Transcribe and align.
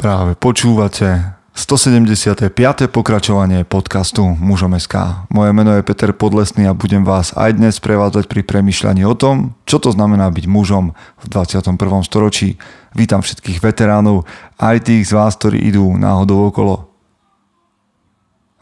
Práve 0.00 0.32
počúvate 0.32 1.36
175. 1.52 2.56
pokračovanie 2.88 3.68
podcastu 3.68 4.24
Mužom.sk. 4.32 5.28
Moje 5.28 5.52
meno 5.52 5.76
je 5.76 5.84
Peter 5.84 6.16
Podlesný 6.16 6.64
a 6.64 6.72
budem 6.72 7.04
vás 7.04 7.36
aj 7.36 7.60
dnes 7.60 7.76
prevádzať 7.84 8.24
pri 8.24 8.40
premyšľaní 8.48 9.04
o 9.04 9.12
tom, 9.12 9.52
čo 9.68 9.76
to 9.76 9.92
znamená 9.92 10.32
byť 10.32 10.48
mužom 10.48 10.96
v 10.96 11.24
21. 11.28 11.76
storočí. 12.00 12.56
Vítam 12.96 13.20
všetkých 13.20 13.60
veteránov, 13.60 14.24
aj 14.56 14.88
tých 14.88 15.04
z 15.04 15.12
vás, 15.12 15.36
ktorí 15.36 15.68
idú 15.68 15.92
náhodou 16.00 16.48
okolo. 16.48 16.88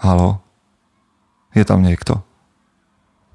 Halo? 0.03 0.43
Je 1.55 1.63
tam 1.63 1.87
niekto? 1.87 2.19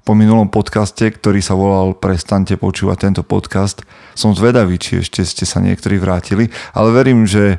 Po 0.04 0.12
minulom 0.12 0.52
podcaste, 0.52 1.08
ktorý 1.08 1.40
sa 1.40 1.56
volal 1.56 1.96
Prestante 1.96 2.60
počúvať 2.60 3.08
tento 3.08 3.22
podcast, 3.24 3.80
som 4.12 4.36
zvedavý, 4.36 4.76
či 4.76 5.00
ešte 5.00 5.24
ste 5.24 5.48
sa 5.48 5.64
niektorí 5.64 5.96
vrátili, 5.96 6.52
ale 6.76 6.92
verím, 6.92 7.24
že 7.24 7.56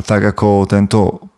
tak 0.00 0.24
ako 0.24 0.64
tento 0.64 1.28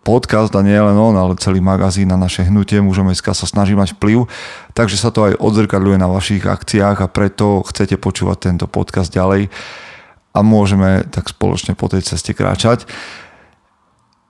podcast 0.00 0.54
a 0.56 0.64
nie 0.64 0.76
len 0.76 0.96
on, 0.96 1.12
ale 1.12 1.36
celý 1.36 1.60
magazín 1.60 2.08
na 2.08 2.16
naše 2.16 2.46
hnutie 2.48 2.80
Mužom 2.80 3.12
SK 3.12 3.36
sa 3.36 3.46
snaží 3.46 3.76
mať 3.76 3.98
vplyv, 3.98 4.24
takže 4.72 4.96
sa 4.96 5.12
to 5.12 5.28
aj 5.28 5.36
odzrkadľuje 5.36 5.98
na 6.00 6.08
vašich 6.08 6.46
akciách 6.46 7.04
a 7.04 7.10
preto 7.10 7.60
chcete 7.68 8.00
počúvať 8.00 8.38
tento 8.50 8.66
podcast 8.70 9.12
ďalej 9.12 9.52
a 10.32 10.38
môžeme 10.40 11.04
tak 11.10 11.28
spoločne 11.28 11.76
po 11.76 11.90
tej 11.90 12.06
ceste 12.06 12.32
kráčať. 12.32 12.88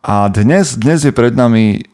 A 0.00 0.32
dnes, 0.32 0.80
dnes 0.80 1.04
je 1.04 1.12
pred 1.12 1.37
nami 1.37 1.84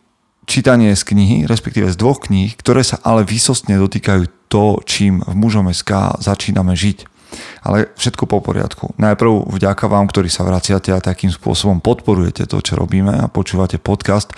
čítanie 0.46 0.94
z 0.94 1.02
knihy, 1.02 1.36
respektíve 1.50 1.90
z 1.90 1.98
dvoch 1.98 2.22
kníh, 2.22 2.54
ktoré 2.54 2.86
sa 2.86 3.02
ale 3.02 3.26
výsostne 3.26 3.76
dotýkajú 3.76 4.46
to, 4.46 4.78
čím 4.86 5.20
v 5.26 5.34
Mužom 5.34 5.66
SK 5.74 6.22
začíname 6.22 6.78
žiť. 6.78 7.15
Ale 7.62 7.90
všetko 7.96 8.24
po 8.28 8.38
poriadku. 8.42 8.94
Najprv 9.00 9.50
vďaka 9.52 9.84
vám, 9.86 10.08
ktorí 10.08 10.28
sa 10.30 10.46
vraciate 10.46 10.92
a 10.92 11.02
takým 11.02 11.30
spôsobom 11.30 11.80
podporujete 11.80 12.46
to, 12.46 12.58
čo 12.60 12.78
robíme 12.78 13.12
a 13.12 13.30
počúvate 13.30 13.80
podcast. 13.80 14.32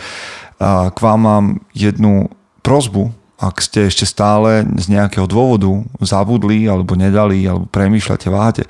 A 0.58 0.90
k 0.90 0.98
vám 0.98 1.20
mám 1.22 1.44
jednu 1.74 2.30
prozbu, 2.62 3.14
ak 3.38 3.62
ste 3.62 3.86
ešte 3.86 4.02
stále 4.02 4.66
z 4.82 4.90
nejakého 4.90 5.30
dôvodu 5.30 5.70
zabudli 6.02 6.66
alebo 6.66 6.98
nedali 6.98 7.46
alebo 7.46 7.70
premýšľate, 7.70 8.26
váhate 8.34 8.64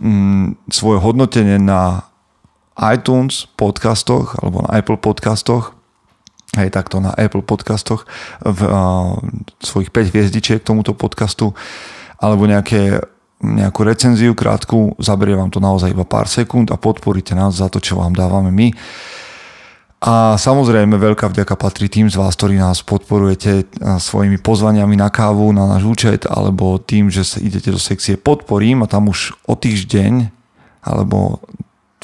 mm, 0.00 0.72
svoje 0.72 1.04
hodnotenie 1.04 1.60
na 1.60 2.08
iTunes 2.80 3.44
podcastoch 3.60 4.40
alebo 4.40 4.64
na 4.64 4.80
Apple 4.80 4.96
podcastoch 4.96 5.76
hej, 6.56 6.72
takto 6.72 7.04
na 7.04 7.12
Apple 7.12 7.44
podcastoch 7.44 8.08
v 8.40 8.60
uh, 8.64 9.20
svojich 9.60 9.92
5 9.92 10.12
hviezdičiek 10.16 10.60
tomuto 10.64 10.96
podcastu 10.96 11.52
alebo 12.16 12.48
nejaké 12.48 13.04
nejakú 13.42 13.84
recenziu 13.84 14.32
krátku, 14.32 14.96
zaberie 14.96 15.36
vám 15.36 15.52
to 15.52 15.60
naozaj 15.60 15.92
iba 15.92 16.08
pár 16.08 16.24
sekúnd 16.24 16.72
a 16.72 16.80
podporíte 16.80 17.36
nás 17.36 17.60
za 17.60 17.68
to, 17.68 17.80
čo 17.80 18.00
vám 18.00 18.16
dávame 18.16 18.48
my. 18.48 18.68
A 19.96 20.36
samozrejme 20.36 21.00
veľká 21.00 21.32
vďaka 21.32 21.56
patrí 21.56 21.88
tým 21.88 22.12
z 22.12 22.20
vás, 22.20 22.36
ktorí 22.36 22.60
nás 22.60 22.84
podporujete 22.84 23.64
svojimi 23.80 24.36
pozvaniami 24.38 24.92
na 24.92 25.08
kávu, 25.08 25.50
na 25.56 25.64
náš 25.66 25.88
účet, 25.88 26.28
alebo 26.28 26.76
tým, 26.76 27.08
že 27.08 27.24
sa 27.24 27.40
idete 27.40 27.72
do 27.72 27.80
sekcie 27.80 28.20
podporím 28.20 28.84
a 28.84 28.90
tam 28.90 29.08
už 29.08 29.32
o 29.48 29.56
týždeň 29.56 30.28
alebo 30.86 31.40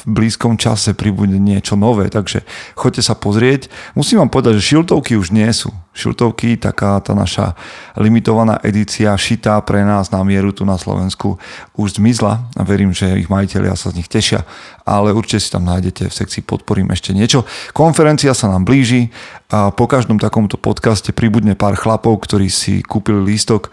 v 0.02 0.10
blízkom 0.18 0.58
čase 0.58 0.98
pribude 0.98 1.38
niečo 1.38 1.78
nové, 1.78 2.10
takže 2.10 2.42
choďte 2.74 3.02
sa 3.06 3.14
pozrieť. 3.14 3.70
Musím 3.94 4.18
vám 4.18 4.34
povedať, 4.34 4.58
že 4.58 4.74
šiltovky 4.74 5.14
už 5.14 5.30
nie 5.30 5.46
sú. 5.54 5.70
Šiltovky, 5.94 6.58
taká 6.58 6.98
tá 6.98 7.14
naša 7.14 7.54
limitovaná 7.94 8.58
edícia 8.66 9.14
šitá 9.14 9.60
pre 9.62 9.86
nás 9.86 10.10
na 10.10 10.24
mieru 10.26 10.50
tu 10.50 10.66
na 10.66 10.74
Slovensku 10.74 11.38
už 11.78 12.02
zmizla 12.02 12.42
a 12.56 12.62
verím, 12.66 12.90
že 12.90 13.14
ich 13.14 13.30
majiteľia 13.30 13.78
sa 13.78 13.94
z 13.94 14.02
nich 14.02 14.08
tešia, 14.10 14.42
ale 14.82 15.14
určite 15.14 15.44
si 15.44 15.52
tam 15.52 15.68
nájdete 15.68 16.10
v 16.10 16.16
sekcii 16.16 16.42
podporím 16.42 16.90
ešte 16.90 17.14
niečo. 17.14 17.46
Konferencia 17.70 18.34
sa 18.34 18.50
nám 18.50 18.66
blíži 18.66 19.12
a 19.52 19.70
po 19.70 19.86
každom 19.86 20.18
takomto 20.18 20.58
podcaste 20.58 21.14
pribudne 21.14 21.54
pár 21.54 21.78
chlapov, 21.78 22.24
ktorí 22.24 22.50
si 22.50 22.80
kúpili 22.82 23.22
lístok 23.22 23.70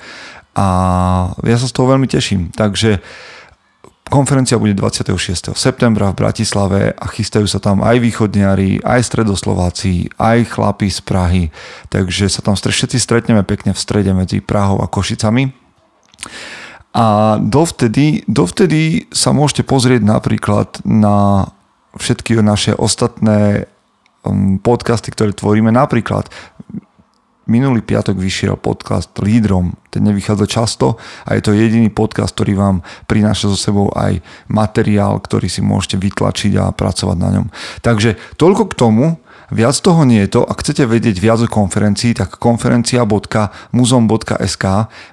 a 0.53 0.68
ja 1.41 1.57
sa 1.57 1.66
z 1.66 1.73
toho 1.73 1.95
veľmi 1.95 2.06
teším. 2.06 2.51
Takže 2.51 3.00
Konferencia 4.09 4.58
bude 4.58 4.74
26. 4.74 5.53
septembra 5.53 6.09
v 6.09 6.18
Bratislave 6.18 6.81
a 6.97 7.06
chystajú 7.06 7.46
sa 7.46 7.62
tam 7.62 7.86
aj 7.86 8.02
východniari, 8.02 8.81
aj 8.81 9.06
stredoslováci, 9.06 10.09
aj 10.18 10.50
chlapi 10.50 10.90
z 10.90 11.00
Prahy. 11.06 11.44
Takže 11.94 12.25
sa 12.25 12.42
tam 12.42 12.58
všetci 12.58 12.98
stretneme 12.98 13.46
pekne 13.46 13.78
v 13.78 13.80
strede 13.80 14.09
medzi 14.18 14.42
Prahou 14.42 14.81
a 14.81 14.90
Košicami. 14.90 15.53
A 16.98 17.38
dovtedy, 17.38 18.25
dovtedy 18.25 19.06
sa 19.14 19.30
môžete 19.30 19.62
pozrieť 19.62 20.02
napríklad 20.02 20.81
na 20.90 21.46
všetky 21.94 22.42
naše 22.42 22.74
ostatné 22.74 23.69
um, 24.25 24.58
podcasty, 24.58 25.14
ktoré 25.14 25.38
tvoríme. 25.38 25.69
Napríklad 25.69 26.34
Minulý 27.50 27.82
piatok 27.82 28.14
vyšiel 28.14 28.62
podcast 28.62 29.10
Lídrom, 29.18 29.74
ten 29.90 30.06
nevychádza 30.06 30.46
často 30.46 31.02
a 31.26 31.34
je 31.34 31.42
to 31.42 31.58
jediný 31.58 31.90
podcast, 31.90 32.38
ktorý 32.38 32.54
vám 32.54 32.86
prináša 33.10 33.50
so 33.50 33.58
sebou 33.58 33.90
aj 33.98 34.22
materiál, 34.54 35.18
ktorý 35.18 35.50
si 35.50 35.66
môžete 35.66 35.98
vytlačiť 35.98 36.62
a 36.62 36.70
pracovať 36.70 37.18
na 37.18 37.42
ňom. 37.42 37.50
Takže 37.82 38.22
toľko 38.38 38.70
k 38.70 38.78
tomu, 38.78 39.18
Viac 39.50 39.82
toho 39.82 40.06
nie 40.06 40.30
je 40.30 40.38
to. 40.38 40.46
Ak 40.46 40.62
chcete 40.62 40.86
vedieť 40.86 41.18
viac 41.18 41.42
o 41.42 41.50
konferencii, 41.50 42.14
tak 42.14 42.38
konferencia.muzom.sk 42.38 44.66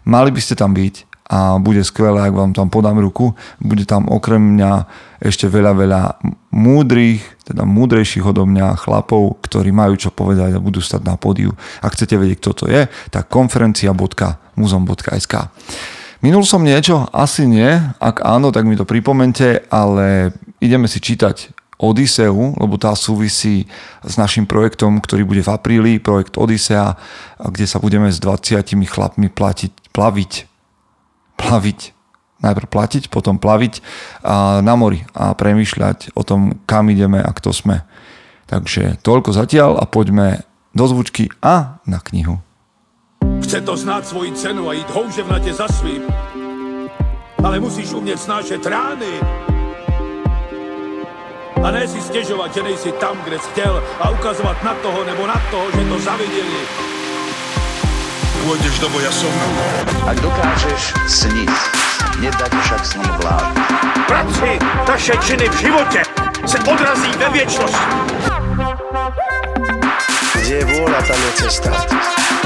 mali 0.04 0.28
by 0.28 0.40
ste 0.44 0.60
tam 0.60 0.76
byť 0.76 1.15
a 1.26 1.58
bude 1.58 1.82
skvelé, 1.82 2.22
ak 2.22 2.34
vám 2.34 2.54
tam 2.54 2.70
podám 2.70 3.02
ruku. 3.02 3.34
Bude 3.58 3.82
tam 3.82 4.06
okrem 4.06 4.54
mňa 4.54 4.86
ešte 5.18 5.50
veľa, 5.50 5.74
veľa 5.74 6.22
múdrych, 6.54 7.18
teda 7.42 7.66
múdrejších 7.66 8.22
odo 8.22 8.46
mňa 8.46 8.78
chlapov, 8.78 9.42
ktorí 9.42 9.74
majú 9.74 9.98
čo 9.98 10.14
povedať 10.14 10.54
a 10.54 10.62
budú 10.62 10.78
stať 10.78 11.02
na 11.02 11.18
pódiu. 11.18 11.50
Ak 11.82 11.98
chcete 11.98 12.14
vedieť, 12.14 12.38
kto 12.38 12.50
to 12.54 12.70
je, 12.70 12.86
tak 13.10 13.26
konferencia.muzom.sk 13.26 15.34
Minul 16.22 16.46
som 16.46 16.62
niečo? 16.62 17.10
Asi 17.10 17.42
nie. 17.44 17.74
Ak 17.98 18.22
áno, 18.22 18.54
tak 18.54 18.64
mi 18.64 18.78
to 18.78 18.86
pripomente, 18.86 19.66
ale 19.68 20.30
ideme 20.62 20.86
si 20.86 21.02
čítať 21.02 21.50
Odiseu, 21.76 22.56
lebo 22.56 22.80
tá 22.80 22.96
súvisí 22.96 23.68
s 24.00 24.16
našim 24.16 24.48
projektom, 24.48 24.96
ktorý 24.96 25.28
bude 25.28 25.44
v 25.44 25.52
apríli, 25.52 26.00
projekt 26.00 26.40
Odisea, 26.40 26.96
kde 27.36 27.68
sa 27.68 27.76
budeme 27.76 28.08
s 28.08 28.16
20 28.16 28.64
chlapmi 28.88 29.28
platiť, 29.28 29.92
plaviť 29.92 30.55
plaviť. 31.36 31.96
Najprv 32.36 32.68
platiť, 32.68 33.08
potom 33.08 33.40
plaviť 33.40 33.80
na 34.60 34.74
mori 34.76 35.08
a 35.16 35.32
premýšľať 35.32 36.12
o 36.12 36.20
tom, 36.20 36.60
kam 36.68 36.92
ideme 36.92 37.16
a 37.16 37.32
kto 37.32 37.48
sme. 37.48 37.80
Takže 38.44 39.00
toľko 39.00 39.32
zatiaľ 39.32 39.80
a 39.80 39.88
poďme 39.88 40.44
do 40.76 40.84
zvučky 40.84 41.32
a 41.40 41.80
na 41.88 41.96
knihu. 42.12 42.44
Chce 43.40 43.64
to 43.64 43.72
znáť 43.72 44.12
svoji 44.12 44.36
cenu 44.36 44.68
a 44.68 44.76
ísť 44.76 44.90
houževnate 44.92 45.52
za 45.56 45.64
svým. 45.80 46.04
Ale 47.40 47.56
musíš 47.56 47.96
umieť 47.96 48.20
snášať 48.20 48.60
rány. 48.68 49.12
A 51.56 51.66
ne 51.72 51.88
si 51.88 51.98
stiežovať, 52.04 52.52
že 52.52 52.62
nejsi 52.62 52.90
tam, 53.00 53.16
kde 53.24 53.40
si 53.40 53.48
chcel 53.56 53.80
a 53.80 54.12
ukazovať 54.12 54.56
na 54.60 54.74
toho 54.84 55.00
nebo 55.08 55.24
na 55.24 55.38
toho, 55.48 55.66
že 55.72 55.82
to 55.88 55.96
zavideli 56.04 56.95
pôjdeš 58.46 58.78
do 58.78 58.86
boja 58.94 59.10
som. 59.10 59.34
Ak 60.06 60.22
dokážeš 60.22 60.94
sniť, 61.10 61.50
nedať 62.22 62.52
však 62.54 62.82
sní 62.86 63.08
vlád. 63.18 63.50
Práci 64.06 64.50
taše 64.86 65.14
činy 65.18 65.50
v 65.50 65.56
živote 65.66 66.00
se 66.46 66.58
odrazí 66.62 67.10
ve 67.18 67.28
viečnosti. 67.34 67.86
Kde 70.38 70.54
je 70.62 70.66
vôľa, 70.78 71.00
tam 71.10 71.18
je 71.18 71.32
cesta. 71.42 71.74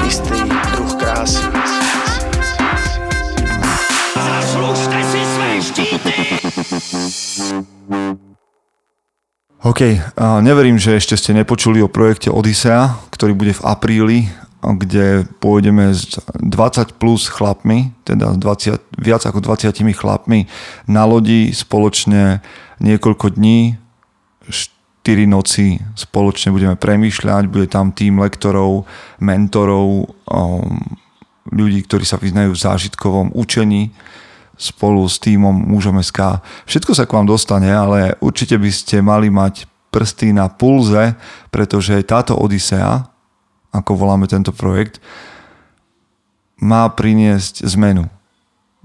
Istý 0.01 0.41
druh 0.73 0.93
krásy. 0.97 1.45
Zaslužte 4.17 4.99
si 5.05 5.21
své 5.21 5.49
štíty! 5.61 6.15
OK, 9.61 9.81
neverím, 10.41 10.81
že 10.81 10.97
ešte 10.97 11.13
ste 11.13 11.37
nepočuli 11.37 11.85
o 11.85 11.93
projekte 11.93 12.33
Odisea, 12.33 12.97
ktorý 13.13 13.37
bude 13.37 13.53
v 13.53 13.61
apríli 13.61 14.17
kde 14.61 15.25
pôjdeme 15.41 15.89
s 15.89 16.21
20 16.37 17.01
plus 17.01 17.25
chlapmi, 17.27 17.97
teda 18.05 18.37
20, 18.37 18.77
viac 19.01 19.25
ako 19.25 19.41
20 19.41 19.73
chlapmi 19.97 20.45
na 20.85 21.09
lodi 21.09 21.49
spoločne 21.49 22.45
niekoľko 22.77 23.41
dní, 23.41 23.81
4 25.01 25.25
noci 25.25 25.81
spoločne 25.97 26.53
budeme 26.53 26.77
premýšľať, 26.77 27.49
bude 27.49 27.65
tam 27.65 27.89
tým 27.89 28.21
lektorov, 28.21 28.85
mentorov, 29.17 30.13
um, 30.29 30.77
ľudí, 31.49 31.81
ktorí 31.89 32.05
sa 32.05 32.21
vyznajú 32.21 32.53
v 32.53 32.61
zážitkovom 32.61 33.33
učení 33.33 33.89
spolu 34.61 35.09
s 35.09 35.17
týmom 35.17 35.73
Mužom 35.73 35.97
SK. 35.97 36.37
Všetko 36.69 36.93
sa 36.93 37.09
k 37.09 37.17
vám 37.17 37.25
dostane, 37.25 37.73
ale 37.73 38.13
určite 38.21 38.61
by 38.61 38.69
ste 38.69 39.01
mali 39.01 39.33
mať 39.33 39.65
prsty 39.89 40.37
na 40.37 40.47
pulze, 40.47 41.17
pretože 41.49 41.97
táto 42.05 42.37
Odisea, 42.37 43.10
ako 43.71 43.95
voláme 43.95 44.27
tento 44.27 44.51
projekt, 44.51 44.99
má 46.61 46.85
priniesť 46.91 47.65
zmenu 47.73 48.05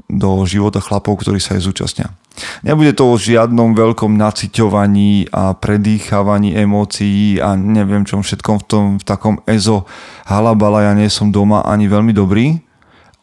do 0.07 0.47
života 0.47 0.79
chlapov, 0.79 1.21
ktorí 1.21 1.43
sa 1.43 1.59
jej 1.59 1.67
zúčastnia. 1.67 2.15
Nebude 2.63 2.93
to 2.93 3.11
o 3.11 3.21
žiadnom 3.21 3.73
veľkom 3.73 4.15
naciťovaní 4.15 5.33
a 5.33 5.57
predýchávaní 5.57 6.53
emócií 6.53 7.41
a 7.41 7.57
neviem 7.57 8.05
čom 8.05 8.21
všetkom 8.21 8.57
v, 8.61 8.65
tom, 8.69 8.85
v 9.01 9.05
takom 9.05 9.41
ezo 9.49 9.89
halabala, 10.29 10.85
ja 10.85 10.93
nie 10.93 11.09
som 11.09 11.33
doma 11.33 11.65
ani 11.65 11.89
veľmi 11.89 12.13
dobrý, 12.13 12.61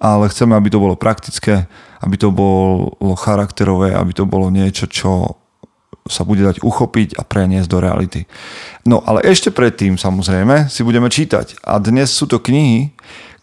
ale 0.02 0.28
chceme, 0.28 0.58
aby 0.58 0.68
to 0.74 0.82
bolo 0.82 0.98
praktické, 0.98 1.70
aby 2.04 2.16
to 2.20 2.34
bolo 2.34 2.98
charakterové, 3.16 3.94
aby 3.96 4.12
to 4.12 4.26
bolo 4.28 4.50
niečo, 4.50 4.90
čo 4.90 5.43
sa 6.04 6.28
bude 6.28 6.44
dať 6.44 6.60
uchopiť 6.60 7.16
a 7.16 7.24
preniesť 7.24 7.70
do 7.72 7.80
reality. 7.80 8.28
No 8.84 9.00
ale 9.08 9.24
ešte 9.24 9.56
predtým 9.56 9.96
samozrejme 9.96 10.68
si 10.68 10.84
budeme 10.84 11.08
čítať. 11.08 11.64
A 11.64 11.80
dnes 11.80 12.12
sú 12.12 12.28
to 12.28 12.44
knihy, 12.44 12.92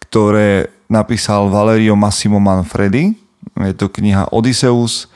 ktoré 0.04 0.68
napísal 0.92 1.48
Valerio 1.48 1.96
Massimo 1.96 2.36
Manfredi. 2.36 3.16
Je 3.56 3.72
to 3.72 3.88
kniha 3.88 4.28
Odysseus, 4.28 5.08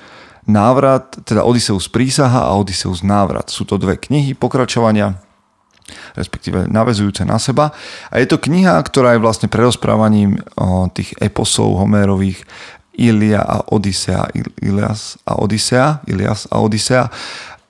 návrat, 0.49 1.21
teda 1.25 1.45
Odysseus 1.45 1.89
prísaha 1.89 2.49
a 2.49 2.57
Odysseus 2.57 3.05
návrat. 3.05 3.53
Sú 3.53 3.69
to 3.69 3.77
dve 3.77 4.01
knihy 4.01 4.33
pokračovania, 4.33 5.21
respektíve 6.17 6.65
navezujúce 6.65 7.29
na 7.29 7.37
seba. 7.37 7.77
A 8.09 8.21
je 8.21 8.29
to 8.29 8.41
kniha, 8.41 8.81
ktorá 8.81 9.17
je 9.17 9.25
vlastne 9.25 9.53
prerozprávaním 9.53 10.41
tých 10.97 11.13
eposov 11.21 11.77
Homérových 11.77 12.41
Ilia 12.95 13.43
a 13.43 13.67
Odisea, 13.75 14.31
Ilias 14.63 15.19
a 15.27 15.39
Odisea, 15.39 16.01
Ilias 16.07 16.47
a 16.51 16.63
Odisea. 16.63 17.11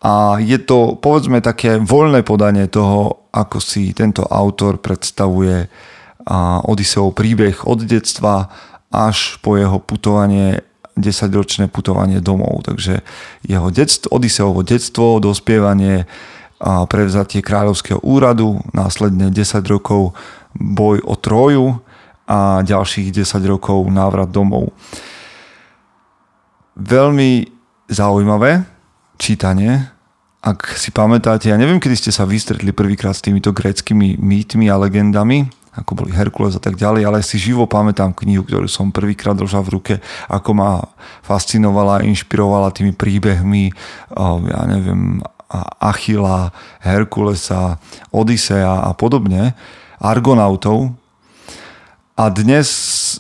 A 0.05 0.37
je 0.37 0.61
to, 0.61 1.01
povedzme, 1.01 1.41
také 1.41 1.81
voľné 1.81 2.21
podanie 2.21 2.69
toho, 2.69 3.29
ako 3.33 3.57
si 3.57 3.97
tento 3.97 4.29
autor 4.29 4.77
predstavuje 4.77 5.69
Odiseov 6.69 7.17
príbeh 7.17 7.65
od 7.65 7.85
detstva 7.89 8.53
až 8.93 9.41
po 9.41 9.57
jeho 9.57 9.81
putovanie 9.81 10.61
10-ročné 11.01 11.73
putovanie 11.73 12.21
domov. 12.21 12.69
Takže 12.69 13.01
jeho 13.49 13.69
detstvo, 13.73 14.13
Odiseovo 14.13 14.61
detstvo, 14.61 15.19
dospievanie, 15.25 16.05
a 16.65 16.89
prevzatie 16.89 17.45
kráľovského 17.45 18.01
úradu, 18.01 18.57
následne 18.73 19.29
10 19.29 19.61
rokov 19.69 20.17
boj 20.57 21.03
o 21.05 21.13
Troju 21.19 21.77
a 22.25 22.65
ďalších 22.65 23.13
10 23.13 23.27
rokov 23.45 23.85
návrat 23.93 24.33
domov. 24.33 24.73
Veľmi 26.75 27.47
zaujímavé 27.87 28.67
čítanie, 29.15 29.87
ak 30.45 30.77
si 30.77 30.91
pamätáte, 30.91 31.49
ja 31.49 31.57
neviem, 31.57 31.79
kedy 31.79 31.97
ste 31.97 32.11
sa 32.13 32.27
vystretli 32.29 32.75
prvýkrát 32.75 33.15
s 33.15 33.25
týmito 33.25 33.55
gréckými 33.55 34.19
mýtmi 34.19 34.69
a 34.69 34.77
legendami, 34.77 35.49
ako 35.73 36.05
boli 36.05 36.11
Herkules 36.13 36.59
a 36.59 36.63
tak 36.63 36.75
ďalej, 36.75 37.03
ale 37.07 37.19
si 37.23 37.39
živo 37.39 37.65
pamätám 37.71 38.13
knihu, 38.13 38.43
ktorú 38.43 38.67
som 38.67 38.91
prvýkrát 38.91 39.39
držal 39.39 39.65
v 39.65 39.73
ruke, 39.79 39.95
ako 40.27 40.51
ma 40.53 40.85
fascinovala, 41.23 42.05
inšpirovala 42.05 42.75
tými 42.75 42.93
príbehmi, 42.93 43.71
ja 44.51 44.61
neviem, 44.67 45.23
Achila, 45.79 46.51
Herkulesa, 46.83 47.79
Odisea 48.11 48.85
a 48.85 48.91
podobne, 48.99 49.55
Argonautov. 50.03 50.91
A 52.15 52.31
dnes 52.31 52.71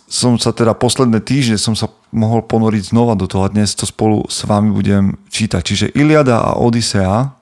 som 0.06 0.38
sa 0.38 0.55
teda 0.55 0.70
posledné 0.70 1.19
týždne 1.19 1.58
som 1.58 1.75
sa 1.75 1.91
mohol 2.14 2.46
ponoriť 2.46 2.94
znova 2.94 3.19
do 3.19 3.26
toho 3.26 3.43
a 3.43 3.50
dnes 3.50 3.75
to 3.75 3.91
spolu 3.91 4.23
s 4.31 4.46
vami 4.46 4.70
budem 4.70 5.19
čítať. 5.35 5.62
Čiže 5.67 5.87
Iliada 5.99 6.46
a 6.46 6.55
Odisea 6.62 7.35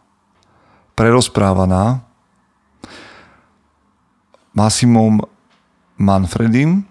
prerozprávaná 0.96 2.00
Massimom 4.56 5.20
Manfredim. 6.00 6.88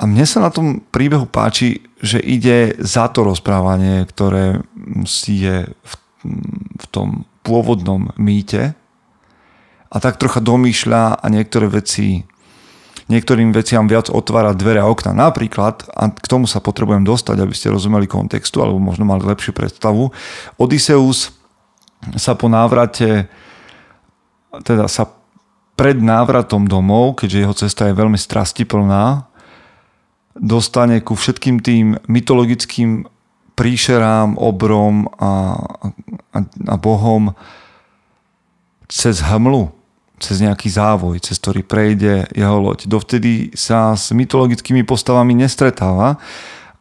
A 0.00 0.08
mne 0.08 0.24
sa 0.24 0.40
na 0.40 0.48
tom 0.48 0.80
príbehu 0.88 1.28
páči, 1.28 1.84
že 2.00 2.16
ide 2.16 2.72
za 2.80 3.12
to 3.12 3.28
rozprávanie, 3.28 4.08
ktoré 4.08 4.64
si 5.04 5.44
je 5.44 5.68
v, 5.68 5.92
v 6.80 6.84
tom 6.88 7.28
pôvodnom 7.44 8.08
mýte 8.16 8.72
a 9.92 9.96
tak 10.00 10.16
trocha 10.16 10.40
domýšľa 10.40 11.20
a 11.20 11.26
niektoré 11.28 11.68
veci 11.68 12.24
niektorým 13.10 13.50
veciam 13.50 13.88
viac 13.90 14.10
otvára 14.12 14.54
dvere 14.54 14.82
a 14.82 14.86
okna. 14.86 15.16
Napríklad, 15.16 15.88
a 15.90 16.10
k 16.12 16.26
tomu 16.30 16.46
sa 16.46 16.62
potrebujem 16.62 17.02
dostať, 17.02 17.40
aby 17.42 17.54
ste 17.56 17.72
rozumeli 17.72 18.06
kontextu, 18.06 18.62
alebo 18.62 18.78
možno 18.78 19.08
mali 19.08 19.24
lepšiu 19.26 19.54
predstavu, 19.56 20.12
Odysseus 20.58 21.34
sa 22.18 22.34
po 22.34 22.50
návrate 22.50 23.30
teda 24.60 24.84
sa 24.84 25.08
pred 25.72 25.96
návratom 25.96 26.68
domov, 26.68 27.16
keďže 27.24 27.40
jeho 27.40 27.54
cesta 27.56 27.88
je 27.88 27.96
veľmi 27.96 28.20
strastiplná, 28.20 29.24
dostane 30.36 31.00
ku 31.00 31.16
všetkým 31.16 31.64
tým 31.64 31.96
mytologickým 32.04 33.08
príšerám, 33.56 34.36
obrom 34.36 35.08
a, 35.16 35.56
a, 36.36 36.38
a 36.44 36.74
bohom 36.76 37.32
cez 38.92 39.24
hmlu, 39.24 39.72
cez 40.22 40.38
nejaký 40.38 40.70
závoj, 40.70 41.18
cez 41.18 41.42
ktorý 41.42 41.66
prejde 41.66 42.30
jeho 42.30 42.56
loď. 42.62 42.86
Dovtedy 42.86 43.50
sa 43.58 43.98
s 43.98 44.14
mytologickými 44.14 44.86
postavami 44.86 45.34
nestretáva, 45.34 46.22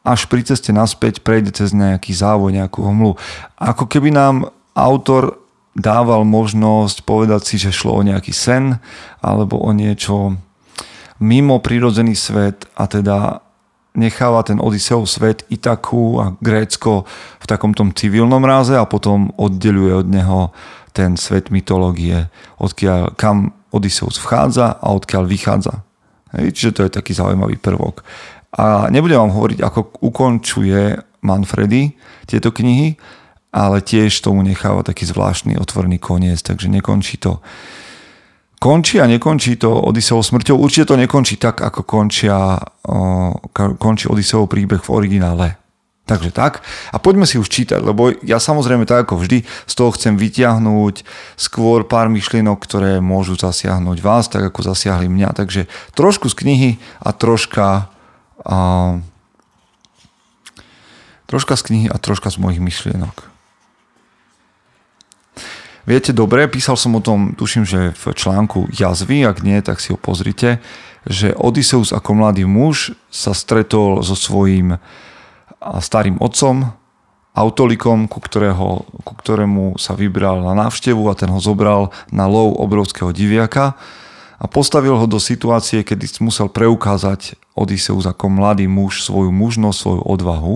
až 0.02 0.26
pri 0.30 0.46
ceste 0.46 0.74
naspäť 0.74 1.22
prejde 1.22 1.54
cez 1.54 1.74
nejaký 1.74 2.14
závoj, 2.14 2.54
nejakú 2.54 2.86
hmlu. 2.86 3.18
Ako 3.58 3.86
keby 3.86 4.14
nám 4.14 4.50
autor 4.74 5.42
dával 5.78 6.26
možnosť 6.28 7.06
povedať 7.06 7.42
si, 7.48 7.56
že 7.62 7.74
šlo 7.74 7.96
o 7.96 8.02
nejaký 8.06 8.34
sen 8.36 8.82
alebo 9.24 9.62
o 9.62 9.72
niečo 9.72 10.36
mimo 11.22 11.62
prírodzený 11.62 12.18
svet 12.18 12.66
a 12.74 12.90
teda 12.90 13.46
necháva 13.94 14.42
ten 14.44 14.58
Odiseov 14.58 15.06
svet 15.06 15.44
Itaku 15.52 16.20
a 16.20 16.26
Grécko 16.40 17.04
v 17.40 17.46
takom 17.46 17.76
tom 17.76 17.92
civilnom 17.92 18.42
ráze 18.44 18.76
a 18.76 18.88
potom 18.88 19.36
oddeluje 19.36 19.94
od 20.02 20.08
neho 20.08 20.40
ten 20.92 21.16
svet 21.16 21.50
mytológie, 21.50 22.28
odkiaľ, 22.60 23.16
kam 23.16 23.56
Odysseus 23.72 24.20
vchádza 24.20 24.80
a 24.80 24.88
odkiaľ 24.92 25.24
vychádza. 25.28 25.84
Hej, 26.36 26.56
čiže 26.56 26.72
to 26.72 26.82
je 26.88 26.96
taký 26.96 27.12
zaujímavý 27.16 27.60
prvok. 27.60 28.04
A 28.52 28.92
nebudem 28.92 29.20
vám 29.20 29.36
hovoriť, 29.36 29.60
ako 29.64 30.04
ukončuje 30.04 31.00
Manfredy 31.24 31.96
tieto 32.28 32.52
knihy, 32.52 33.00
ale 33.52 33.84
tiež 33.84 34.24
tomu 34.24 34.44
necháva 34.44 34.84
taký 34.84 35.08
zvláštny 35.08 35.60
otvorný 35.60 36.00
koniec, 36.00 36.40
takže 36.40 36.72
nekončí 36.72 37.20
to 37.20 37.44
končí 38.62 39.02
a 39.02 39.10
nekončí 39.10 39.58
to 39.58 39.74
Odysseov 39.74 40.22
smrťou. 40.22 40.56
Určite 40.56 40.94
to 40.94 40.96
nekončí 40.96 41.42
tak, 41.42 41.66
ako 41.66 41.82
končia, 41.82 42.62
končí 43.58 44.06
Odysseov 44.06 44.46
príbeh 44.46 44.80
v 44.86 44.94
originále. 44.94 45.48
Takže 46.02 46.34
tak. 46.34 46.66
A 46.92 46.98
poďme 46.98 47.30
si 47.30 47.38
už 47.38 47.48
čítať, 47.48 47.80
lebo 47.80 48.12
ja 48.26 48.42
samozrejme 48.42 48.90
tak 48.90 49.08
ako 49.08 49.22
vždy 49.22 49.46
z 49.46 49.74
toho 49.78 49.94
chcem 49.94 50.18
vyťahnuť 50.18 51.06
skôr 51.38 51.86
pár 51.86 52.10
myšlienok, 52.10 52.58
ktoré 52.58 53.00
môžu 53.00 53.38
zasiahnuť 53.38 53.98
vás, 54.02 54.28
tak 54.28 54.50
ako 54.50 54.66
zasiahli 54.66 55.08
mňa. 55.08 55.30
Takže 55.38 55.70
trošku 55.94 56.28
z 56.28 56.36
knihy 56.36 56.70
a 57.00 57.14
troška 57.14 57.88
a, 58.42 58.58
troška 61.30 61.54
z 61.56 61.64
knihy 61.70 61.88
a 61.88 61.96
troška 62.02 62.34
z 62.34 62.38
mojich 62.42 62.60
myšlienok. 62.60 63.32
Viete, 65.82 66.14
dobre, 66.14 66.46
písal 66.46 66.78
som 66.78 66.94
o 66.94 67.02
tom, 67.02 67.34
tuším, 67.34 67.66
že 67.66 67.94
v 67.98 68.04
článku 68.14 68.70
Jazvy, 68.70 69.26
ak 69.26 69.42
nie, 69.42 69.58
tak 69.66 69.82
si 69.82 69.90
ho 69.94 69.98
pozrite, 69.98 70.62
že 71.10 71.34
Odysseus 71.34 71.90
ako 71.90 72.22
mladý 72.22 72.46
muž 72.46 72.94
sa 73.10 73.34
stretol 73.34 74.06
so 74.06 74.14
svojím 74.14 74.78
starým 75.62 76.18
otcom, 76.18 76.74
autolikom, 77.32 78.12
ku, 78.12 78.20
ktorého, 78.20 78.84
ku 79.08 79.14
ktorému 79.16 79.80
sa 79.80 79.96
vybral 79.96 80.44
na 80.44 80.52
návštevu 80.68 81.08
a 81.08 81.16
ten 81.16 81.32
ho 81.32 81.40
zobral 81.40 81.96
na 82.12 82.28
lov 82.28 82.60
obrovského 82.60 83.16
diviaka 83.16 83.80
a 84.42 84.46
postavil 84.52 85.00
ho 85.00 85.08
do 85.08 85.22
situácie, 85.22 85.86
kedy 85.86 86.20
musel 86.20 86.52
preukázať 86.52 87.40
Odysseus 87.56 88.04
ako 88.04 88.28
mladý 88.28 88.68
muž 88.68 89.06
svoju 89.08 89.32
mužnosť, 89.32 89.78
svoju 89.80 90.02
odvahu 90.04 90.56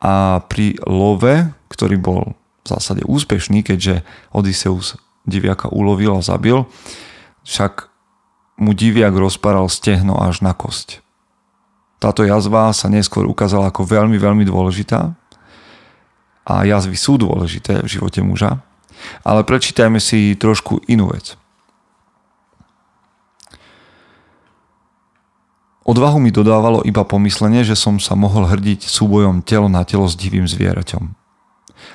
a 0.00 0.40
pri 0.48 0.80
love, 0.88 1.52
ktorý 1.68 1.96
bol 2.00 2.20
v 2.64 2.66
zásade 2.66 3.04
úspešný, 3.04 3.60
keďže 3.60 4.00
Odysseus 4.32 4.96
diviaka 5.28 5.68
ulovil 5.68 6.16
a 6.16 6.24
zabil, 6.24 6.64
však 7.44 7.92
mu 8.56 8.72
diviak 8.72 9.12
rozparal 9.12 9.68
stehno 9.68 10.16
až 10.16 10.40
na 10.40 10.56
kosť. 10.56 11.03
Táto 12.04 12.20
jazva 12.20 12.68
sa 12.76 12.92
neskôr 12.92 13.24
ukázala 13.24 13.72
ako 13.72 13.88
veľmi, 13.88 14.20
veľmi 14.20 14.44
dôležitá 14.44 15.16
a 16.44 16.54
jazvy 16.68 17.00
sú 17.00 17.16
dôležité 17.16 17.80
v 17.80 17.88
živote 17.88 18.20
muža, 18.20 18.60
ale 19.24 19.40
prečítajme 19.40 19.96
si 19.96 20.36
trošku 20.36 20.84
inú 20.84 21.08
vec. 21.16 21.32
Odvahu 25.88 26.20
mi 26.20 26.28
dodávalo 26.28 26.84
iba 26.84 27.08
pomyslenie, 27.08 27.64
že 27.64 27.72
som 27.72 27.96
sa 27.96 28.12
mohol 28.12 28.52
hrdiť 28.52 28.84
súbojom 28.84 29.40
telo 29.40 29.72
na 29.72 29.80
telo 29.88 30.04
s 30.04 30.12
divým 30.12 30.44
zvieraťom. 30.44 31.08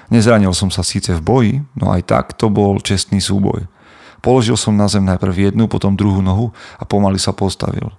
Nezranil 0.09 0.57
som 0.57 0.73
sa 0.73 0.81
síce 0.81 1.13
v 1.13 1.21
boji, 1.21 1.53
no 1.77 1.93
aj 1.93 2.09
tak 2.09 2.25
to 2.33 2.49
bol 2.49 2.81
čestný 2.81 3.21
súboj. 3.21 3.69
Položil 4.25 4.57
som 4.57 4.73
na 4.73 4.89
zem 4.89 5.05
najprv 5.05 5.53
jednu, 5.53 5.69
potom 5.69 5.93
druhú 5.93 6.25
nohu 6.25 6.49
a 6.81 6.83
pomaly 6.89 7.21
sa 7.21 7.29
postavil. 7.29 7.93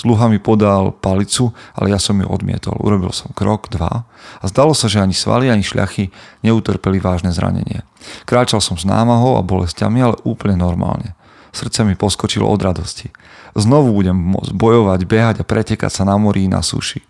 Sluha 0.00 0.32
mi 0.32 0.40
podal 0.40 0.96
palicu, 0.96 1.52
ale 1.76 1.92
ja 1.92 2.00
som 2.00 2.16
ju 2.16 2.24
odmietol. 2.24 2.72
Urobil 2.80 3.12
som 3.12 3.36
krok, 3.36 3.68
dva 3.68 4.08
a 4.40 4.44
zdalo 4.48 4.72
sa, 4.72 4.88
že 4.88 4.96
ani 4.96 5.12
svaly, 5.12 5.52
ani 5.52 5.60
šľachy 5.60 6.08
neutrpeli 6.40 6.96
vážne 6.96 7.28
zranenie. 7.36 7.84
Kráčal 8.24 8.64
som 8.64 8.80
s 8.80 8.88
námahou 8.88 9.36
a 9.36 9.44
bolestiami, 9.44 10.00
ale 10.00 10.16
úplne 10.24 10.56
normálne. 10.56 11.12
Srdce 11.52 11.84
mi 11.84 12.00
poskočilo 12.00 12.48
od 12.48 12.64
radosti. 12.64 13.12
Znovu 13.52 13.92
budem 13.92 14.16
môcť 14.16 14.56
bojovať, 14.56 15.00
behať 15.04 15.36
a 15.42 15.44
pretekať 15.44 15.92
sa 15.92 16.08
na 16.08 16.16
morí 16.16 16.48
na 16.48 16.64
suši. 16.64 17.04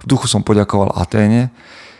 V 0.00 0.04
duchu 0.08 0.24
som 0.24 0.40
poďakoval 0.40 0.96
Aténe, 0.96 1.52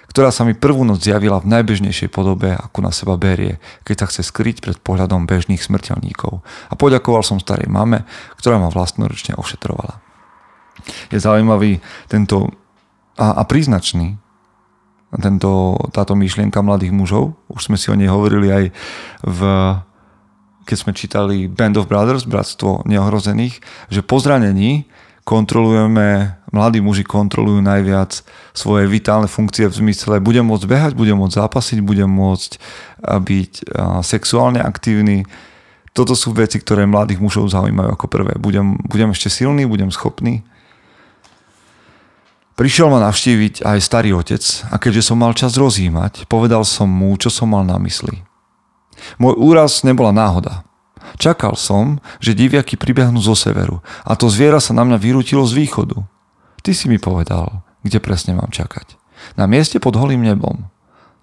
ktorá 0.08 0.32
sa 0.32 0.48
mi 0.48 0.56
prvú 0.56 0.80
noc 0.88 1.04
zjavila 1.04 1.44
v 1.44 1.60
najbežnejšej 1.60 2.08
podobe, 2.08 2.56
ako 2.56 2.80
na 2.80 2.88
seba 2.88 3.20
berie, 3.20 3.60
keď 3.84 3.96
sa 4.00 4.08
chce 4.08 4.32
skryť 4.32 4.64
pred 4.64 4.80
pohľadom 4.80 5.28
bežných 5.28 5.60
smrteľníkov. 5.60 6.40
A 6.40 6.72
poďakoval 6.72 7.20
som 7.20 7.36
starej 7.36 7.68
mame, 7.68 8.08
ktorá 8.40 8.56
ma 8.56 8.72
vlastnoručne 8.72 9.36
ošetrovala. 9.36 10.00
Je 11.12 11.18
zaujímavý 11.20 11.78
tento 12.08 12.50
a, 13.16 13.38
a 13.38 13.42
príznačný 13.44 14.16
tento, 15.12 15.76
táto 15.92 16.16
myšlienka 16.16 16.64
mladých 16.64 16.96
mužov. 16.96 17.36
Už 17.52 17.68
sme 17.68 17.76
si 17.76 17.92
o 17.92 17.96
nej 17.98 18.08
hovorili 18.08 18.48
aj 18.48 18.64
v 19.28 19.40
keď 20.62 20.76
sme 20.78 20.92
čítali 20.94 21.36
Band 21.50 21.74
of 21.74 21.90
Brothers, 21.90 22.22
Bratstvo 22.22 22.86
neohrozených, 22.86 23.58
že 23.90 23.98
po 23.98 24.22
zranení 24.22 24.86
kontrolujeme, 25.26 26.38
mladí 26.54 26.78
muži 26.78 27.02
kontrolujú 27.02 27.58
najviac 27.58 28.22
svoje 28.54 28.86
vitálne 28.86 29.26
funkcie 29.26 29.66
v 29.66 29.74
zmysle 29.74 30.22
budem 30.22 30.46
môcť 30.46 30.66
behať, 30.70 30.92
budem 30.94 31.18
môcť 31.18 31.34
zápasiť, 31.34 31.78
budem 31.82 32.06
môcť 32.06 32.50
byť 33.02 33.52
sexuálne 34.06 34.62
aktívny. 34.62 35.26
Toto 35.90 36.14
sú 36.14 36.30
veci, 36.30 36.62
ktoré 36.62 36.86
mladých 36.86 37.18
mužov 37.18 37.50
zaujímajú 37.50 37.98
ako 37.98 38.06
prvé. 38.06 38.38
Budem, 38.38 38.78
budem 38.86 39.10
ešte 39.10 39.34
silný, 39.34 39.66
budem 39.66 39.90
schopný. 39.90 40.46
Prišiel 42.52 42.92
ma 42.92 43.00
navštíviť 43.08 43.64
aj 43.64 43.78
starý 43.80 44.12
otec 44.12 44.42
a 44.68 44.76
keďže 44.76 45.08
som 45.12 45.16
mal 45.16 45.32
čas 45.32 45.56
rozjímať, 45.56 46.28
povedal 46.28 46.68
som 46.68 46.84
mu, 46.84 47.16
čo 47.16 47.32
som 47.32 47.48
mal 47.48 47.64
na 47.64 47.80
mysli. 47.80 48.20
Môj 49.16 49.34
úraz 49.40 49.80
nebola 49.82 50.12
náhoda. 50.12 50.62
Čakal 51.16 51.56
som, 51.56 51.98
že 52.20 52.36
diviaky 52.36 52.76
pribehnú 52.76 53.18
zo 53.24 53.32
severu 53.32 53.80
a 54.04 54.12
to 54.14 54.28
zviera 54.28 54.60
sa 54.60 54.76
na 54.76 54.84
mňa 54.84 54.98
vyrútilo 55.00 55.42
z 55.48 55.64
východu. 55.64 55.96
Ty 56.62 56.70
si 56.76 56.86
mi 56.92 57.00
povedal, 57.00 57.64
kde 57.82 57.98
presne 57.98 58.36
mám 58.36 58.52
čakať. 58.52 59.00
Na 59.34 59.48
mieste 59.48 59.80
pod 59.80 59.96
holým 59.96 60.22
nebom. 60.22 60.68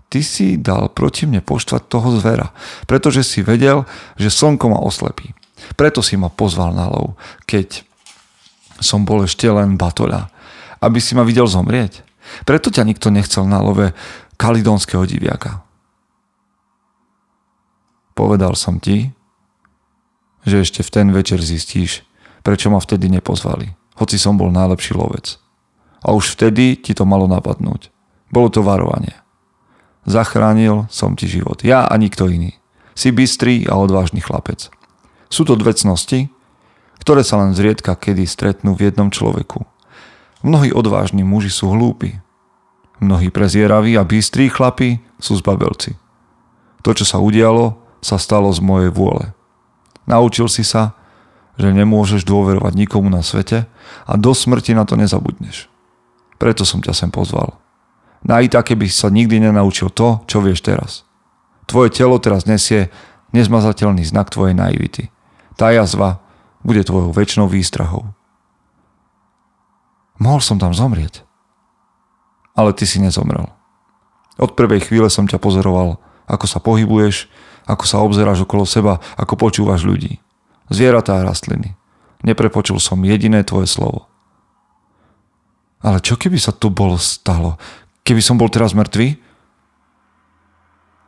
Ty 0.09 0.25
si 0.25 0.57
dal 0.57 0.89
proti 0.89 1.29
mne 1.29 1.45
poštvať 1.45 1.81
toho 1.85 2.09
zvera, 2.17 2.49
pretože 2.89 3.21
si 3.21 3.45
vedel, 3.45 3.85
že 4.17 4.33
slnko 4.33 4.65
ma 4.73 4.81
oslepí. 4.81 5.37
Preto 5.77 6.01
si 6.01 6.17
ma 6.17 6.33
pozval 6.33 6.73
na 6.73 6.89
lov, 6.89 7.13
keď 7.45 7.85
som 8.81 9.05
bol 9.05 9.27
ešte 9.27 9.45
len 9.45 9.77
batoľa, 9.77 10.31
aby 10.79 10.99
si 10.99 11.15
ma 11.15 11.23
videl 11.27 11.47
zomrieť. 11.47 12.03
Preto 12.43 12.71
ťa 12.71 12.87
nikto 12.87 13.11
nechcel 13.11 13.47
na 13.47 13.59
love 13.63 13.91
kalidonského 14.39 15.03
diviaka. 15.03 15.63
Povedal 18.15 18.55
som 18.55 18.83
ti, 18.83 19.15
že 20.43 20.63
ešte 20.63 20.83
v 20.83 20.91
ten 20.91 21.07
večer 21.11 21.39
zistíš, 21.39 22.03
prečo 22.43 22.71
ma 22.71 22.79
vtedy 22.79 23.11
nepozvali, 23.11 23.75
hoci 23.99 24.15
som 24.15 24.39
bol 24.39 24.51
najlepší 24.51 24.95
lovec. 24.95 25.39
A 25.99 26.15
už 26.15 26.39
vtedy 26.39 26.79
ti 26.79 26.95
to 26.95 27.03
malo 27.03 27.27
napadnúť. 27.27 27.91
Bolo 28.31 28.47
to 28.47 28.63
varovanie. 28.63 29.15
Zachránil 30.07 30.87
som 30.87 31.19
ti 31.19 31.27
život. 31.27 31.59
Ja 31.67 31.83
a 31.83 31.93
nikto 31.99 32.31
iný. 32.31 32.55
Si 32.95 33.11
bystrý 33.11 33.67
a 33.67 33.75
odvážny 33.75 34.23
chlapec. 34.23 34.71
Sú 35.27 35.43
to 35.43 35.59
dve 35.59 35.75
cnosti, 35.75 36.31
ktoré 37.03 37.23
sa 37.23 37.39
len 37.43 37.51
zriedka 37.51 37.95
kedy 37.95 38.23
stretnú 38.23 38.75
v 38.75 38.91
jednom 38.91 39.11
človeku. 39.11 39.67
Mnohí 40.39 40.71
odvážni 40.71 41.27
muži 41.27 41.51
sú 41.51 41.71
hlúpi. 41.75 42.19
Mnohí 42.99 43.31
prezieraví 43.31 43.95
a 43.99 44.07
bystrí 44.07 44.47
chlapi 44.47 44.99
sú 45.19 45.35
zbabelci. 45.39 45.95
To, 46.83 46.95
čo 46.95 47.03
sa 47.03 47.19
udialo, 47.19 47.75
sa 47.99 48.15
stalo 48.15 48.47
z 48.51 48.63
mojej 48.63 48.91
vôle. 48.91 49.35
Naučil 50.07 50.47
si 50.47 50.63
sa, 50.63 50.95
že 51.59 51.75
nemôžeš 51.75 52.23
dôverovať 52.23 52.73
nikomu 52.75 53.11
na 53.11 53.19
svete 53.19 53.67
a 54.07 54.13
do 54.15 54.31
smrti 54.31 54.71
na 54.71 54.87
to 54.87 54.95
nezabudneš. 54.95 55.67
Preto 56.39 56.63
som 56.63 56.79
ťa 56.79 56.95
sem 56.95 57.11
pozval. 57.11 57.59
Na 58.23 58.39
i 58.39 58.47
také 58.47 58.79
by 58.79 58.87
sa 58.87 59.11
nikdy 59.11 59.43
nenaučil 59.43 59.91
to, 59.91 60.23
čo 60.23 60.39
vieš 60.39 60.63
teraz. 60.63 61.03
Tvoje 61.67 61.91
telo 61.91 62.15
teraz 62.19 62.47
nesie 62.47 62.87
nezmazateľný 63.35 64.07
znak 64.07 64.31
tvojej 64.31 64.55
naivity. 64.55 65.11
Tá 65.59 65.75
jazva 65.75 66.23
bude 66.63 66.83
tvojou 66.83 67.11
väčšnou 67.11 67.51
výstrahou. 67.51 68.07
Mohol 70.19 70.41
som 70.43 70.59
tam 70.59 70.75
zomrieť. 70.75 71.23
Ale 72.53 72.75
ty 72.75 72.83
si 72.83 72.99
nezomrel. 72.99 73.47
Od 74.39 74.51
prvej 74.55 74.83
chvíle 74.83 75.07
som 75.07 75.27
ťa 75.27 75.39
pozoroval, 75.39 75.99
ako 76.27 76.45
sa 76.45 76.59
pohybuješ 76.59 77.31
ako 77.69 77.85
sa 77.85 78.01
obzeráš 78.01 78.49
okolo 78.49 78.65
seba, 78.65 78.97
ako 79.13 79.37
počúvaš 79.37 79.85
ľudí. 79.85 80.17
Zvieratá 80.73 81.21
a 81.21 81.25
rastliny. 81.29 81.77
Neprepočul 82.25 82.81
som 82.81 83.05
jediné 83.05 83.45
tvoje 83.45 83.69
slovo. 83.69 84.09
Ale 85.85 86.01
čo 86.01 86.17
keby 86.17 86.41
sa 86.41 86.49
tu 86.49 86.73
bolo 86.73 86.97
stalo? 86.97 87.61
Keby 88.01 88.25
som 88.25 88.41
bol 88.41 88.49
teraz 88.49 88.73
mŕtvý? 88.73 89.21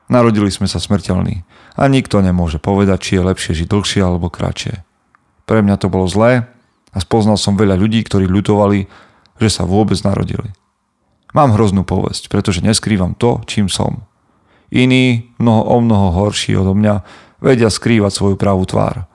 Narodili 0.08 0.54
sme 0.54 0.70
sa 0.70 0.78
smrteľní 0.78 1.42
a 1.76 1.90
nikto 1.90 2.22
nemôže 2.22 2.62
povedať, 2.62 3.00
či 3.02 3.12
je 3.18 3.26
lepšie 3.26 3.52
žiť 3.58 3.68
dlhšie 3.68 4.02
alebo 4.06 4.30
kratšie. 4.30 4.86
Pre 5.50 5.60
mňa 5.66 5.76
to 5.82 5.90
bolo 5.90 6.06
zlé 6.06 6.46
a 6.92 6.98
spoznal 7.00 7.40
som 7.40 7.56
veľa 7.56 7.80
ľudí, 7.80 8.04
ktorí 8.04 8.28
ľutovali, 8.28 8.86
že 9.40 9.50
sa 9.50 9.64
vôbec 9.64 9.98
narodili. 10.04 10.52
Mám 11.32 11.56
hroznú 11.56 11.88
povesť, 11.88 12.28
pretože 12.28 12.60
neskrývam 12.60 13.16
to, 13.16 13.40
čím 13.48 13.72
som. 13.72 14.04
Iní, 14.72 15.32
mnoho, 15.40 15.64
o 15.64 15.78
mnoho 15.80 16.08
horší 16.12 16.60
odo 16.60 16.76
mňa, 16.76 17.04
vedia 17.40 17.72
skrývať 17.72 18.12
svoju 18.12 18.36
pravú 18.36 18.68
tvár. 18.68 19.08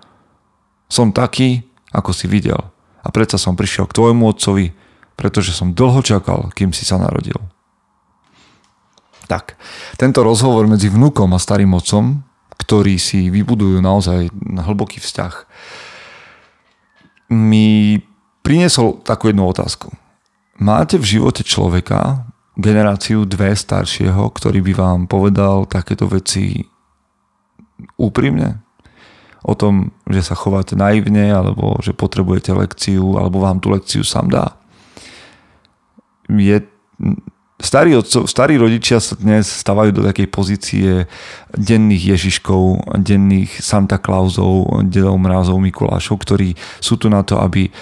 Som 0.88 1.12
taký, 1.12 1.68
ako 1.92 2.16
si 2.16 2.28
videl. 2.28 2.58
A 3.04 3.08
predsa 3.12 3.36
som 3.36 3.54
prišiel 3.54 3.86
k 3.88 3.96
tvojmu 3.96 4.24
otcovi, 4.26 4.72
pretože 5.16 5.52
som 5.52 5.76
dlho 5.76 6.00
čakal, 6.00 6.52
kým 6.52 6.72
si 6.72 6.84
sa 6.84 6.96
narodil. 6.96 7.36
Tak, 9.26 9.58
tento 9.98 10.22
rozhovor 10.22 10.70
medzi 10.70 10.86
vnúkom 10.86 11.34
a 11.34 11.42
starým 11.42 11.74
otcom, 11.74 12.22
ktorí 12.56 12.96
si 12.96 13.28
vybudujú 13.28 13.82
naozaj 13.82 14.30
hlboký 14.32 15.02
vzťah, 15.02 15.34
mi 17.30 17.98
priniesol 18.46 19.02
takú 19.02 19.30
jednu 19.30 19.50
otázku. 19.50 19.90
Máte 20.62 20.96
v 20.96 21.18
živote 21.18 21.42
človeka, 21.42 22.24
generáciu 22.56 23.28
dve 23.28 23.52
staršieho, 23.52 24.32
ktorý 24.32 24.64
by 24.64 24.72
vám 24.72 25.00
povedal 25.04 25.68
takéto 25.68 26.08
veci 26.08 26.64
úprimne? 28.00 28.64
O 29.44 29.52
tom, 29.54 29.92
že 30.08 30.24
sa 30.24 30.34
chováte 30.34 30.74
naivne, 30.74 31.30
alebo 31.30 31.78
že 31.84 31.92
potrebujete 31.92 32.56
lekciu, 32.56 33.20
alebo 33.20 33.44
vám 33.44 33.60
tú 33.60 33.70
lekciu 33.70 34.02
sám 34.02 34.32
dá. 34.32 34.56
Je, 36.26 36.64
starí, 37.56 37.96
otcov, 37.96 38.28
starí 38.28 38.60
rodičia 38.60 39.00
sa 39.00 39.16
dnes 39.16 39.48
stávajú 39.48 39.90
do 39.96 40.02
takej 40.04 40.28
pozície 40.28 40.90
denných 41.56 42.16
Ježiškov, 42.16 42.92
denných 43.00 43.64
Santa 43.64 43.96
Clausov, 43.96 44.84
dedov 44.86 45.16
Mrázov, 45.16 45.60
Mikulášov, 45.60 46.20
ktorí 46.20 46.52
sú 46.80 47.00
tu 47.00 47.08
na 47.08 47.24
to, 47.24 47.40
aby 47.40 47.72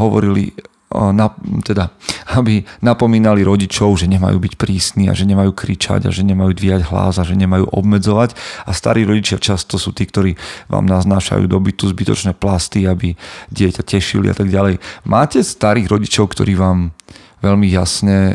hovorili 0.00 0.56
na, 0.90 1.30
teda, 1.62 1.94
aby 2.34 2.66
napomínali 2.82 3.46
rodičov, 3.46 3.94
že 3.94 4.10
nemajú 4.10 4.42
byť 4.42 4.52
prísni 4.58 5.06
a 5.06 5.14
že 5.14 5.22
nemajú 5.22 5.54
kričať 5.54 6.08
a 6.08 6.10
že 6.10 6.26
nemajú 6.26 6.50
dvíjať 6.50 6.82
hlas 6.90 7.14
a 7.14 7.22
že 7.22 7.38
nemajú 7.38 7.70
obmedzovať. 7.70 8.34
A 8.66 8.74
starí 8.74 9.06
rodičia 9.06 9.38
často 9.38 9.78
sú 9.78 9.94
tí, 9.94 10.02
ktorí 10.10 10.34
vám 10.66 10.90
naznášajú 10.90 11.46
do 11.46 11.62
bytu 11.62 11.86
zbytočné 11.94 12.34
plasty, 12.34 12.90
aby 12.90 13.14
dieťa 13.54 13.86
tešili 13.86 14.34
a 14.34 14.34
tak 14.34 14.50
ďalej. 14.50 14.82
Máte 15.06 15.46
starých 15.46 15.86
rodičov, 15.86 16.34
ktorí 16.34 16.58
vám 16.58 16.90
veľmi 17.38 17.70
jasne 17.70 18.34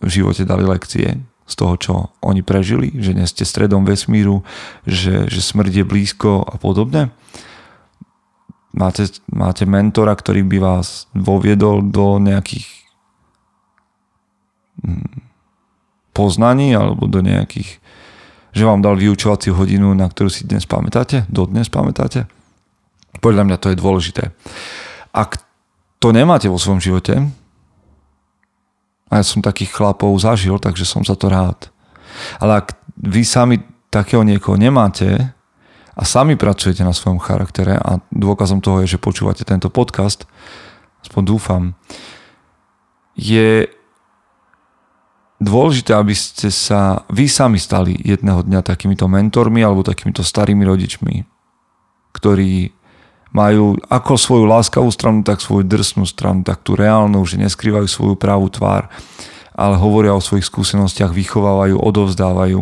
v 0.00 0.08
živote 0.08 0.48
dali 0.48 0.64
lekcie 0.64 1.20
z 1.50 1.54
toho, 1.58 1.74
čo 1.76 1.92
oni 2.22 2.46
prežili, 2.46 2.94
že 2.94 3.12
nie 3.12 3.26
ste 3.26 3.42
stredom 3.42 3.82
vesmíru, 3.82 4.46
že, 4.86 5.26
že 5.26 5.40
smrť 5.42 5.82
je 5.82 5.84
blízko 5.84 6.46
a 6.46 6.54
podobne? 6.56 7.10
Máte, 8.70 9.10
máte 9.26 9.66
mentora, 9.66 10.14
ktorý 10.14 10.46
by 10.46 10.58
vás 10.62 11.10
voviedol 11.10 11.82
do 11.82 12.22
nejakých 12.22 12.70
hm, 14.86 15.26
poznaní 16.14 16.78
alebo 16.78 17.10
do 17.10 17.18
nejakých, 17.18 17.82
že 18.54 18.62
vám 18.62 18.78
dal 18.78 18.94
vyučovaciu 18.94 19.58
hodinu, 19.58 19.90
na 19.98 20.06
ktorú 20.06 20.30
si 20.30 20.46
dnes 20.46 20.70
pamätáte, 20.70 21.26
dodnes 21.26 21.66
pamätáte? 21.66 22.30
Podľa 23.18 23.42
mňa 23.42 23.56
to 23.58 23.74
je 23.74 23.76
dôležité. 23.82 24.30
Ak 25.10 25.42
to 25.98 26.14
nemáte 26.14 26.46
vo 26.46 26.62
svojom 26.62 26.78
živote, 26.78 27.26
a 29.10 29.18
ja 29.18 29.24
som 29.26 29.42
takých 29.42 29.74
chlapov 29.74 30.14
zažil, 30.22 30.56
takže 30.62 30.86
som 30.86 31.02
za 31.02 31.18
to 31.18 31.26
rád. 31.26 31.68
Ale 32.38 32.62
ak 32.62 32.78
vy 32.94 33.26
sami 33.26 33.58
takého 33.90 34.22
niekoho 34.22 34.54
nemáte, 34.54 35.34
a 36.00 36.02
sami 36.08 36.32
pracujete 36.32 36.80
na 36.80 36.96
svojom 36.96 37.20
charaktere 37.20 37.76
a 37.76 38.00
dôkazom 38.08 38.64
toho 38.64 38.80
je, 38.80 38.96
že 38.96 39.02
počúvate 39.02 39.44
tento 39.44 39.68
podcast, 39.68 40.24
aspoň 41.04 41.22
dúfam, 41.28 41.62
je 43.12 43.68
dôležité, 45.36 45.92
aby 45.92 46.16
ste 46.16 46.48
sa 46.48 47.04
vy 47.12 47.28
sami 47.28 47.60
stali 47.60 48.00
jedného 48.00 48.40
dňa 48.40 48.64
takýmito 48.64 49.12
mentormi 49.12 49.60
alebo 49.60 49.84
takýmito 49.84 50.24
starými 50.24 50.64
rodičmi, 50.64 51.14
ktorí 52.16 52.72
majú 53.30 53.78
ako 53.86 54.12
svoju 54.18 54.44
láskavú 54.46 54.90
stranu, 54.90 55.22
tak 55.22 55.38
svoju 55.38 55.62
drsnú 55.62 56.02
stranu, 56.06 56.42
tak 56.42 56.66
tú 56.66 56.74
reálnu, 56.74 57.22
že 57.22 57.38
neskrývajú 57.38 57.86
svoju 57.86 58.14
právú 58.18 58.50
tvár, 58.50 58.90
ale 59.54 59.78
hovoria 59.78 60.14
o 60.14 60.22
svojich 60.22 60.46
skúsenostiach, 60.50 61.14
vychovávajú, 61.14 61.78
odovzdávajú. 61.78 62.60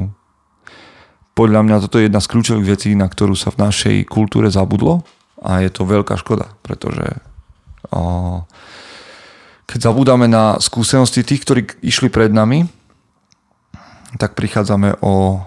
Podľa 1.32 1.60
mňa 1.64 1.76
toto 1.87 1.96
je 2.02 2.10
jedna 2.10 2.20
z 2.20 2.30
kľúčových 2.34 2.68
vecí, 2.68 2.90
na 2.98 3.08
ktorú 3.08 3.32
sa 3.32 3.54
v 3.54 3.62
našej 3.64 3.96
kultúre 4.10 4.52
zabudlo 4.52 5.06
a 5.40 5.62
je 5.62 5.70
to 5.70 5.87
veľká 5.87 6.18
škoda, 6.18 6.50
pretože 6.66 7.06
o, 7.94 8.42
keď 9.70 9.78
zabúdame 9.88 10.26
na 10.26 10.58
skúsenosti 10.58 11.22
tých, 11.22 11.46
ktorí 11.46 11.62
išli 11.80 12.10
pred 12.10 12.34
nami, 12.34 12.66
tak 14.18 14.34
prichádzame 14.34 14.98
o 15.00 15.38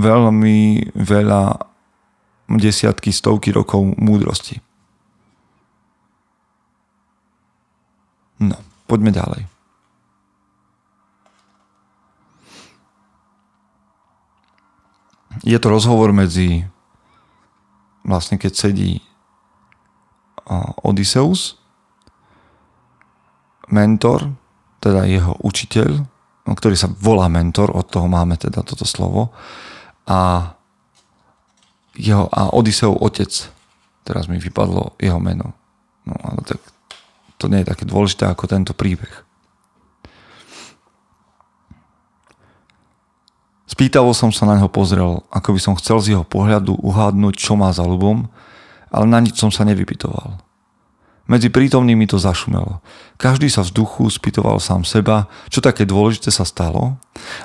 veľmi 0.00 0.90
veľa 0.96 1.75
desiatky, 2.48 3.10
stovky 3.10 3.50
rokov 3.50 3.82
múdrosti. 3.98 4.62
No, 8.38 8.56
poďme 8.86 9.10
ďalej. 9.10 9.42
Je 15.44 15.58
to 15.60 15.68
rozhovor 15.68 16.10
medzi 16.16 16.64
vlastne 18.06 18.38
keď 18.38 18.52
sedí 18.54 19.02
Odysseus, 20.86 21.58
mentor, 23.66 24.30
teda 24.78 25.02
jeho 25.10 25.34
učiteľ, 25.42 26.06
ktorý 26.46 26.78
sa 26.78 26.86
volá 26.86 27.26
mentor, 27.26 27.74
od 27.74 27.90
toho 27.90 28.06
máme 28.06 28.38
teda 28.38 28.62
toto 28.62 28.86
slovo, 28.86 29.34
a 30.06 30.54
jeho, 31.96 32.28
a 32.30 32.52
Odiseov 32.52 33.00
otec. 33.00 33.32
Teraz 34.06 34.30
mi 34.30 34.38
vypadlo 34.38 34.94
jeho 35.02 35.18
meno. 35.18 35.56
No 36.06 36.14
ale 36.22 36.40
tak 36.46 36.60
to 37.36 37.50
nie 37.50 37.64
je 37.64 37.70
také 37.72 37.84
dôležité 37.84 38.30
ako 38.30 38.46
tento 38.46 38.72
príbeh. 38.72 39.26
Spýtavo 43.66 44.14
som 44.14 44.30
sa 44.30 44.46
na 44.46 44.56
neho 44.56 44.70
pozrel, 44.70 45.26
ako 45.28 45.52
by 45.52 45.60
som 45.60 45.74
chcel 45.76 45.98
z 46.00 46.16
jeho 46.16 46.24
pohľadu 46.24 46.80
uhádnuť, 46.80 47.34
čo 47.34 47.58
má 47.58 47.68
za 47.74 47.84
ľubom, 47.84 48.30
ale 48.88 49.04
na 49.10 49.18
nič 49.20 49.36
som 49.36 49.50
sa 49.50 49.66
nevypitoval. 49.66 50.38
Medzi 51.26 51.50
prítomnými 51.50 52.06
to 52.06 52.22
zašumelo. 52.22 52.78
Každý 53.18 53.50
sa 53.50 53.66
v 53.66 53.74
duchu 53.74 54.06
spýtoval 54.06 54.62
sám 54.62 54.86
seba, 54.86 55.26
čo 55.50 55.58
také 55.58 55.82
dôležité 55.82 56.30
sa 56.30 56.46
stalo, 56.46 56.94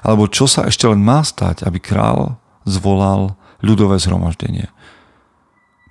alebo 0.05 0.29
čo 0.29 0.45
sa 0.45 0.69
ešte 0.69 0.85
len 0.85 1.01
má 1.01 1.25
stať, 1.25 1.65
aby 1.65 1.81
král 1.81 2.37
zvolal 2.61 3.33
ľudové 3.61 3.97
zhromaždenie. 4.01 4.69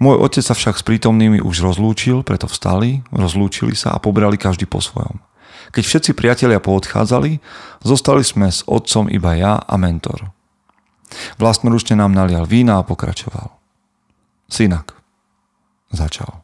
Môj 0.01 0.17
otec 0.17 0.45
sa 0.45 0.57
však 0.57 0.81
s 0.81 0.87
prítomnými 0.87 1.45
už 1.45 1.61
rozlúčil, 1.61 2.25
preto 2.25 2.49
vstali, 2.49 3.05
rozlúčili 3.13 3.77
sa 3.77 3.93
a 3.93 4.03
pobrali 4.03 4.41
každý 4.41 4.65
po 4.65 4.81
svojom. 4.81 5.21
Keď 5.71 5.85
všetci 5.87 6.11
priatelia 6.17 6.59
poodchádzali, 6.59 7.39
zostali 7.85 8.25
sme 8.25 8.49
s 8.49 8.65
otcom 8.67 9.07
iba 9.13 9.37
ja 9.37 9.61
a 9.61 9.75
mentor. 9.77 10.33
Vlastnoručne 11.37 12.01
nám 12.01 12.17
nalial 12.17 12.49
vína 12.49 12.81
a 12.81 12.87
pokračoval. 12.87 13.55
Synak, 14.51 14.97
začal. 15.93 16.43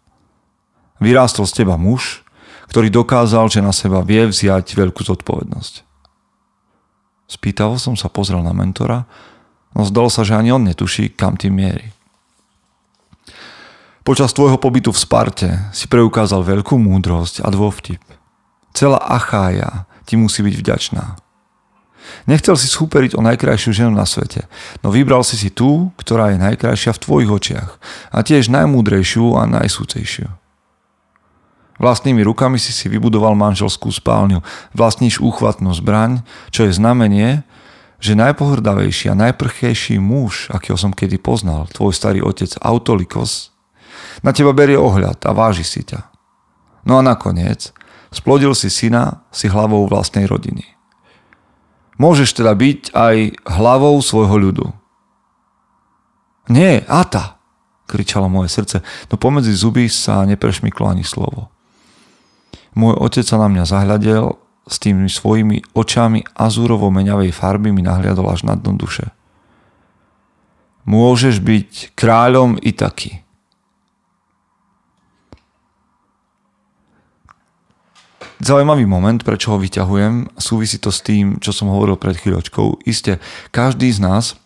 Vyrástol 1.02 1.48
z 1.48 1.64
teba 1.64 1.74
muž, 1.80 2.22
ktorý 2.70 2.90
dokázal, 2.90 3.48
že 3.48 3.64
na 3.64 3.72
seba 3.72 4.02
vie 4.02 4.26
vziať 4.26 4.74
veľkú 4.74 5.00
zodpovednosť. 5.00 5.86
Spýtavo 7.26 7.74
som 7.80 7.98
sa 7.98 8.06
pozrel 8.06 8.38
na 8.42 8.54
mentora 8.54 9.06
no 9.76 9.84
zdalo 9.84 10.08
sa, 10.08 10.24
že 10.24 10.32
ani 10.32 10.56
on 10.56 10.64
netuší, 10.64 11.12
kam 11.12 11.36
tým 11.36 11.52
mierí. 11.52 11.92
Počas 14.06 14.32
tvojho 14.32 14.56
pobytu 14.56 14.94
v 14.94 15.02
Sparte 15.02 15.50
si 15.76 15.90
preukázal 15.90 16.40
veľkú 16.40 16.78
múdrosť 16.80 17.44
a 17.44 17.52
dôvtip. 17.52 18.00
Celá 18.72 19.02
Achája 19.02 19.84
ti 20.08 20.16
musí 20.16 20.40
byť 20.46 20.54
vďačná. 20.56 21.04
Nechcel 22.30 22.54
si 22.54 22.70
súperiť 22.70 23.18
o 23.18 23.24
najkrajšiu 23.26 23.82
ženu 23.82 23.92
na 23.98 24.06
svete, 24.06 24.46
no 24.86 24.94
vybral 24.94 25.26
si 25.26 25.34
si 25.34 25.50
tú, 25.50 25.90
ktorá 25.98 26.30
je 26.30 26.38
najkrajšia 26.38 26.94
v 26.94 27.02
tvojich 27.02 27.30
očiach 27.34 27.70
a 28.14 28.22
tiež 28.22 28.46
najmúdrejšiu 28.46 29.34
a 29.34 29.42
najsúcejšiu. 29.50 30.30
Vlastnými 31.76 32.22
rukami 32.24 32.56
si 32.56 32.72
si 32.72 32.86
vybudoval 32.88 33.36
manželskú 33.36 33.92
spálňu, 33.92 34.40
vlastníš 34.72 35.20
úchvatnú 35.20 35.74
zbraň, 35.76 36.24
čo 36.48 36.64
je 36.64 36.72
znamenie, 36.72 37.44
že 37.96 38.18
najpohrdavejší 38.18 39.12
a 39.12 39.18
najprchejší 39.18 39.96
muž, 39.96 40.52
akého 40.52 40.76
som 40.76 40.92
kedy 40.92 41.16
poznal, 41.16 41.68
tvoj 41.72 41.96
starý 41.96 42.20
otec 42.20 42.52
Autolikos, 42.60 43.56
na 44.20 44.32
teba 44.32 44.52
berie 44.56 44.76
ohľad 44.76 45.24
a 45.24 45.30
váži 45.32 45.64
si 45.64 45.84
ťa. 45.84 46.08
No 46.86 47.00
a 47.00 47.02
nakoniec, 47.02 47.72
splodil 48.14 48.54
si 48.54 48.70
syna 48.70 49.26
si 49.34 49.50
hlavou 49.50 49.84
vlastnej 49.88 50.24
rodiny. 50.28 50.64
Môžeš 51.96 52.36
teda 52.36 52.52
byť 52.52 52.92
aj 52.92 53.16
hlavou 53.48 53.96
svojho 54.04 54.36
ľudu. 54.36 54.66
Nie, 56.52 56.84
Ata, 56.86 57.40
kričalo 57.88 58.28
moje 58.28 58.52
srdce, 58.52 58.84
no 59.10 59.14
pomedzi 59.16 59.56
zuby 59.56 59.88
sa 59.88 60.22
neprešmyklo 60.28 60.86
ani 60.86 61.02
slovo. 61.02 61.50
Môj 62.76 62.94
otec 63.00 63.24
sa 63.24 63.40
na 63.40 63.48
mňa 63.48 63.64
zahľadel 63.64 64.36
s 64.66 64.82
tými 64.82 65.06
svojimi 65.06 65.62
očami 65.78 66.26
azúrovo-meňavej 66.34 67.30
farby 67.30 67.70
mi 67.70 67.86
nahliadol 67.86 68.26
až 68.26 68.42
na 68.42 68.58
dno 68.58 68.74
duše. 68.74 69.14
Môžeš 70.86 71.38
byť 71.42 71.94
kráľom 71.94 72.58
i 72.62 72.74
taký. 72.74 73.22
Zaujímavý 78.36 78.84
moment, 78.84 79.16
prečo 79.24 79.54
ho 79.54 79.58
vyťahujem, 79.58 80.36
súvisí 80.36 80.76
to 80.76 80.92
s 80.92 81.00
tým, 81.00 81.40
čo 81.40 81.56
som 81.56 81.72
hovoril 81.72 81.96
pred 81.96 82.20
chvíľočkou. 82.20 82.84
Isté, 82.84 83.18
každý 83.48 83.88
z 83.88 84.02
nás 84.02 84.36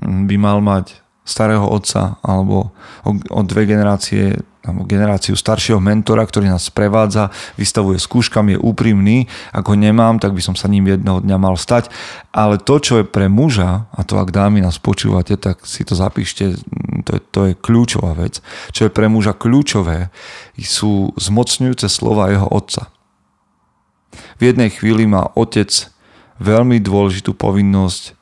by 0.00 0.36
mal 0.40 0.64
mať 0.64 1.01
starého 1.22 1.66
otca 1.70 2.18
alebo 2.22 2.74
o, 3.06 3.10
o 3.14 3.40
dve 3.46 3.66
generácie 3.66 4.42
alebo 4.62 4.86
generáciu 4.86 5.34
staršieho 5.34 5.82
mentora, 5.82 6.22
ktorý 6.22 6.46
nás 6.46 6.70
sprevádza, 6.70 7.34
vystavuje 7.58 7.98
skúškam, 7.98 8.46
je 8.46 8.58
úprimný. 8.62 9.26
Ako 9.50 9.74
nemám, 9.74 10.22
tak 10.22 10.38
by 10.38 10.42
som 10.42 10.54
sa 10.54 10.70
ním 10.70 10.86
jedného 10.86 11.18
dňa 11.18 11.34
mal 11.34 11.58
stať. 11.58 11.90
Ale 12.30 12.62
to, 12.62 12.78
čo 12.78 13.02
je 13.02 13.04
pre 13.06 13.26
muža, 13.26 13.90
a 13.90 14.00
to 14.06 14.22
ak 14.22 14.30
dámy 14.30 14.62
nás 14.62 14.78
počúvate, 14.78 15.34
tak 15.34 15.66
si 15.66 15.82
to 15.82 15.98
zapíšte, 15.98 16.62
to 17.02 17.10
je, 17.18 17.20
to 17.34 17.40
je 17.50 17.52
kľúčová 17.58 18.14
vec. 18.14 18.38
Čo 18.70 18.86
je 18.86 18.94
pre 18.94 19.10
muža 19.10 19.34
kľúčové, 19.34 20.14
sú 20.62 21.10
zmocňujúce 21.18 21.90
slova 21.90 22.30
jeho 22.30 22.46
otca. 22.46 22.86
V 24.38 24.46
jednej 24.46 24.70
chvíli 24.70 25.10
má 25.10 25.26
otec 25.34 25.90
veľmi 26.38 26.78
dôležitú 26.78 27.34
povinnosť 27.34 28.21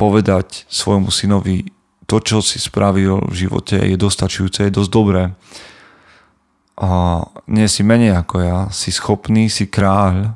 povedať 0.00 0.64
svojmu 0.72 1.12
synovi 1.12 1.68
to, 2.08 2.24
čo 2.24 2.40
si 2.40 2.56
spravil 2.56 3.20
v 3.28 3.34
živote, 3.36 3.76
je 3.76 4.00
dostačujúce, 4.00 4.64
je 4.64 4.72
dosť 4.72 4.90
dobré. 4.90 5.22
A 6.80 7.20
nie 7.44 7.68
si 7.68 7.84
menej 7.84 8.16
ako 8.16 8.36
ja, 8.40 8.58
si 8.72 8.88
schopný, 8.88 9.52
si 9.52 9.68
kráľ, 9.68 10.32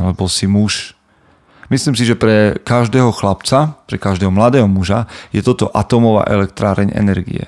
alebo 0.00 0.24
si 0.24 0.48
muž. 0.48 0.96
Myslím 1.68 1.92
si, 1.92 2.08
že 2.08 2.16
pre 2.16 2.56
každého 2.64 3.12
chlapca, 3.12 3.76
pre 3.84 4.00
každého 4.00 4.32
mladého 4.32 4.64
muža 4.64 5.04
je 5.36 5.44
toto 5.44 5.68
atomová 5.68 6.24
elektráreň 6.24 6.96
energie. 6.96 7.44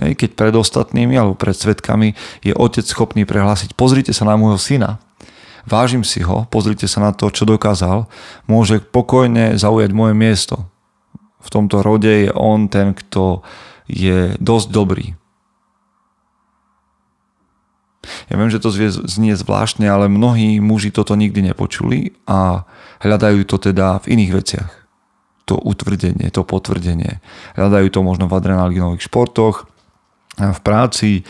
Hej, 0.00 0.16
keď 0.16 0.30
pred 0.32 0.54
ostatnými 0.56 1.14
alebo 1.20 1.36
pred 1.36 1.52
svetkami 1.52 2.16
je 2.40 2.56
otec 2.56 2.84
schopný 2.88 3.28
prehlásiť, 3.28 3.76
pozrite 3.76 4.16
sa 4.16 4.24
na 4.24 4.40
môjho 4.40 4.56
syna, 4.56 5.04
vážim 5.66 6.02
si 6.02 6.22
ho, 6.22 6.46
pozrite 6.50 6.86
sa 6.86 7.02
na 7.04 7.10
to, 7.14 7.30
čo 7.30 7.46
dokázal, 7.46 8.06
môže 8.46 8.80
pokojne 8.80 9.58
zaujať 9.58 9.90
moje 9.94 10.14
miesto 10.14 10.72
v 11.42 11.48
tomto 11.50 11.82
rode 11.82 12.08
je 12.08 12.30
on 12.32 12.70
ten, 12.70 12.94
kto 12.94 13.42
je 13.90 14.38
dosť 14.38 14.68
dobrý. 14.70 15.06
Ja 18.30 18.34
viem, 18.34 18.50
že 18.50 18.58
to 18.58 18.74
znie 19.06 19.38
zvláštne, 19.38 19.86
ale 19.86 20.10
mnohí 20.10 20.58
muži 20.58 20.90
toto 20.90 21.14
nikdy 21.14 21.52
nepočuli 21.52 22.14
a 22.26 22.66
hľadajú 23.02 23.46
to 23.46 23.62
teda 23.62 24.02
v 24.02 24.18
iných 24.18 24.32
veciach. 24.34 24.70
To 25.50 25.58
utvrdenie, 25.58 26.30
to 26.30 26.42
potvrdenie. 26.42 27.22
Hľadajú 27.58 27.88
to 27.90 28.00
možno 28.02 28.26
v 28.26 28.34
adrenalinových 28.38 29.06
športoch, 29.06 29.70
v 30.38 30.60
práci, 30.62 31.22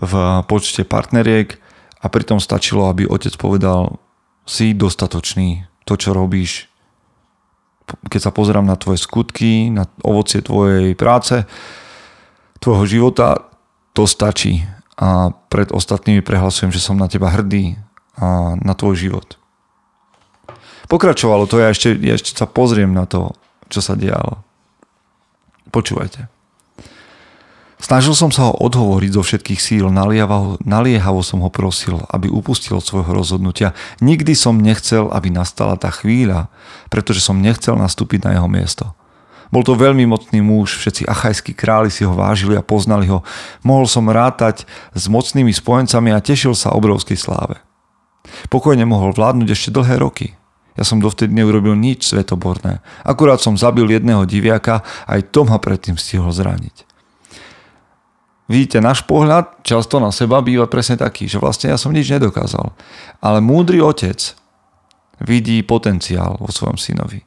v 0.00 0.12
počte 0.50 0.82
partneriek 0.82 1.58
a 2.00 2.06
pritom 2.08 2.40
stačilo, 2.40 2.88
aby 2.88 3.04
otec 3.04 3.36
povedal, 3.36 4.00
si 4.48 4.72
dostatočný, 4.72 5.68
to, 5.84 5.94
čo 6.00 6.16
robíš, 6.16 6.66
keď 8.08 8.20
sa 8.30 8.32
pozerám 8.34 8.66
na 8.66 8.74
tvoje 8.74 9.02
skutky, 9.02 9.68
na 9.68 9.86
ovocie 10.02 10.40
tvojej 10.40 10.96
práce, 10.96 11.44
tvojho 12.58 12.86
života, 12.86 13.46
To 13.90 14.06
stačí 14.06 14.62
a 14.94 15.34
pred 15.50 15.74
ostatnými 15.74 16.22
prehlasujem, 16.22 16.70
že 16.70 16.78
som 16.78 16.94
na 16.94 17.10
teba 17.10 17.26
hrdý 17.26 17.74
a 18.14 18.54
na 18.54 18.76
tvoj 18.78 18.94
život. 18.94 19.34
Pokračovalo 20.86 21.50
to, 21.50 21.58
ja 21.58 21.74
ešte, 21.74 21.98
ja 21.98 22.14
ešte 22.14 22.38
sa 22.38 22.46
pozriem 22.46 22.94
na 22.94 23.10
to, 23.10 23.34
čo 23.66 23.82
sa 23.82 23.98
dialo. 23.98 24.46
Počúvajte. 25.74 26.39
Snažil 27.80 28.12
som 28.12 28.28
sa 28.28 28.52
ho 28.52 28.54
odhovoriť 28.60 29.10
zo 29.16 29.24
všetkých 29.24 29.56
síl, 29.56 29.88
naliehavo, 29.88 30.60
naliehavo 30.60 31.24
som 31.24 31.40
ho 31.40 31.48
prosil, 31.48 32.04
aby 32.12 32.28
upustil 32.28 32.76
od 32.76 32.84
svojho 32.84 33.08
rozhodnutia. 33.08 33.72
Nikdy 34.04 34.36
som 34.36 34.60
nechcel, 34.60 35.08
aby 35.08 35.32
nastala 35.32 35.80
tá 35.80 35.88
chvíľa, 35.88 36.52
pretože 36.92 37.24
som 37.24 37.40
nechcel 37.40 37.80
nastúpiť 37.80 38.28
na 38.28 38.36
jeho 38.36 38.48
miesto. 38.52 38.92
Bol 39.50 39.66
to 39.66 39.74
veľmi 39.74 40.06
mocný 40.06 40.44
muž, 40.44 40.78
všetci 40.78 41.08
achajskí 41.08 41.56
králi 41.56 41.90
si 41.90 42.06
ho 42.06 42.14
vážili 42.14 42.54
a 42.54 42.62
poznali 42.62 43.10
ho. 43.10 43.26
Mohol 43.66 43.86
som 43.90 44.06
rátať 44.06 44.68
s 44.94 45.10
mocnými 45.10 45.50
spojencami 45.50 46.14
a 46.14 46.22
tešil 46.22 46.54
sa 46.54 46.76
obrovskej 46.76 47.18
sláve. 47.18 47.58
Pokojne 48.52 48.86
mohol 48.86 49.10
vládnuť 49.16 49.48
ešte 49.50 49.74
dlhé 49.74 49.98
roky. 49.98 50.38
Ja 50.78 50.86
som 50.86 51.02
dovtedy 51.02 51.34
neurobil 51.34 51.74
nič 51.74 52.06
svetoborné. 52.06 52.78
Akurát 53.02 53.42
som 53.42 53.58
zabil 53.58 53.90
jedného 53.90 54.22
diviaka, 54.22 54.86
aj 55.10 55.34
to 55.34 55.42
ma 55.42 55.58
predtým 55.58 55.98
stihol 55.98 56.30
zraniť. 56.30 56.89
Vidíte, 58.50 58.82
náš 58.82 59.06
pohľad 59.06 59.62
často 59.62 60.02
na 60.02 60.10
seba 60.10 60.42
býva 60.42 60.66
presne 60.66 60.98
taký, 60.98 61.30
že 61.30 61.38
vlastne 61.38 61.70
ja 61.70 61.78
som 61.78 61.94
nič 61.94 62.10
nedokázal. 62.10 62.74
Ale 63.22 63.38
múdry 63.38 63.78
otec 63.78 64.34
vidí 65.22 65.62
potenciál 65.62 66.34
vo 66.34 66.50
svojom 66.50 66.74
synovi. 66.74 67.22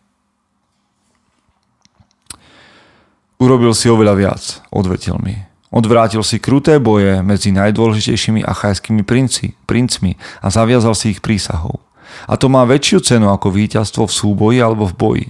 Urobil 3.40 3.72
si 3.72 3.88
oveľa 3.88 4.14
viac, 4.20 4.44
odvetil 4.68 5.16
mi. 5.24 5.40
Odvrátil 5.72 6.28
si 6.28 6.44
kruté 6.44 6.76
boje 6.84 7.24
medzi 7.24 7.56
najdôležitejšími 7.56 8.44
achajskými 8.44 9.08
princi, 9.08 9.56
princmi 9.64 10.20
a 10.44 10.52
zaviazal 10.52 10.92
si 10.92 11.16
ich 11.16 11.24
prísahou. 11.24 11.80
A 12.28 12.36
to 12.36 12.52
má 12.52 12.68
väčšiu 12.68 13.00
cenu 13.00 13.32
ako 13.32 13.48
víťazstvo 13.48 14.12
v 14.12 14.14
súboji 14.14 14.58
alebo 14.60 14.92
v 14.92 14.96
boji. 15.00 15.28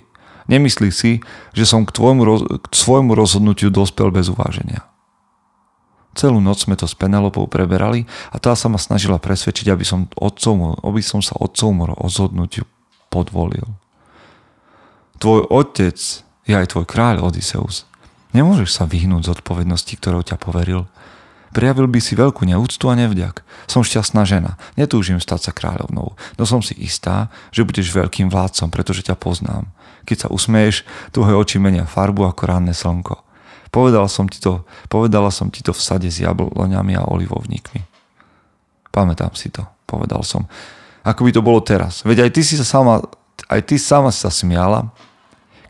Nemyslí 0.49 0.89
si, 0.89 1.21
že 1.53 1.69
som 1.69 1.85
k, 1.85 1.93
tvojmu, 1.93 2.23
k 2.65 2.73
svojmu 2.73 3.13
rozhodnutiu 3.13 3.69
dospel 3.69 4.09
bez 4.09 4.27
uváženia. 4.27 4.92
Celú 6.13 6.37
noc 6.37 6.61
sme 6.61 6.77
to 6.77 6.85
s 6.85 6.93
Penelopou 6.93 7.49
preberali 7.49 8.05
a 8.29 8.37
tá 8.37 8.53
sa 8.53 8.69
ma 8.69 8.77
snažila 8.77 9.17
presvedčiť, 9.17 9.73
aby 9.73 9.81
som, 9.81 10.05
otcovmu, 10.13 10.85
aby 10.85 11.01
som 11.01 11.25
sa 11.25 11.33
otcovmu 11.41 11.97
rozhodnutiu 11.97 12.69
podvolil. 13.09 13.65
Tvoj 15.17 15.49
otec 15.49 15.97
je 16.45 16.53
aj 16.53 16.73
tvoj 16.73 16.85
kráľ 16.85 17.25
Odysseus. 17.25 17.89
Nemôžeš 18.33 18.77
sa 18.77 18.89
vyhnúť 18.89 19.29
z 19.29 19.33
odpovednosti, 19.39 19.93
ktorou 19.97 20.21
ťa 20.25 20.37
poveril. 20.41 20.89
Prijavil 21.53 21.85
by 21.85 21.99
si 22.01 22.17
veľkú 22.17 22.49
neúctu 22.49 22.89
a 22.89 22.97
nevďak. 22.97 23.45
Som 23.69 23.85
šťastná 23.85 24.25
žena. 24.25 24.57
Netúžim 24.73 25.21
stať 25.21 25.49
sa 25.49 25.51
kráľovnou. 25.53 26.17
No 26.17 26.43
som 26.43 26.65
si 26.65 26.73
istá, 26.81 27.29
že 27.53 27.61
budeš 27.61 27.93
veľkým 27.93 28.27
vládcom, 28.33 28.73
pretože 28.73 29.05
ťa 29.05 29.15
poznám. 29.15 29.69
Keď 30.03 30.27
sa 30.27 30.31
usmeješ, 30.33 30.83
tvoje 31.13 31.37
oči 31.37 31.61
menia 31.61 31.87
farbu 31.87 32.27
ako 32.27 32.43
ranné 32.49 32.73
slnko. 32.75 33.22
Povedal 33.73 34.05
som 34.05 34.29
ti 34.29 34.37
to, 34.37 34.61
povedala 34.85 35.33
som 35.33 35.49
ti 35.49 35.65
to 35.65 35.73
v 35.73 35.81
sade 35.81 36.05
s 36.05 36.21
jabloňami 36.21 36.93
a 36.93 37.09
olivovníkmi. 37.09 37.81
Pamätám 38.93 39.33
si 39.33 39.49
to, 39.49 39.65
povedal 39.89 40.21
som. 40.21 40.45
Ako 41.01 41.25
by 41.25 41.31
to 41.33 41.41
bolo 41.41 41.57
teraz. 41.57 42.05
Veď 42.05 42.29
aj 42.29 42.37
ty 42.37 42.41
si 42.45 42.53
sa 42.53 42.61
sama, 42.61 43.01
aj 43.49 43.61
ty 43.65 43.81
sama 43.81 44.13
sa 44.13 44.29
smiala, 44.29 44.93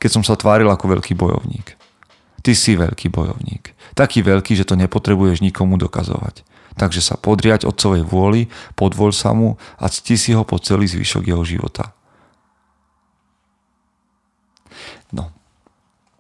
keď 0.04 0.20
som 0.20 0.24
sa 0.28 0.36
tváril 0.36 0.68
ako 0.68 1.00
veľký 1.00 1.16
bojovník. 1.16 1.80
Ty 2.44 2.52
si 2.52 2.76
veľký 2.76 3.08
bojovník. 3.08 3.72
Taký 3.96 4.20
veľký, 4.20 4.60
že 4.60 4.68
to 4.68 4.76
nepotrebuješ 4.76 5.39
nikomu 5.39 5.80
dokazovať. 5.80 6.44
Takže 6.76 7.00
sa 7.00 7.16
podriať 7.16 7.63
otcovej 7.63 8.04
vôli, 8.04 8.52
podvoľ 8.76 9.16
sa 9.16 9.32
mu 9.32 9.56
a 9.80 9.88
cti 9.88 10.20
si 10.20 10.36
ho 10.36 10.44
po 10.44 10.60
celý 10.60 10.92
zvyšok 10.92 11.24
jeho 11.32 11.44
života. 11.48 11.96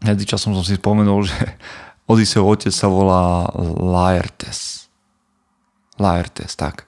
Časom 0.03 0.51
som 0.53 0.63
si 0.63 0.75
spomenul, 0.75 1.23
že 1.23 1.39
Odysseov 2.11 2.59
otec 2.59 2.73
sa 2.75 2.91
volá 2.91 3.47
Laertes. 3.79 4.91
Laertes, 5.95 6.53
tak. 6.59 6.85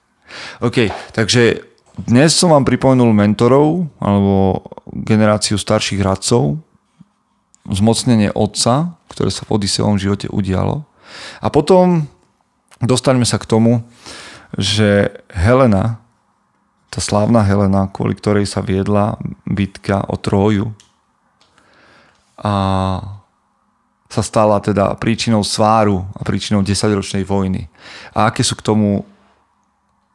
OK, 0.60 0.92
takže 1.16 1.64
dnes 1.96 2.36
som 2.36 2.52
vám 2.52 2.68
pripomenul 2.68 3.16
mentorov 3.16 3.88
alebo 3.96 4.60
generáciu 4.92 5.56
starších 5.56 6.04
radcov, 6.04 6.60
zmocnenie 7.64 8.28
otca, 8.36 9.00
ktoré 9.08 9.32
sa 9.32 9.48
v 9.48 9.56
Odysseovom 9.56 9.96
živote 9.96 10.28
udialo. 10.28 10.84
A 11.40 11.48
potom 11.48 12.04
dostaneme 12.84 13.24
sa 13.24 13.40
k 13.40 13.48
tomu, 13.48 13.80
že 14.60 15.08
Helena, 15.32 16.04
tá 16.92 17.00
slávna 17.00 17.40
Helena, 17.42 17.88
kvôli 17.88 18.12
ktorej 18.12 18.44
sa 18.44 18.60
viedla 18.60 19.16
bitka 19.48 20.04
o 20.06 20.20
Tróju, 20.20 20.76
a 22.46 22.52
sa 24.06 24.22
stala 24.22 24.62
teda 24.62 24.94
príčinou 25.02 25.42
sváru 25.42 26.06
a 26.14 26.22
príčinou 26.22 26.62
desaťročnej 26.62 27.26
vojny. 27.26 27.66
A 28.14 28.30
aké 28.30 28.46
sú 28.46 28.54
k 28.54 28.62
tomu 28.62 29.02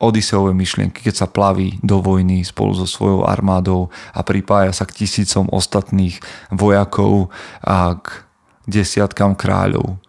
Odiseové 0.02 0.58
myšlienky, 0.58 1.06
keď 1.06 1.13
sa 1.13 1.28
plaví 1.30 1.78
do 1.86 2.02
vojny 2.02 2.41
spolu 2.41 2.74
so 2.74 2.89
svojou 2.89 3.22
armádou 3.22 3.94
a 4.17 4.26
pripája 4.26 4.74
sa 4.74 4.89
k 4.89 5.06
tisícom 5.06 5.46
ostatných 5.54 6.17
vojakov 6.50 7.30
a 7.62 8.02
k 8.02 8.26
desiatkám 8.65 9.38
kráľov. 9.38 10.02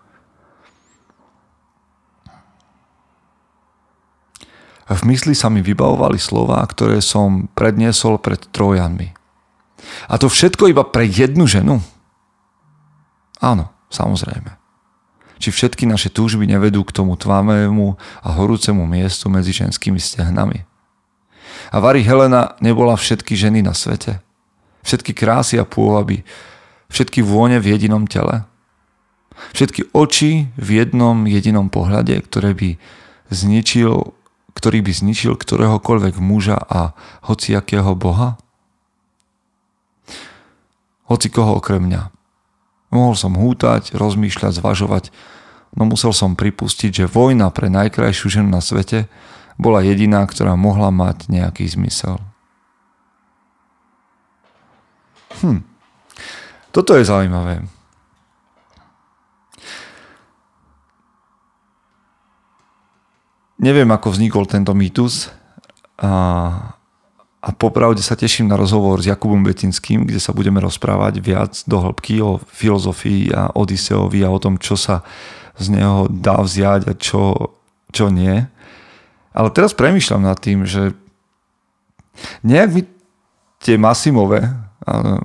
V 4.89 5.01
mysli 5.13 5.37
sa 5.37 5.53
mi 5.53 5.61
vybavovali 5.61 6.17
slova, 6.17 6.65
ktoré 6.65 7.05
som 7.05 7.53
predniesol 7.53 8.17
pred 8.17 8.41
Trojanmi. 8.49 9.13
A 10.09 10.17
to 10.17 10.33
všetko 10.33 10.73
iba 10.73 10.89
pre 10.89 11.05
jednu 11.05 11.45
ženu? 11.45 11.85
Áno, 13.43 13.75
samozrejme. 13.91 14.55
Či 15.43 15.51
všetky 15.51 15.91
naše 15.91 16.15
túžby 16.15 16.47
nevedú 16.47 16.87
k 16.87 16.95
tomu 16.95 17.19
tmavému 17.19 17.99
a 18.23 18.29
horúcemu 18.39 18.87
miestu 18.87 19.27
medzi 19.27 19.51
ženskými 19.51 19.99
stehnami. 19.99 20.63
A 21.75 21.83
Vary 21.83 22.07
Helena 22.07 22.55
nebola 22.63 22.95
všetky 22.95 23.35
ženy 23.35 23.59
na 23.67 23.75
svete. 23.75 24.23
Všetky 24.87 25.11
krásy 25.19 25.59
a 25.59 25.67
pôvaby, 25.67 26.23
všetky 26.95 27.27
vône 27.27 27.59
v 27.59 27.75
jedinom 27.75 28.07
tele. 28.07 28.47
Všetky 29.51 29.91
oči 29.91 30.55
v 30.55 30.69
jednom 30.79 31.27
jedinom 31.27 31.67
pohľade, 31.67 32.15
ktoré 32.23 32.55
by 32.55 32.79
zničil, 33.35 34.15
ktorý 34.55 34.79
by 34.87 34.93
zničil 34.95 35.35
ktoréhokoľvek 35.35 36.15
muža 36.23 36.63
a 36.63 36.95
hociakého 37.27 37.99
boha? 37.99 38.39
Hoci 41.11 41.27
koho 41.35 41.59
okrem 41.59 41.83
mňa. 41.83 42.22
Mohol 42.93 43.15
som 43.17 43.33
hútať, 43.35 43.97
rozmýšľať, 43.97 44.61
zvažovať, 44.61 45.05
no 45.73 45.89
musel 45.89 46.13
som 46.13 46.37
pripustiť, 46.37 47.05
že 47.05 47.11
vojna 47.11 47.49
pre 47.49 47.73
najkrajšiu 47.73 48.41
ženu 48.41 48.49
na 48.53 48.61
svete 48.61 49.09
bola 49.57 49.81
jediná, 49.81 50.21
ktorá 50.29 50.53
mohla 50.55 50.93
mať 50.93 51.33
nejaký 51.33 51.65
zmysel. 51.67 52.21
Hm. 55.41 55.65
Toto 56.73 56.93
je 56.97 57.09
zaujímavé. 57.09 57.65
Neviem, 63.63 63.89
ako 63.89 64.13
vznikol 64.13 64.45
tento 64.45 64.75
mýtus, 64.75 65.31
a 66.03 66.11
a 67.43 67.51
popravde 67.51 68.07
sa 68.07 68.15
teším 68.15 68.47
na 68.47 68.55
rozhovor 68.55 69.03
s 69.03 69.11
Jakubom 69.11 69.43
Betinským, 69.43 70.07
kde 70.07 70.23
sa 70.23 70.31
budeme 70.31 70.63
rozprávať 70.63 71.19
viac 71.19 71.53
do 71.67 71.83
hĺbky 71.83 72.23
o 72.23 72.39
filozofii 72.39 73.35
a 73.35 73.51
Odiseovi 73.59 74.23
a 74.23 74.31
o 74.31 74.39
tom, 74.39 74.63
čo 74.63 74.79
sa 74.79 75.03
z 75.59 75.75
neho 75.75 76.07
dá 76.07 76.39
vziať 76.39 76.87
a 76.87 76.95
čo, 76.95 77.51
čo 77.91 78.15
nie. 78.15 78.47
Ale 79.35 79.51
teraz 79.51 79.75
premyšľam 79.75 80.23
nad 80.23 80.39
tým, 80.39 80.63
že 80.63 80.95
nejak 82.47 82.71
mi 82.79 82.83
tie 83.59 83.75
Massimové, 83.75 84.47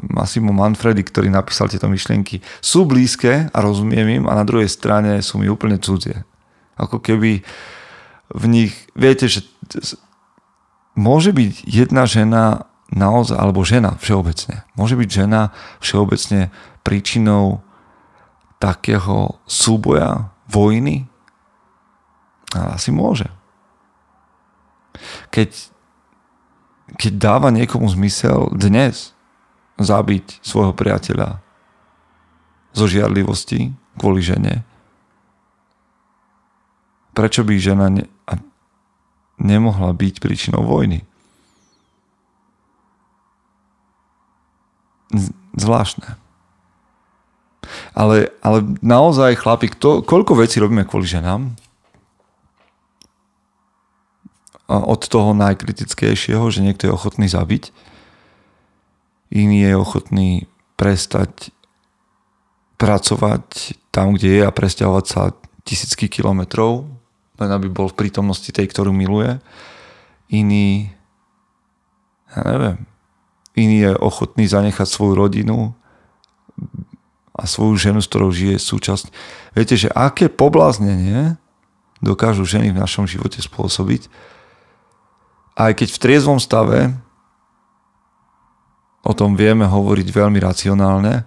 Massimo 0.09 0.49
Manfredi, 0.53 1.05
ktorý 1.05 1.29
napísal 1.29 1.69
tieto 1.69 1.85
myšlienky, 1.85 2.41
sú 2.65 2.89
blízke 2.89 3.49
a 3.53 3.57
rozumiem 3.61 4.21
im 4.21 4.23
a 4.25 4.33
na 4.33 4.45
druhej 4.45 4.69
strane 4.69 5.21
sú 5.21 5.37
mi 5.37 5.49
úplne 5.49 5.77
cudzie. 5.77 6.25
Ako 6.81 6.97
keby 6.97 7.45
v 8.33 8.43
nich, 8.49 8.73
viete, 8.97 9.29
že 9.29 9.45
môže 10.97 11.29
byť 11.31 11.63
jedna 11.63 12.09
žena 12.09 12.65
naozaj, 12.89 13.37
alebo 13.37 13.61
žena 13.61 13.95
všeobecne, 14.01 14.65
môže 14.73 14.97
byť 14.97 15.09
žena 15.09 15.53
všeobecne 15.79 16.49
príčinou 16.81 17.61
takého 18.57 19.37
súboja, 19.45 20.33
vojny? 20.49 21.05
Asi 22.55 22.89
môže. 22.89 23.29
Keď, 25.29 25.51
keď 26.97 27.13
dáva 27.21 27.53
niekomu 27.53 27.85
zmysel 27.91 28.49
dnes 28.55 29.13
zabiť 29.77 30.41
svojho 30.41 30.73
priateľa 30.73 31.43
zo 32.73 32.85
žiarlivosti 32.89 33.77
kvôli 33.99 34.25
žene, 34.25 34.65
prečo 37.13 37.45
by 37.45 37.53
žena 37.61 37.93
nemohla 39.37 39.93
byť 39.93 40.21
príčinou 40.21 40.65
vojny? 40.65 41.05
Zvláštne. 45.57 46.19
Ale, 47.97 48.29
ale 48.45 48.57
naozaj, 48.83 49.39
chlapík, 49.39 49.75
to, 49.75 50.05
koľko 50.05 50.37
vecí 50.37 50.61
robíme 50.61 50.85
kvôli 50.85 51.09
ženám? 51.09 51.55
Od 54.67 55.01
toho 55.07 55.31
najkritickejšieho, 55.31 56.43
že 56.51 56.59
niekto 56.59 56.91
je 56.91 56.95
ochotný 56.95 57.31
zabiť, 57.31 57.71
iný 59.31 59.63
je 59.63 59.73
ochotný 59.79 60.29
prestať 60.75 61.55
pracovať 62.77 63.73
tam, 63.89 64.13
kde 64.13 64.29
je 64.37 64.41
a 64.45 64.53
presťahovať 64.53 65.05
sa 65.09 65.33
tisícky 65.65 66.07
kilometrov, 66.07 66.85
len 67.37 67.49
aby 67.53 67.69
bol 67.69 67.89
v 67.89 67.99
prítomnosti 68.05 68.49
tej, 68.49 68.67
ktorú 68.69 68.89
miluje. 68.91 69.37
Iný, 70.27 70.91
ja 72.33 72.41
neviem, 72.43 72.77
iný 73.57 73.77
je 73.87 73.91
ochotný 73.97 74.45
zanechať 74.49 74.87
svoju 74.89 75.13
rodinu 75.15 75.77
a 77.37 77.45
svoju 77.45 77.77
ženu, 77.77 77.99
s 78.01 78.09
ktorou 78.09 78.33
žije 78.33 78.57
súčasť. 78.57 79.13
Viete, 79.53 79.77
že 79.77 79.93
aké 79.93 80.29
pobláznenie 80.29 81.37
dokážu 82.01 82.45
ženy 82.45 82.73
v 82.73 82.81
našom 82.81 83.05
živote 83.05 83.41
spôsobiť, 83.41 84.09
aj 85.57 85.71
keď 85.73 85.87
v 85.89 86.01
triezvom 86.01 86.37
stave 86.37 86.93
o 89.01 89.13
tom 89.13 89.33
vieme 89.33 89.65
hovoriť 89.65 90.07
veľmi 90.13 90.37
racionálne, 90.37 91.25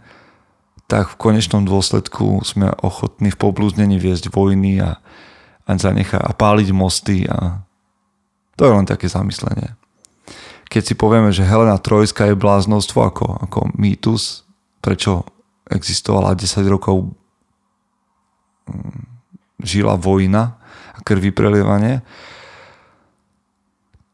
tak 0.90 1.14
v 1.14 1.18
konečnom 1.18 1.62
dôsledku 1.62 2.42
sme 2.42 2.74
ochotní 2.82 3.30
v 3.30 3.38
poblúznení 3.38 3.98
viesť 3.98 4.30
vojny 4.34 4.82
a, 4.82 4.98
a 5.70 5.78
zanechať 5.78 6.18
a 6.18 6.35
páliť 6.35 6.68
mosty 6.74 7.30
a 7.30 7.62
to 8.59 8.66
je 8.66 8.74
len 8.74 8.85
také 8.85 9.06
zamyslenie. 9.06 9.78
Keď 10.70 10.83
si 10.83 10.94
povieme, 10.98 11.30
že 11.30 11.46
Helena 11.46 11.78
Trojská 11.78 12.30
je 12.30 12.38
bláznostvo 12.38 13.06
ako, 13.06 13.26
ako 13.46 13.72
mýtus, 13.78 14.42
prečo 14.83 15.26
existovala 15.70 16.35
10 16.35 16.66
rokov 16.66 17.11
mm, 18.66 19.06
žila 19.62 19.94
vojna 19.94 20.59
a 20.94 20.98
krvi 21.00 21.30
prelievanie, 21.30 22.02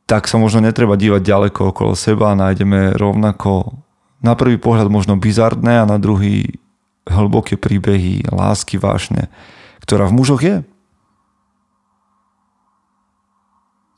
tak 0.07 0.31
sa 0.31 0.39
možno 0.39 0.63
netreba 0.63 0.95
dívať 0.95 1.23
ďaleko 1.25 1.75
okolo 1.75 1.99
seba 1.99 2.33
a 2.33 2.39
nájdeme 2.39 2.95
rovnako 2.95 3.83
na 4.23 4.39
prvý 4.39 4.57
pohľad 4.57 4.87
možno 4.87 5.19
bizardné 5.19 5.83
a 5.83 5.89
na 5.89 5.99
druhý 5.99 6.63
hlboké 7.11 7.59
príbehy 7.59 8.31
lásky 8.31 8.79
vášne, 8.79 9.27
ktorá 9.83 10.07
v 10.07 10.17
mužoch 10.17 10.43
je. 10.43 10.63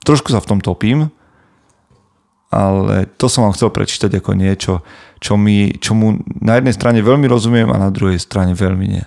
Trošku 0.09 0.33
sa 0.33 0.41
v 0.41 0.49
tom 0.49 0.61
topím, 0.65 1.13
ale 2.49 3.05
to 3.21 3.29
som 3.29 3.45
vám 3.45 3.53
chcel 3.53 3.69
prečítať 3.69 4.09
ako 4.25 4.33
niečo, 4.33 4.81
čo 5.21 5.37
mi, 5.37 5.77
čomu 5.77 6.25
na 6.41 6.57
jednej 6.57 6.73
strane 6.73 7.05
veľmi 7.05 7.29
rozumiem 7.29 7.69
a 7.69 7.77
na 7.77 7.93
druhej 7.93 8.17
strane 8.17 8.57
veľmi 8.57 8.87
nie. 8.89 9.05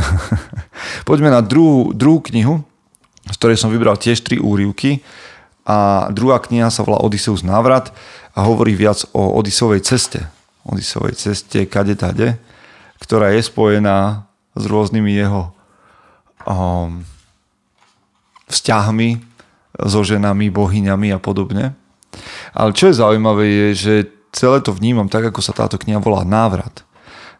Poďme 1.08 1.28
na 1.28 1.44
druhú, 1.44 1.92
druhú 1.92 2.24
knihu, 2.32 2.64
z 3.28 3.36
ktorej 3.36 3.60
som 3.60 3.68
vybral 3.68 4.00
tiež 4.00 4.24
tri 4.24 4.40
úrivky 4.40 5.04
a 5.68 6.08
druhá 6.08 6.40
kniha 6.40 6.72
sa 6.72 6.80
volá 6.80 7.04
Odysseus 7.04 7.44
návrat 7.44 7.92
a 8.32 8.48
hovorí 8.48 8.72
viac 8.72 9.04
o 9.12 9.36
Odysseovej 9.36 9.84
ceste. 9.84 10.24
Odysseovej 10.64 11.20
ceste 11.20 11.68
kade 11.68 12.00
tade 12.00 12.40
ktorá 13.02 13.34
je 13.34 13.42
spojená 13.42 14.22
s 14.54 14.64
rôznymi 14.70 15.10
jeho 15.10 15.50
um, 16.46 17.02
vzťahmi 18.46 19.31
so 19.76 20.04
ženami, 20.04 20.52
bohyňami 20.52 21.08
a 21.14 21.18
podobne. 21.18 21.72
Ale 22.52 22.76
čo 22.76 22.92
je 22.92 23.00
zaujímavé 23.00 23.44
je, 23.48 23.66
že 23.72 23.94
celé 24.32 24.60
to 24.60 24.72
vnímam 24.76 25.08
tak, 25.08 25.32
ako 25.32 25.40
sa 25.40 25.56
táto 25.56 25.80
kniha 25.80 26.00
volá 26.00 26.24
návrat. 26.24 26.84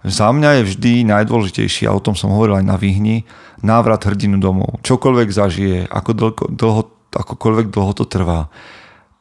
Za 0.03 0.35
mňa 0.35 0.61
je 0.61 0.69
vždy 0.75 0.93
najdôležitejší, 1.07 1.87
a 1.87 1.95
o 1.95 2.03
tom 2.03 2.19
som 2.19 2.35
hovoril 2.35 2.59
aj 2.59 2.67
na 2.67 2.75
Vyhni, 2.75 3.23
návrat 3.63 4.03
hrdinu 4.03 4.43
domov. 4.43 4.83
Čokoľvek 4.83 5.29
zažije, 5.31 5.79
ako 5.87 6.11
dlho, 6.11 6.33
dlho, 6.51 6.83
akokoľvek 7.15 7.67
dlho 7.71 7.93
to 7.95 8.05
trvá. 8.11 8.51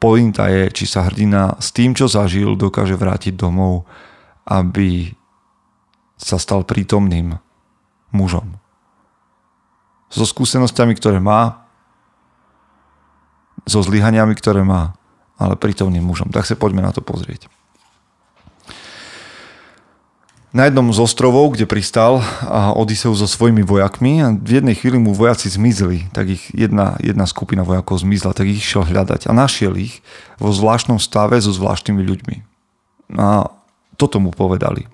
Pointa 0.02 0.50
je, 0.50 0.74
či 0.74 0.90
sa 0.90 1.06
hrdina 1.06 1.62
s 1.62 1.70
tým, 1.70 1.94
čo 1.94 2.10
zažil, 2.10 2.58
dokáže 2.58 2.98
vrátiť 2.98 3.38
domov, 3.38 3.86
aby 4.50 5.14
sa 6.18 6.42
stal 6.42 6.66
prítomným 6.66 7.38
mužom. 8.10 8.58
So 10.10 10.26
skúsenosťami, 10.26 10.98
ktoré 10.98 11.22
má, 11.22 11.61
so 13.66 13.80
zlyhaniami, 13.82 14.34
ktoré 14.38 14.66
má, 14.66 14.94
ale 15.38 15.58
prítomným 15.58 16.06
mužom. 16.06 16.30
Tak 16.30 16.46
sa 16.46 16.58
poďme 16.58 16.86
na 16.86 16.94
to 16.94 17.02
pozrieť. 17.02 17.50
Na 20.52 20.68
jednom 20.68 20.92
z 20.92 21.00
ostrovov, 21.00 21.56
kde 21.56 21.64
pristal 21.64 22.20
Odysseus 22.76 23.24
so 23.24 23.28
svojimi 23.28 23.64
vojakmi 23.64 24.20
a 24.20 24.36
v 24.36 24.60
jednej 24.60 24.76
chvíli 24.76 25.00
mu 25.00 25.16
vojaci 25.16 25.48
zmizli, 25.48 26.12
tak 26.12 26.28
ich 26.28 26.52
jedna, 26.52 27.00
jedna 27.00 27.24
skupina 27.24 27.64
vojakov 27.64 28.04
zmizla, 28.04 28.36
tak 28.36 28.52
ich 28.52 28.60
išiel 28.60 28.84
hľadať 28.84 29.32
a 29.32 29.34
našiel 29.34 29.80
ich 29.80 30.04
vo 30.36 30.52
zvláštnom 30.52 31.00
stave 31.00 31.40
so 31.40 31.56
zvláštnymi 31.56 32.04
ľuďmi. 32.04 32.36
A 33.16 33.48
toto 33.96 34.20
mu 34.20 34.36
povedali. 34.36 34.92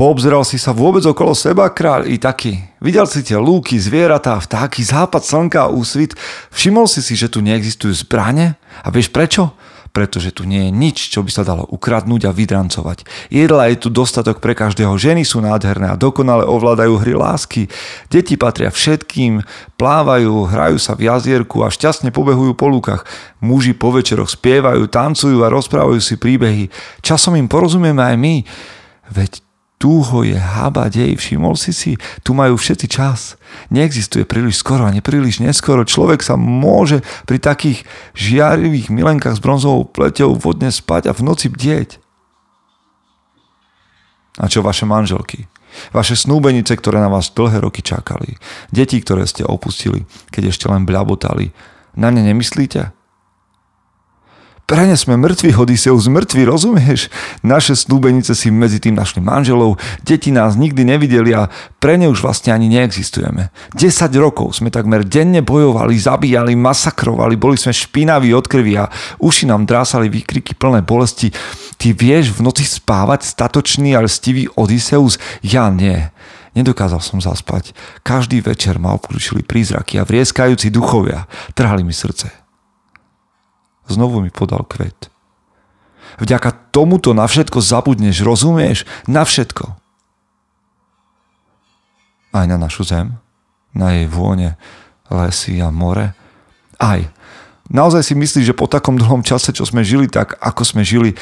Poobzeral 0.00 0.48
si 0.48 0.56
sa 0.56 0.72
vôbec 0.72 1.04
okolo 1.04 1.36
seba, 1.36 1.68
kráľ, 1.68 2.08
i 2.08 2.16
taký. 2.16 2.56
Videl 2.80 3.04
si 3.04 3.20
tie 3.20 3.36
lúky, 3.36 3.76
zvieratá, 3.76 4.40
vtáky, 4.40 4.80
západ 4.80 5.20
slnka 5.20 5.68
a 5.68 5.72
úsvit. 5.76 6.16
Všimol 6.48 6.88
si 6.88 7.04
si, 7.04 7.12
že 7.12 7.28
tu 7.28 7.44
neexistujú 7.44 7.92
zbrane? 8.08 8.56
A 8.80 8.88
vieš 8.88 9.12
prečo? 9.12 9.52
Pretože 9.92 10.32
tu 10.32 10.48
nie 10.48 10.64
je 10.64 10.72
nič, 10.72 11.12
čo 11.12 11.20
by 11.20 11.28
sa 11.28 11.44
dalo 11.44 11.68
ukradnúť 11.68 12.24
a 12.24 12.32
vydrancovať. 12.32 13.04
Jedla 13.28 13.68
je 13.68 13.76
tu 13.76 13.92
dostatok 13.92 14.40
pre 14.40 14.56
každého. 14.56 14.88
Ženy 14.96 15.20
sú 15.20 15.44
nádherné 15.44 15.92
a 15.92 16.00
dokonale 16.00 16.48
ovládajú 16.48 16.96
hry 16.96 17.12
lásky. 17.12 17.68
Deti 18.08 18.40
patria 18.40 18.72
všetkým, 18.72 19.44
plávajú, 19.76 20.48
hrajú 20.48 20.80
sa 20.80 20.96
v 20.96 21.12
jazierku 21.12 21.60
a 21.60 21.68
šťastne 21.68 22.08
pobehujú 22.08 22.56
po 22.56 22.72
lúkach. 22.72 23.04
Muži 23.44 23.76
po 23.76 23.92
večeroch 23.92 24.32
spievajú, 24.32 24.80
tancujú 24.88 25.44
a 25.44 25.52
rozprávajú 25.52 26.00
si 26.00 26.16
príbehy. 26.16 26.72
Časom 27.04 27.36
im 27.36 27.52
porozumieme 27.52 28.00
aj 28.00 28.16
my. 28.16 28.34
Veď 29.12 29.49
túho 29.80 30.28
je 30.28 30.36
haba 30.36 30.92
dej, 30.92 31.16
všimol 31.16 31.56
si 31.56 31.72
si, 31.72 31.96
tu 32.20 32.36
majú 32.36 32.60
všetci 32.60 32.86
čas. 32.92 33.40
Neexistuje 33.72 34.28
príliš 34.28 34.60
skoro 34.60 34.84
ani 34.84 35.00
príliš 35.00 35.40
neskoro. 35.40 35.88
Človek 35.88 36.20
sa 36.20 36.36
môže 36.36 37.00
pri 37.24 37.40
takých 37.40 37.88
žiarivých 38.12 38.92
milenkách 38.92 39.40
s 39.40 39.42
bronzovou 39.42 39.88
pleťou 39.88 40.36
vodne 40.36 40.68
spať 40.68 41.08
a 41.08 41.16
v 41.16 41.24
noci 41.24 41.48
bdieť. 41.48 41.96
A 44.36 44.52
čo 44.52 44.60
vaše 44.60 44.84
manželky? 44.84 45.48
Vaše 45.96 46.12
snúbenice, 46.12 46.76
ktoré 46.76 47.00
na 47.00 47.08
vás 47.08 47.32
dlhé 47.32 47.64
roky 47.64 47.80
čakali. 47.80 48.36
Deti, 48.68 49.00
ktoré 49.00 49.24
ste 49.24 49.48
opustili, 49.48 50.04
keď 50.28 50.52
ešte 50.52 50.68
len 50.68 50.84
bľabotali. 50.84 51.56
Na 51.96 52.12
ne 52.12 52.20
nemyslíte? 52.20 52.99
Pre 54.70 54.86
ne 54.86 54.94
sme 54.94 55.18
mŕtvi, 55.18 55.50
Odysseus, 55.58 56.06
mŕtvi, 56.06 56.46
rozumieš? 56.46 57.10
Naše 57.42 57.74
snúbenice 57.74 58.38
si 58.38 58.54
medzi 58.54 58.78
tým 58.78 58.94
našli 58.94 59.18
manželov, 59.18 59.82
deti 60.06 60.30
nás 60.30 60.54
nikdy 60.54 60.86
nevideli 60.86 61.34
a 61.34 61.50
pre 61.82 61.98
ne 61.98 62.06
už 62.06 62.22
vlastne 62.22 62.54
ani 62.54 62.70
neexistujeme. 62.70 63.50
10 63.74 63.82
rokov 64.22 64.62
sme 64.62 64.70
takmer 64.70 65.02
denne 65.02 65.42
bojovali, 65.42 65.98
zabíjali, 65.98 66.54
masakrovali, 66.54 67.34
boli 67.34 67.58
sme 67.58 67.74
špinaví 67.74 68.30
od 68.30 68.46
krvi 68.46 68.78
a 68.78 68.86
uši 69.18 69.50
nám 69.50 69.66
drásali 69.66 70.06
výkriky 70.06 70.54
plné 70.54 70.86
bolesti. 70.86 71.34
Ty 71.74 71.90
vieš 71.90 72.38
v 72.38 72.46
noci 72.46 72.62
spávať 72.62 73.26
statočný 73.26 73.98
a 73.98 74.06
lstivý 74.06 74.46
Odysseus? 74.54 75.18
Ja 75.42 75.66
nie. 75.74 75.98
Nedokázal 76.54 77.02
som 77.02 77.18
zaspať. 77.18 77.74
Každý 78.06 78.38
večer 78.38 78.78
ma 78.78 78.94
obklúčili 78.94 79.42
prízraky 79.42 79.98
a 79.98 80.06
vrieskajúci 80.06 80.70
duchovia. 80.70 81.26
Trhali 81.58 81.82
mi 81.82 81.90
srdce. 81.90 82.39
Znovu 83.90 84.22
mi 84.22 84.30
podal 84.30 84.62
kvet. 84.62 85.10
Vďaka 86.22 86.70
tomuto 86.70 87.10
na 87.10 87.26
všetko 87.26 87.58
zabudneš, 87.58 88.22
rozumieš? 88.22 88.86
Na 89.10 89.26
všetko. 89.26 89.74
Aj 92.30 92.46
na 92.46 92.54
našu 92.54 92.86
zem, 92.86 93.18
na 93.74 93.94
jej 93.98 94.06
vône, 94.06 94.54
lesy 95.10 95.58
a 95.58 95.74
more. 95.74 96.14
Aj. 96.78 97.02
Naozaj 97.70 98.02
si 98.02 98.14
myslíš, 98.18 98.50
že 98.50 98.58
po 98.58 98.66
takom 98.70 98.98
dlhom 98.98 99.22
čase, 99.22 99.54
čo 99.54 99.66
sme 99.66 99.86
žili 99.86 100.10
tak, 100.10 100.38
ako 100.42 100.62
sme 100.62 100.82
žili, 100.82 101.14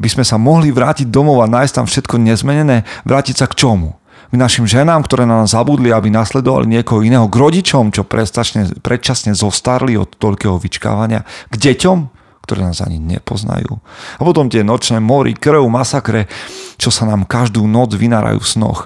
by 0.00 0.08
sme 0.08 0.24
sa 0.24 0.40
mohli 0.40 0.72
vrátiť 0.72 1.12
domov 1.12 1.44
a 1.44 1.50
nájsť 1.52 1.74
tam 1.76 1.86
všetko 1.88 2.16
nezmenené? 2.16 2.88
Vrátiť 3.04 3.44
sa 3.44 3.46
k 3.48 3.56
čomu? 3.56 3.99
K 4.30 4.34
našim 4.38 4.62
ženám, 4.62 5.02
ktoré 5.10 5.26
na 5.26 5.42
nás 5.42 5.50
zabudli, 5.50 5.90
aby 5.90 6.06
nasledovali 6.06 6.70
niekoho 6.70 7.02
iného, 7.02 7.26
k 7.26 7.34
rodičom, 7.34 7.90
čo 7.90 8.06
predčasne, 8.06 9.34
zostarli 9.34 9.98
od 9.98 10.14
toľkého 10.14 10.54
vyčkávania, 10.54 11.26
k 11.50 11.54
deťom, 11.58 11.98
ktoré 12.46 12.62
nás 12.62 12.78
ani 12.78 13.02
nepoznajú. 13.02 13.82
A 14.18 14.20
potom 14.22 14.46
tie 14.46 14.62
nočné 14.62 15.02
mori, 15.02 15.34
krv, 15.34 15.66
masakre, 15.66 16.30
čo 16.78 16.94
sa 16.94 17.10
nám 17.10 17.26
každú 17.26 17.66
noc 17.66 17.98
vynárajú 17.98 18.38
v 18.38 18.50
snoch. 18.50 18.80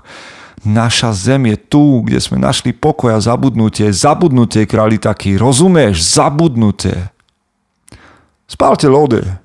Naša 0.64 1.12
zem 1.12 1.52
je 1.52 1.56
tu, 1.60 2.00
kde 2.00 2.24
sme 2.24 2.40
našli 2.40 2.72
pokoj 2.72 3.12
a 3.12 3.20
zabudnutie. 3.20 3.92
Zabudnutie, 3.92 4.64
králi 4.64 4.96
taký, 4.96 5.36
rozumieš? 5.36 6.00
Zabudnutie. 6.00 7.12
Spálte 8.48 8.88
lode. 8.88 9.43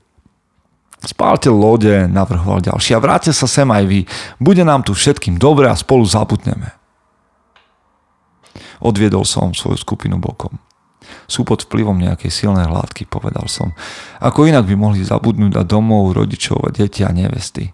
Spálte 0.99 1.47
lode, 1.47 2.11
navrhoval 2.11 2.59
ďalší. 2.59 2.91
A 2.91 2.99
vráte 2.99 3.31
sa 3.31 3.47
sem 3.47 3.67
aj 3.71 3.83
vy. 3.87 4.03
Bude 4.35 4.67
nám 4.67 4.83
tu 4.83 4.91
všetkým 4.91 5.39
dobre 5.39 5.71
a 5.71 5.79
spolu 5.79 6.03
zabudneme. 6.03 6.75
Odviedol 8.83 9.23
som 9.23 9.55
svoju 9.55 9.79
skupinu 9.79 10.19
bokom. 10.19 10.59
Sú 11.25 11.47
pod 11.47 11.63
vplyvom 11.65 11.95
nejakej 11.99 12.31
silnej 12.31 12.67
látky, 12.67 13.07
povedal 13.07 13.47
som. 13.47 13.71
Ako 14.19 14.45
inak 14.45 14.67
by 14.67 14.75
mohli 14.75 15.01
zabudnúť 15.01 15.55
na 15.55 15.63
domov, 15.63 16.11
rodičov 16.11 16.67
a 16.67 16.73
deti 16.73 17.07
a 17.07 17.11
nevesty. 17.15 17.71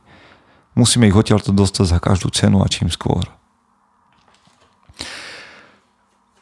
Musíme 0.77 1.09
ich 1.09 1.15
odtiaľto 1.15 1.49
dostať 1.55 1.85
za 1.87 1.99
každú 2.03 2.29
cenu 2.29 2.61
a 2.61 2.67
čím 2.69 2.93
skôr. 2.93 3.25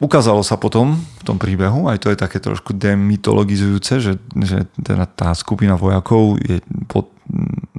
Ukázalo 0.04 0.44
sa 0.44 0.60
potom 0.60 1.00
v 1.00 1.22
tom 1.24 1.40
príbehu, 1.40 1.88
aj 1.88 2.04
to 2.04 2.12
je 2.12 2.20
také 2.20 2.36
trošku 2.36 2.76
demytologizujúce, 2.76 4.04
že, 4.04 4.20
že 4.36 4.68
teda 4.76 5.08
tá 5.08 5.32
skupina 5.32 5.80
vojakov 5.80 6.36
je 6.44 6.60
pod 6.92 7.08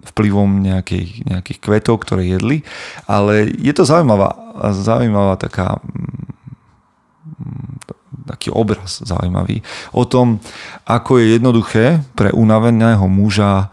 vplyvom 0.09 0.65
nejakých, 0.65 1.21
nejakých 1.21 1.59
kvetov, 1.61 2.01
ktoré 2.01 2.25
jedli, 2.25 2.65
ale 3.05 3.45
je 3.53 3.69
to 3.77 3.85
zaujímavá, 3.85 4.33
zaujímavá 4.73 5.37
taká 5.37 5.77
taký 8.25 8.49
obraz 8.49 9.05
zaujímavý 9.05 9.61
o 9.93 10.01
tom, 10.09 10.41
ako 10.89 11.21
je 11.21 11.37
jednoduché 11.37 12.01
pre 12.17 12.33
unaveného 12.33 13.05
muža 13.05 13.69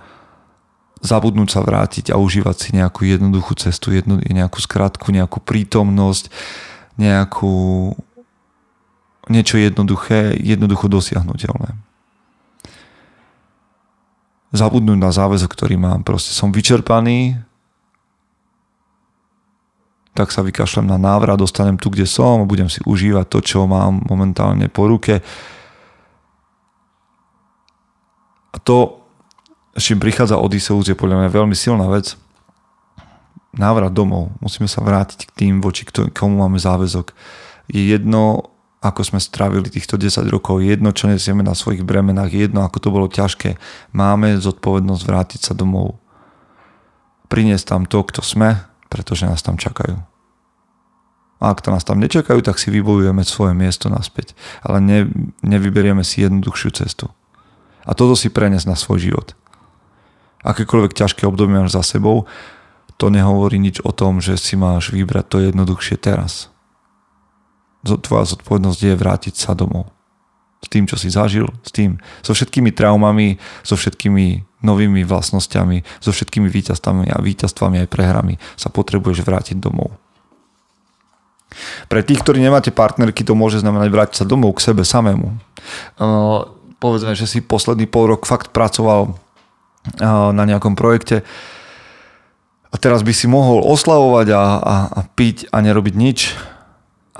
zabudnúť 1.01 1.49
sa 1.57 1.65
vrátiť 1.65 2.13
a 2.13 2.21
užívať 2.21 2.57
si 2.61 2.69
nejakú 2.77 3.09
jednoduchú 3.09 3.57
cestu, 3.57 3.97
jednu, 3.97 4.21
nejakú 4.23 4.61
skratku, 4.61 5.09
nejakú 5.09 5.41
prítomnosť, 5.41 6.29
nejakú 7.01 7.91
niečo 9.31 9.61
jednoduché, 9.61 10.35
jednoducho 10.39 10.91
dosiahnutelné. 10.91 11.79
Zabudnúť 14.53 14.99
na 14.99 15.11
záväzok, 15.15 15.51
ktorý 15.53 15.79
mám. 15.79 16.03
Proste 16.05 16.35
som 16.35 16.53
vyčerpaný, 16.53 17.41
tak 20.13 20.29
sa 20.29 20.45
vykašlem 20.45 20.85
na 20.85 21.01
návrat, 21.01 21.41
dostanem 21.41 21.81
tu, 21.81 21.89
kde 21.89 22.05
som 22.05 22.45
a 22.45 22.51
budem 22.51 22.69
si 22.69 22.85
užívať 22.85 23.27
to, 23.33 23.39
čo 23.41 23.59
mám 23.65 24.05
momentálne 24.05 24.69
po 24.69 24.85
ruke. 24.85 25.25
A 28.53 28.57
to 28.61 29.03
s 29.73 29.89
čím 29.89 30.05
prichádza 30.05 30.37
Odysseus, 30.37 30.85
je 30.85 30.97
podľa 30.97 31.25
mňa 31.25 31.31
veľmi 31.33 31.57
silná 31.57 31.89
vec. 31.89 32.13
Návrat 33.57 33.93
domov. 33.93 34.33
Musíme 34.41 34.69
sa 34.69 34.85
vrátiť 34.85 35.29
k 35.29 35.33
tým, 35.33 35.65
voči 35.65 35.89
komu 36.13 36.45
máme 36.45 36.61
záväzok. 36.61 37.13
Je 37.73 37.97
jedno, 37.97 38.52
ako 38.83 39.01
sme 39.07 39.23
strávili 39.23 39.71
týchto 39.71 39.95
10 39.95 40.27
rokov, 40.27 40.59
jedno, 40.61 40.91
čo 40.91 41.07
nesieme 41.07 41.47
na 41.47 41.55
svojich 41.55 41.87
bremenách, 41.87 42.35
jedno, 42.35 42.67
ako 42.67 42.79
to 42.83 42.89
bolo 42.91 43.07
ťažké. 43.07 43.57
Máme 43.95 44.37
zodpovednosť 44.43 45.03
vrátiť 45.07 45.41
sa 45.41 45.53
domov. 45.55 46.03
Priniesť 47.31 47.71
tam 47.71 47.83
to, 47.87 48.03
kto 48.03 48.21
sme, 48.27 48.59
pretože 48.91 49.25
nás 49.25 49.41
tam 49.41 49.55
čakajú. 49.55 49.97
A 51.43 51.45
ak 51.51 51.63
to 51.63 51.71
nás 51.71 51.87
tam 51.87 52.03
nečakajú, 52.03 52.43
tak 52.43 52.59
si 52.59 52.75
vybojujeme 52.75 53.23
svoje 53.23 53.55
miesto 53.55 53.87
naspäť. 53.87 54.35
Ale 54.63 54.83
ne, 54.83 55.07
nevyberieme 55.47 56.03
si 56.03 56.23
jednoduchšiu 56.23 56.71
cestu. 56.75 57.07
A 57.87 57.95
toto 57.95 58.19
si 58.19 58.31
preniesť 58.31 58.67
na 58.67 58.77
svoj 58.79 58.99
život 58.99 59.35
akékoľvek 60.43 60.93
ťažké 60.93 61.23
obdobie 61.25 61.59
máš 61.59 61.75
za 61.75 61.83
sebou, 61.83 62.27
to 62.99 63.11
nehovorí 63.11 63.59
nič 63.59 63.83
o 63.83 63.91
tom, 63.91 64.23
že 64.23 64.39
si 64.39 64.55
máš 64.55 64.95
vybrať 64.95 65.27
to 65.27 65.37
jednoduchšie 65.51 65.97
teraz. 65.99 66.53
Tvoja 67.83 68.25
zodpovednosť 68.35 68.81
je 68.81 68.95
vrátiť 68.95 69.35
sa 69.35 69.53
domov. 69.59 69.91
S 70.63 70.71
tým, 70.71 70.87
čo 70.87 70.95
si 70.95 71.11
zažil, 71.11 71.51
s 71.67 71.75
tým, 71.75 71.99
so 72.23 72.31
všetkými 72.31 72.71
traumami, 72.71 73.43
so 73.67 73.75
všetkými 73.75 74.47
novými 74.63 75.03
vlastnosťami, 75.03 75.83
so 75.99 76.15
všetkými 76.15 76.47
víťazstvami 76.47 77.11
a 77.11 77.19
víťazstvami 77.19 77.83
aj 77.83 77.89
prehrami 77.91 78.39
sa 78.55 78.71
potrebuješ 78.71 79.27
vrátiť 79.27 79.59
domov. 79.59 79.91
Pre 81.91 82.01
tých, 82.01 82.23
ktorí 82.23 82.39
nemáte 82.39 82.71
partnerky, 82.71 83.27
to 83.27 83.35
môže 83.35 83.61
znamenať 83.61 83.89
vrátiť 83.91 84.17
sa 84.23 84.25
domov 84.25 84.57
k 84.57 84.71
sebe 84.71 84.87
samému. 84.87 85.35
Uh, 85.99 86.47
povedzme, 86.79 87.19
že 87.19 87.27
si 87.27 87.43
posledný 87.43 87.91
pol 87.91 88.15
rok 88.15 88.23
fakt 88.23 88.55
pracoval 88.55 89.19
na 90.31 90.47
nejakom 90.47 90.79
projekte 90.79 91.27
a 92.71 92.77
teraz 92.79 93.03
by 93.03 93.11
si 93.11 93.27
mohol 93.27 93.67
oslavovať 93.67 94.27
a, 94.31 94.43
a, 94.63 94.75
a 94.95 95.01
piť 95.19 95.51
a 95.51 95.59
nerobiť 95.59 95.95
nič, 95.99 96.19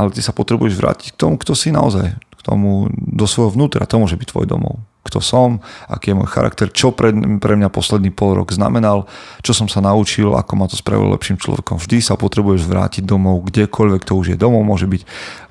ale 0.03 0.11
ty 0.11 0.21
sa 0.21 0.35
potrebuješ 0.35 0.75
vrátiť 0.75 1.09
k 1.15 1.21
tomu, 1.21 1.39
kto 1.39 1.55
si 1.55 1.71
naozaj, 1.71 2.19
k 2.19 2.41
tomu 2.43 2.91
do 2.93 3.25
svojho 3.31 3.55
vnútra, 3.55 3.87
to 3.87 4.03
môže 4.03 4.19
byť 4.19 4.29
tvoj 4.35 4.47
domov. 4.51 4.83
Kto 5.03 5.19
som, 5.19 5.59
aký 5.91 6.15
je 6.15 6.19
môj 6.23 6.31
charakter, 6.31 6.71
čo 6.71 6.95
pre, 6.95 7.11
pre 7.43 7.59
mňa 7.59 7.75
posledný 7.75 8.15
pol 8.15 8.39
rok 8.39 8.55
znamenal, 8.55 9.11
čo 9.43 9.51
som 9.51 9.67
sa 9.67 9.83
naučil, 9.83 10.31
ako 10.31 10.53
ma 10.55 10.71
to 10.71 10.79
spravilo 10.79 11.11
lepším 11.11 11.43
človekom. 11.43 11.75
Vždy 11.83 11.99
sa 11.99 12.15
potrebuješ 12.15 12.63
vrátiť 12.71 13.03
domov, 13.03 13.43
kdekoľvek 13.51 14.03
to 14.07 14.15
už 14.15 14.27
je. 14.35 14.37
Domov 14.39 14.63
môže 14.63 14.87
byť 14.87 15.03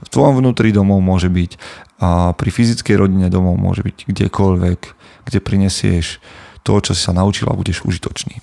v 0.04 0.08
tvojom 0.08 0.40
vnútri, 0.40 0.72
domov 0.72 1.04
môže 1.04 1.28
byť 1.28 1.60
a 2.02 2.34
pri 2.34 2.50
fyzickej 2.50 2.96
rodine 2.98 3.28
domov 3.30 3.60
môže 3.62 3.86
byť 3.86 4.10
kdekoľvek, 4.10 4.80
kde 5.28 5.40
prinesieš 5.44 6.24
to, 6.64 6.80
čo 6.82 6.98
si 6.98 7.02
sa 7.04 7.14
naučil 7.14 7.46
a 7.52 7.54
budeš 7.54 7.86
užitočný. 7.86 8.42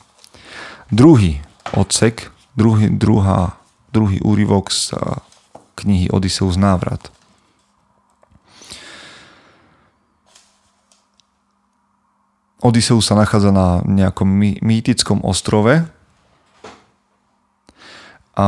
Druhý 0.92 1.42
odsek, 1.74 2.30
druhý, 2.54 2.92
druhá, 2.92 3.58
druhý 3.90 4.22
úryvok 4.22 4.70
z 4.70 4.94
knihy 5.78 6.10
Odysseus 6.10 6.58
návrat. 6.58 7.10
Odysseus 12.58 13.06
sa 13.06 13.14
nachádza 13.14 13.54
na 13.54 13.86
nejakom 13.86 14.26
mýtickom 14.58 15.22
ostrove 15.22 15.86
a 18.34 18.46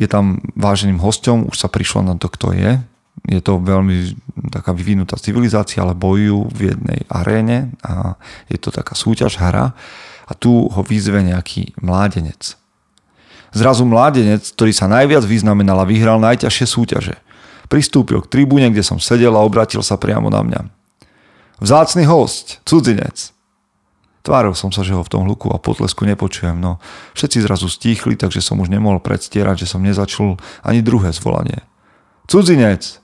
je 0.00 0.08
tam 0.08 0.40
váženým 0.56 0.96
hostom, 0.96 1.44
už 1.44 1.60
sa 1.60 1.68
prišlo 1.68 2.00
na 2.00 2.16
to, 2.16 2.32
kto 2.32 2.56
je 2.56 2.80
je 3.28 3.40
to 3.44 3.60
veľmi 3.60 4.16
taká 4.48 4.72
vyvinutá 4.72 5.20
civilizácia, 5.20 5.84
ale 5.84 5.98
bojujú 5.98 6.48
v 6.56 6.60
jednej 6.72 7.00
aréne 7.12 7.74
a 7.84 8.16
je 8.48 8.56
to 8.56 8.72
taká 8.72 8.96
súťaž, 8.96 9.36
hra 9.36 9.76
a 10.24 10.32
tu 10.32 10.70
ho 10.70 10.82
vyzve 10.86 11.20
nejaký 11.20 11.76
mládenec. 11.82 12.56
Zrazu 13.50 13.82
mládenec, 13.82 14.46
ktorý 14.54 14.70
sa 14.70 14.86
najviac 14.86 15.26
vyznamenal 15.26 15.82
a 15.82 15.88
vyhral 15.88 16.22
najťažšie 16.22 16.66
súťaže. 16.66 17.16
Pristúpil 17.66 18.22
k 18.22 18.30
tribúne, 18.30 18.70
kde 18.70 18.82
som 18.82 19.02
sedel 19.02 19.34
a 19.34 19.42
obratil 19.42 19.82
sa 19.82 19.98
priamo 19.98 20.30
na 20.30 20.42
mňa. 20.42 20.60
Vzácny 21.60 22.08
host, 22.08 22.62
cudzinec. 22.64 23.34
Tváril 24.20 24.52
som 24.52 24.68
sa, 24.68 24.84
že 24.84 24.92
ho 24.92 25.00
v 25.00 25.12
tom 25.12 25.24
hluku 25.24 25.48
a 25.48 25.60
potlesku 25.60 26.04
nepočujem, 26.04 26.56
no 26.60 26.76
všetci 27.16 27.40
zrazu 27.40 27.72
stíchli, 27.72 28.20
takže 28.20 28.44
som 28.44 28.60
už 28.60 28.68
nemohol 28.68 29.00
predstierať, 29.00 29.64
že 29.64 29.70
som 29.76 29.80
nezačul 29.80 30.36
ani 30.60 30.84
druhé 30.84 31.08
zvolanie. 31.16 31.64
Cudzinec, 32.28 33.00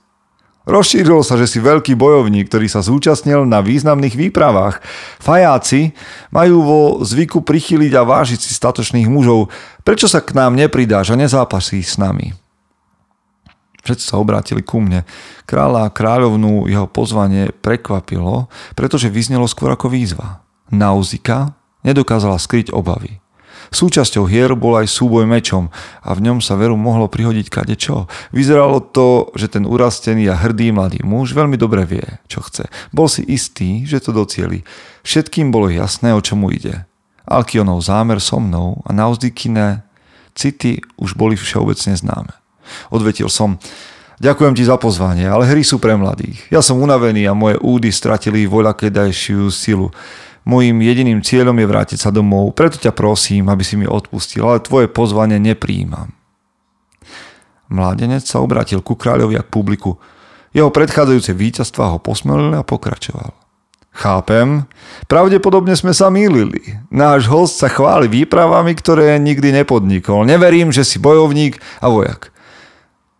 Rozšírilo 0.67 1.23
sa, 1.23 1.39
že 1.39 1.47
si 1.47 1.63
veľký 1.63 1.95
bojovník, 1.95 2.51
ktorý 2.51 2.67
sa 2.67 2.83
zúčastnil 2.83 3.47
na 3.47 3.63
významných 3.63 4.19
výpravách. 4.19 4.83
Fajáci 5.23 5.95
majú 6.27 6.57
vo 6.59 6.81
zvyku 7.07 7.39
prichyliť 7.39 7.95
a 7.95 8.03
vážiť 8.03 8.35
si 8.43 8.51
statočných 8.51 9.07
mužov. 9.07 9.47
Prečo 9.87 10.11
sa 10.11 10.19
k 10.19 10.35
nám 10.35 10.59
nepridáš 10.59 11.15
a 11.15 11.19
nezápasí 11.19 11.79
s 11.79 11.95
nami? 11.95 12.35
Všetci 13.87 14.11
sa 14.11 14.19
obrátili 14.19 14.59
ku 14.59 14.83
mne. 14.83 15.07
Kráľa 15.47 15.87
a 15.87 15.93
kráľovnú 15.95 16.67
jeho 16.67 16.91
pozvanie 16.91 17.55
prekvapilo, 17.63 18.51
pretože 18.75 19.07
vyznelo 19.07 19.47
skôr 19.47 19.71
ako 19.71 19.87
výzva. 19.87 20.43
Nauzika 20.67 21.55
nedokázala 21.87 22.35
skryť 22.35 22.75
obavy. 22.75 23.23
Súčasťou 23.71 24.27
hier 24.27 24.55
bol 24.55 24.79
aj 24.79 24.87
súboj 24.87 25.27
mečom 25.27 25.67
a 26.03 26.09
v 26.15 26.23
ňom 26.23 26.39
sa 26.39 26.55
veru 26.55 26.79
mohlo 26.79 27.11
prihodiť 27.11 27.47
kade 27.51 27.75
čo. 27.75 28.07
Vyzeralo 28.31 28.79
to, 28.79 29.31
že 29.35 29.51
ten 29.51 29.67
urastený 29.67 30.27
a 30.31 30.39
hrdý 30.39 30.71
mladý 30.71 31.03
muž 31.03 31.35
veľmi 31.35 31.59
dobre 31.59 31.83
vie, 31.83 32.05
čo 32.31 32.43
chce. 32.43 32.67
Bol 32.95 33.11
si 33.11 33.27
istý, 33.27 33.83
že 33.83 33.99
to 33.99 34.15
docieli. 34.15 34.63
Všetkým 35.03 35.51
bolo 35.51 35.67
jasné, 35.67 36.15
o 36.15 36.23
čomu 36.23 36.51
ide. 36.51 36.87
Alkionov 37.27 37.83
zámer 37.83 38.23
so 38.23 38.39
mnou 38.39 38.79
a 38.87 38.95
naozdykiné 38.95 39.83
city 40.31 40.79
už 40.95 41.19
boli 41.19 41.35
všeobecne 41.35 41.97
známe. 41.99 42.31
Odvetil 42.91 43.27
som, 43.27 43.59
Ďakujem 44.17 44.57
ti 44.57 44.65
za 44.65 44.81
pozvanie, 44.81 45.29
ale 45.29 45.45
hry 45.45 45.61
sú 45.61 45.77
pre 45.77 45.93
mladých. 45.93 46.41
Ja 46.49 46.65
som 46.65 46.81
unavený 46.81 47.29
a 47.29 47.37
moje 47.37 47.61
údy 47.61 47.93
stratili 47.93 48.49
voľakedajšiu 48.49 49.53
silu. 49.53 49.93
Mojím 50.47 50.79
jediným 50.79 51.19
cieľom 51.19 51.59
je 51.59 51.67
vrátiť 51.67 51.99
sa 51.99 52.09
domov, 52.09 52.55
preto 52.55 52.79
ťa 52.79 52.95
prosím, 52.95 53.51
aby 53.51 53.67
si 53.67 53.75
mi 53.75 53.83
odpustil, 53.83 54.47
ale 54.47 54.63
tvoje 54.63 54.87
pozvanie 54.87 55.43
nepríjmam. 55.43 56.15
Mládenec 57.67 58.23
sa 58.23 58.39
obrátil 58.39 58.79
ku 58.79 58.95
kráľovi 58.95 59.35
a 59.35 59.43
k 59.43 59.51
publiku. 59.51 59.99
Jeho 60.55 60.71
predchádzajúce 60.71 61.35
víťazstvá 61.35 61.91
ho 61.91 61.99
posmelili 61.99 62.55
a 62.55 62.63
pokračoval. 62.63 63.35
Chápem. 63.91 64.63
Pravdepodobne 65.11 65.75
sme 65.75 65.91
sa 65.91 66.07
mýlili. 66.07 66.79
Náš 66.93 67.27
host 67.27 67.59
sa 67.59 67.67
chváli 67.67 68.07
výpravami, 68.07 68.71
ktoré 68.71 69.19
nikdy 69.19 69.51
nepodnikol. 69.51 70.23
Neverím, 70.23 70.71
že 70.71 70.87
si 70.87 70.95
bojovník 71.01 71.59
a 71.83 71.91
vojak. 71.91 72.31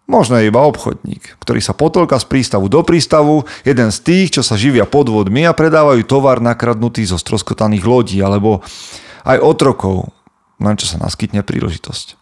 Možno 0.07 0.39
je 0.39 0.47
iba 0.47 0.63
obchodník, 0.63 1.35
ktorý 1.43 1.59
sa 1.59 1.75
potolka 1.75 2.15
z 2.15 2.31
prístavu 2.31 2.71
do 2.71 2.79
prístavu, 2.79 3.43
jeden 3.67 3.91
z 3.91 3.99
tých, 4.07 4.39
čo 4.39 4.41
sa 4.41 4.55
živia 4.55 4.87
podvodmi 4.87 5.43
a 5.43 5.51
predávajú 5.51 6.07
tovar 6.07 6.39
nakradnutý 6.39 7.03
zo 7.03 7.19
stroskotaných 7.19 7.83
lodí, 7.83 8.23
alebo 8.23 8.63
aj 9.27 9.43
otrokov, 9.43 10.15
len 10.63 10.79
čo 10.79 10.87
sa 10.87 10.95
naskytne 11.03 11.43
príležitosť. 11.43 12.15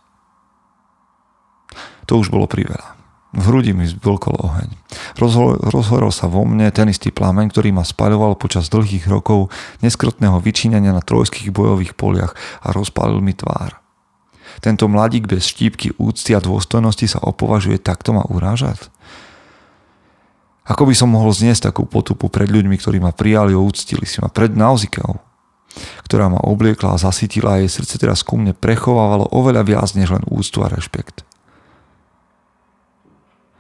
To 2.10 2.18
už 2.18 2.34
bolo 2.34 2.50
priveľa. 2.50 2.98
V 3.36 3.44
hrudi 3.52 3.76
mi 3.76 3.86
zbulkol 3.86 4.34
oheň. 4.34 4.70
rozhorol 5.70 6.10
sa 6.10 6.26
vo 6.26 6.42
mne 6.48 6.72
ten 6.74 6.90
istý 6.90 7.14
plameň, 7.14 7.54
ktorý 7.54 7.70
ma 7.76 7.86
spaľoval 7.86 8.40
počas 8.40 8.72
dlhých 8.72 9.06
rokov 9.12 9.54
neskrotného 9.86 10.42
vyčínenia 10.42 10.90
na 10.90 11.06
trojských 11.06 11.54
bojových 11.54 11.94
poliach 11.94 12.34
a 12.66 12.74
rozpálil 12.74 13.22
mi 13.22 13.38
tvár. 13.38 13.85
Tento 14.64 14.86
mladík 14.88 15.28
bez 15.28 15.48
štípky 15.52 15.96
úcty 16.00 16.36
a 16.36 16.44
dôstojnosti 16.44 17.06
sa 17.08 17.20
opovažuje 17.24 17.80
takto 17.80 18.16
ma 18.16 18.24
urážať? 18.28 18.92
Ako 20.66 20.90
by 20.90 20.98
som 20.98 21.14
mohol 21.14 21.30
zniesť 21.30 21.70
takú 21.70 21.86
potupu 21.86 22.26
pred 22.26 22.50
ľuďmi, 22.50 22.74
ktorí 22.82 22.98
ma 22.98 23.14
prijali 23.14 23.54
a 23.54 23.62
úctili 23.62 24.10
si 24.10 24.18
ma 24.18 24.34
pred 24.34 24.50
Nauzikou, 24.50 25.22
ktorá 26.10 26.26
ma 26.26 26.42
obliekla 26.42 26.98
a 26.98 27.02
zasytila 27.02 27.58
a 27.58 27.60
jej 27.62 27.70
srdce 27.70 28.02
teraz 28.02 28.26
ku 28.26 28.34
mne 28.34 28.58
prechovávalo 28.58 29.30
oveľa 29.30 29.62
viac 29.62 29.94
než 29.94 30.10
len 30.10 30.26
úctu 30.26 30.66
a 30.66 30.72
rešpekt. 30.74 31.22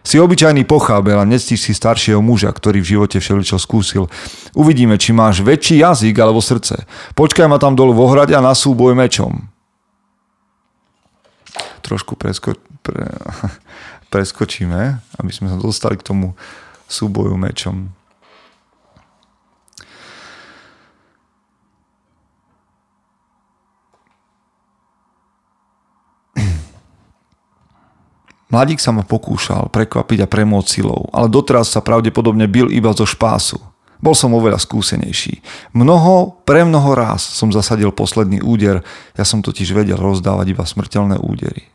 Si 0.05 0.21
obyčajný 0.21 0.69
pochábel 0.69 1.17
a 1.17 1.25
nectíš 1.25 1.65
si 1.65 1.73
staršieho 1.73 2.21
muža, 2.21 2.53
ktorý 2.53 2.77
v 2.77 2.93
živote 2.93 3.17
všeličo 3.17 3.57
skúsil. 3.57 4.05
Uvidíme, 4.53 5.01
či 5.01 5.17
máš 5.17 5.41
väčší 5.41 5.81
jazyk 5.81 6.13
alebo 6.21 6.45
srdce. 6.45 6.85
Počkaj 7.17 7.49
ma 7.49 7.57
tam 7.57 7.73
dolu 7.73 7.97
v 7.97 8.05
ohrade 8.05 8.37
a 8.37 8.41
na 8.41 8.53
mečom. 8.93 9.54
Trošku 11.85 12.17
presko, 12.17 12.57
pre, 12.81 13.05
preskočíme, 14.13 14.81
aby 15.21 15.29
sme 15.29 15.53
sa 15.53 15.61
dostali 15.61 16.01
k 16.01 16.07
tomu 16.09 16.33
súboju 16.89 17.37
mečom. 17.37 17.93
Mladík 28.49 28.81
sa 28.81 28.89
ma 28.89 29.05
pokúšal 29.05 29.69
prekvapiť 29.69 30.25
a 30.25 30.27
premôcť 30.29 30.65
silou, 30.65 31.05
ale 31.13 31.29
doteraz 31.29 31.69
sa 31.69 31.85
pravdepodobne 31.85 32.49
bil 32.49 32.73
iba 32.73 32.89
zo 32.97 33.05
špásu. 33.05 33.61
Bol 34.01 34.17
som 34.17 34.33
oveľa 34.33 34.57
skúsenejší. 34.57 35.45
Mnoho, 35.77 36.41
pre 36.49 36.65
mnoho 36.65 36.97
ráz 36.97 37.21
som 37.21 37.53
zasadil 37.53 37.93
posledný 37.93 38.41
úder, 38.41 38.81
ja 39.13 39.23
som 39.23 39.45
totiž 39.45 39.69
vedel 39.71 40.01
rozdávať 40.01 40.47
iba 40.51 40.65
smrteľné 40.65 41.21
údery. 41.21 41.74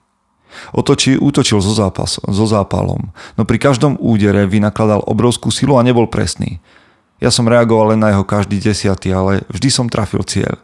Otočí, 0.75 1.19
útočil 1.19 1.59
so, 1.63 1.73
zápas, 1.75 2.19
so 2.21 2.47
zápalom, 2.47 3.11
no 3.39 3.43
pri 3.43 3.59
každom 3.59 3.99
údere 3.99 4.47
vynakladal 4.47 5.03
obrovskú 5.07 5.51
silu 5.51 5.79
a 5.79 5.87
nebol 5.87 6.07
presný. 6.07 6.63
Ja 7.21 7.29
som 7.29 7.51
reagoval 7.51 7.95
len 7.95 8.01
na 8.01 8.17
jeho 8.17 8.25
každý 8.25 8.63
desiatý, 8.63 9.13
ale 9.13 9.45
vždy 9.53 9.69
som 9.69 9.87
trafil 9.93 10.25
cieľ. 10.25 10.57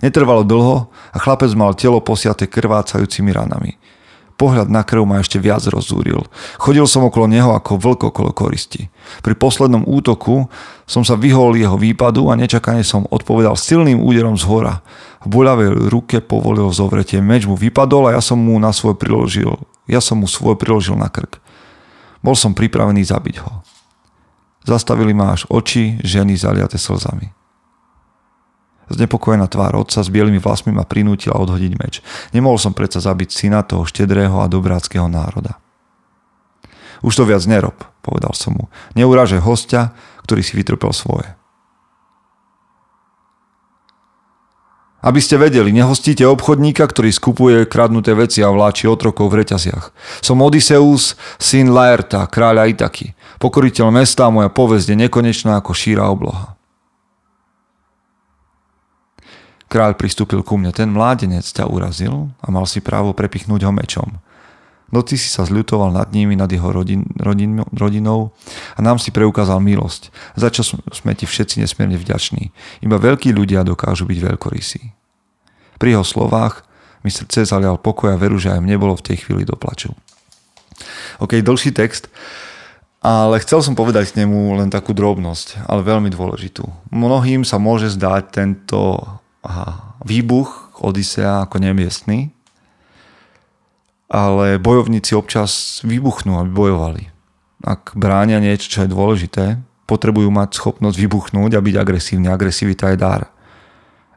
Netrvalo 0.00 0.46
dlho 0.46 0.88
a 0.88 1.16
chlapec 1.18 1.52
mal 1.58 1.74
telo 1.76 2.00
posiate 2.00 2.48
krvácajúcimi 2.48 3.34
ranami. 3.34 3.76
Pohľad 4.42 4.74
na 4.74 4.82
krv 4.82 5.06
ma 5.06 5.22
ešte 5.22 5.38
viac 5.38 5.62
rozúril. 5.70 6.18
Chodil 6.58 6.82
som 6.90 7.06
okolo 7.06 7.30
neho 7.30 7.54
ako 7.54 7.78
vlk 7.78 8.10
okolo 8.10 8.34
koristi. 8.34 8.90
Pri 9.22 9.38
poslednom 9.38 9.86
útoku 9.86 10.50
som 10.82 11.06
sa 11.06 11.14
vyhol 11.14 11.54
jeho 11.54 11.78
výpadu 11.78 12.26
a 12.26 12.34
nečakane 12.34 12.82
som 12.82 13.06
odpovedal 13.06 13.54
silným 13.54 14.02
úderom 14.02 14.34
z 14.34 14.42
hora. 14.50 14.82
V 15.22 15.30
boľavej 15.30 15.86
ruke 15.94 16.18
povolil 16.18 16.74
zovretie. 16.74 17.22
Meč 17.22 17.46
mu 17.46 17.54
vypadol 17.54 18.10
a 18.10 18.18
ja 18.18 18.22
som 18.24 18.34
mu 18.34 18.58
na 18.58 18.74
svoj 18.74 18.98
priložil. 18.98 19.62
Ja 19.86 20.02
som 20.02 20.18
mu 20.18 20.26
svoj 20.26 20.58
priložil 20.58 20.98
na 20.98 21.06
krk. 21.06 21.38
Bol 22.18 22.34
som 22.34 22.50
pripravený 22.50 23.06
zabiť 23.06 23.46
ho. 23.46 23.62
Zastavili 24.66 25.14
ma 25.14 25.38
až 25.38 25.46
oči 25.54 26.02
ženy 26.02 26.34
zaliate 26.34 26.82
slzami. 26.82 27.41
Znepokojená 28.90 29.46
tvár 29.46 29.78
otca 29.78 30.02
s 30.02 30.08
bielými 30.10 30.42
vlasmi 30.42 30.74
ma 30.74 30.82
prinútila 30.82 31.38
odhodiť 31.38 31.72
meč. 31.78 31.94
Nemohol 32.34 32.58
som 32.58 32.74
predsa 32.74 32.98
zabiť 32.98 33.30
syna 33.30 33.62
toho 33.62 33.86
štedrého 33.86 34.42
a 34.42 34.50
dobráckého 34.50 35.06
národa. 35.06 35.60
Už 37.02 37.18
to 37.18 37.26
viac 37.26 37.42
nerob, 37.50 37.74
povedal 38.02 38.30
som 38.34 38.54
mu. 38.54 38.64
Neurážaj 38.94 39.42
hostia, 39.42 39.90
ktorý 40.22 40.42
si 40.42 40.54
vytrpel 40.54 40.94
svoje. 40.94 41.34
Aby 45.02 45.18
ste 45.18 45.34
vedeli, 45.34 45.74
nehostíte 45.74 46.22
obchodníka, 46.22 46.86
ktorý 46.86 47.10
skupuje 47.10 47.66
kradnuté 47.66 48.14
veci 48.14 48.38
a 48.38 48.54
vláči 48.54 48.86
otrokov 48.86 49.34
v 49.34 49.42
reťaziach. 49.42 49.90
Som 50.22 50.46
Odysseus, 50.46 51.18
syn 51.42 51.74
Laerta, 51.74 52.30
kráľa 52.30 52.70
Itaky. 52.70 53.18
Pokoriteľ 53.42 53.90
mesta 53.90 54.30
a 54.30 54.34
moja 54.34 54.46
povesť 54.46 54.94
nekonečná 54.94 55.58
ako 55.58 55.74
šíra 55.74 56.06
obloha. 56.06 56.54
Kráľ 59.72 59.96
pristúpil 59.96 60.44
ku 60.44 60.60
mne. 60.60 60.68
Ten 60.76 60.92
mládenec 60.92 61.48
ťa 61.48 61.64
urazil 61.64 62.28
a 62.44 62.52
mal 62.52 62.68
si 62.68 62.84
právo 62.84 63.16
prepichnúť 63.16 63.64
ho 63.64 63.72
mečom. 63.72 64.20
No 64.92 65.00
ty 65.00 65.16
si 65.16 65.32
sa 65.32 65.48
zľutoval 65.48 65.96
nad 65.96 66.12
nimi, 66.12 66.36
nad 66.36 66.52
jeho 66.52 66.68
rodin, 66.68 67.08
rodin, 67.16 67.64
rodinou 67.72 68.36
a 68.76 68.84
nám 68.84 69.00
si 69.00 69.08
preukázal 69.08 69.64
milosť, 69.64 70.12
za 70.36 70.52
čo 70.52 70.60
sme 70.92 71.16
ti 71.16 71.24
všetci 71.24 71.64
nesmierne 71.64 71.96
vďační. 71.96 72.52
Iba 72.84 73.00
veľkí 73.00 73.32
ľudia 73.32 73.64
dokážu 73.64 74.04
byť 74.04 74.18
veľkorysí. 74.20 74.92
Pri 75.80 75.96
jeho 75.96 76.04
slovách 76.04 76.68
mi 77.00 77.08
srdce 77.08 77.48
zalial 77.48 77.80
pokoj 77.80 78.12
a 78.12 78.20
veru, 78.20 78.36
že 78.36 78.52
aj 78.52 78.60
mne 78.60 78.76
bolo 78.76 78.92
v 79.00 79.08
tej 79.08 79.24
chvíli 79.24 79.48
doplaču. 79.48 79.96
OK, 81.24 81.40
dlhší 81.40 81.72
text, 81.72 82.12
ale 83.00 83.40
chcel 83.40 83.64
som 83.64 83.72
povedať 83.72 84.12
k 84.12 84.20
nemu 84.20 84.60
len 84.60 84.68
takú 84.68 84.92
drobnosť, 84.92 85.64
ale 85.64 85.80
veľmi 85.80 86.12
dôležitú. 86.12 86.68
Mnohým 86.92 87.48
sa 87.48 87.56
môže 87.56 87.88
zdať 87.88 88.22
tento 88.28 89.08
aha, 89.42 89.98
výbuch 90.06 90.74
Odisea 90.82 91.46
ako 91.46 91.62
nemiestný, 91.62 92.34
ale 94.10 94.58
bojovníci 94.58 95.14
občas 95.14 95.80
vybuchnú, 95.86 96.42
aby 96.42 96.50
bojovali. 96.50 97.02
Ak 97.62 97.94
bránia 97.94 98.42
niečo, 98.42 98.66
čo 98.66 98.78
je 98.82 98.90
dôležité, 98.90 99.62
potrebujú 99.86 100.26
mať 100.34 100.58
schopnosť 100.58 100.98
vybuchnúť 100.98 101.54
a 101.54 101.64
byť 101.64 101.74
agresívny. 101.78 102.26
Agresivita 102.26 102.90
je 102.90 102.98
dar. 102.98 103.30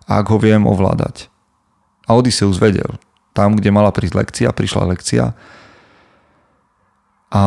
A 0.09 0.21
ak 0.21 0.25
ho 0.33 0.37
viem 0.41 0.65
ovládať. 0.65 1.29
A 2.09 2.17
Odysseus 2.17 2.57
vedel. 2.57 2.97
Tam, 3.37 3.53
kde 3.53 3.69
mala 3.69 3.93
prísť 3.93 4.15
lekcia, 4.17 4.55
prišla 4.55 4.89
lekcia. 4.97 5.37
A 7.29 7.41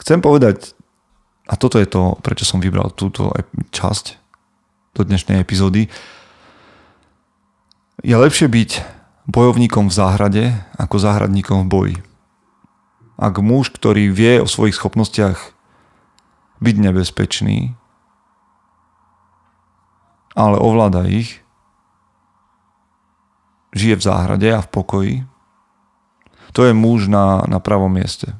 chcem 0.00 0.18
povedať, 0.24 0.72
a 1.46 1.54
toto 1.60 1.76
je 1.76 1.86
to, 1.86 2.16
prečo 2.24 2.48
som 2.48 2.58
vybral 2.58 2.90
túto 2.96 3.30
časť 3.70 4.18
do 4.96 5.04
dnešnej 5.04 5.38
epizódy, 5.38 5.92
je 8.04 8.16
lepšie 8.16 8.48
byť 8.52 8.70
bojovníkom 9.24 9.88
v 9.88 9.96
záhrade 9.96 10.44
ako 10.76 10.96
záhradníkom 11.00 11.64
v 11.64 11.70
boji. 11.70 11.96
Ak 13.16 13.40
muž, 13.40 13.72
ktorý 13.72 14.12
vie 14.12 14.44
o 14.44 14.48
svojich 14.48 14.76
schopnostiach 14.76 15.56
byť 16.60 16.76
nebezpečný, 16.76 17.72
ale 20.36 20.56
ovláda 20.60 21.08
ich, 21.08 21.40
žije 23.72 23.96
v 23.96 24.04
záhrade 24.04 24.48
a 24.52 24.60
v 24.60 24.68
pokoji, 24.68 25.16
to 26.52 26.68
je 26.68 26.76
muž 26.76 27.08
na, 27.08 27.44
na 27.48 27.60
pravom 27.60 27.92
mieste. 27.92 28.36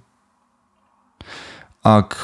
Ak 1.80 2.16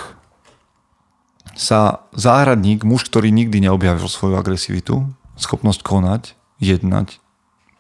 sa 1.57 2.05
záhradník, 2.13 2.85
muž, 2.85 3.09
ktorý 3.09 3.33
nikdy 3.33 3.65
neobjavil 3.65 4.09
svoju 4.09 4.37
agresivitu, 4.37 5.09
schopnosť 5.41 5.81
konať, 5.85 6.23
jednať, 6.61 7.22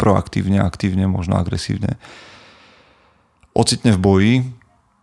proaktívne, 0.03 0.59
aktívne, 0.59 1.07
možno 1.07 1.39
agresívne, 1.39 1.95
ocitne 3.55 3.95
v 3.95 4.03
boji, 4.03 4.35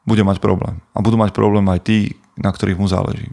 bude 0.04 0.28
mať 0.28 0.44
problém. 0.44 0.84
A 0.92 1.00
budú 1.00 1.16
mať 1.16 1.32
problém 1.32 1.64
aj 1.72 1.88
tí, 1.88 2.20
na 2.36 2.52
ktorých 2.52 2.82
mu 2.82 2.92
záleží. 2.92 3.32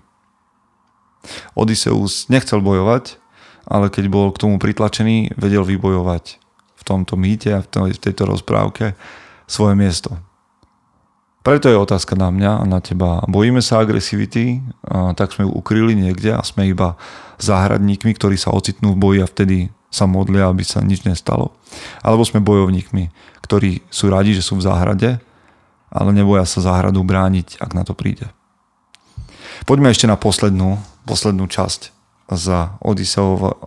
Odysseus 1.59 2.31
nechcel 2.31 2.63
bojovať, 2.63 3.19
ale 3.67 3.91
keď 3.91 4.05
bol 4.07 4.31
k 4.31 4.47
tomu 4.47 4.63
pritlačený, 4.63 5.35
vedel 5.35 5.67
vybojovať 5.67 6.39
v 6.79 6.83
tomto 6.87 7.19
mýte 7.19 7.51
a 7.51 7.67
v 7.67 7.99
tejto 7.99 8.31
rozprávke 8.31 8.95
svoje 9.51 9.75
miesto. 9.75 10.15
Preto 11.43 11.71
je 11.71 11.79
otázka 11.79 12.19
na 12.19 12.31
mňa 12.35 12.63
a 12.63 12.65
na 12.67 12.83
teba. 12.83 13.23
Bojíme 13.27 13.63
sa 13.63 13.79
agresivity, 13.83 14.63
tak 15.15 15.35
sme 15.35 15.47
ju 15.47 15.55
ukryli 15.55 15.95
niekde 15.95 16.35
a 16.35 16.43
sme 16.43 16.71
iba 16.71 16.99
záhradníkmi, 17.39 18.15
ktorí 18.19 18.35
sa 18.35 18.51
ocitnú 18.51 18.95
v 18.95 19.01
boji 19.03 19.19
a 19.23 19.31
vtedy 19.31 19.71
sa 19.97 20.05
modlia, 20.05 20.53
aby 20.53 20.61
sa 20.61 20.85
nič 20.85 21.09
nestalo. 21.09 21.57
Alebo 22.05 22.29
sme 22.29 22.45
bojovníkmi, 22.45 23.09
ktorí 23.41 23.81
sú 23.89 24.13
radi, 24.13 24.37
že 24.37 24.45
sú 24.45 24.61
v 24.61 24.69
záhrade, 24.69 25.17
ale 25.89 26.11
neboja 26.13 26.45
sa 26.45 26.61
záhradu 26.61 27.01
brániť, 27.01 27.57
ak 27.65 27.73
na 27.73 27.81
to 27.89 27.97
príde. 27.97 28.29
Poďme 29.65 29.89
ešte 29.89 30.05
na 30.05 30.21
poslednú, 30.21 30.77
poslednú 31.09 31.49
časť 31.49 31.97
za 32.29 32.77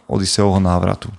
Odiseovho 0.05 0.61
návratu. 0.61 1.09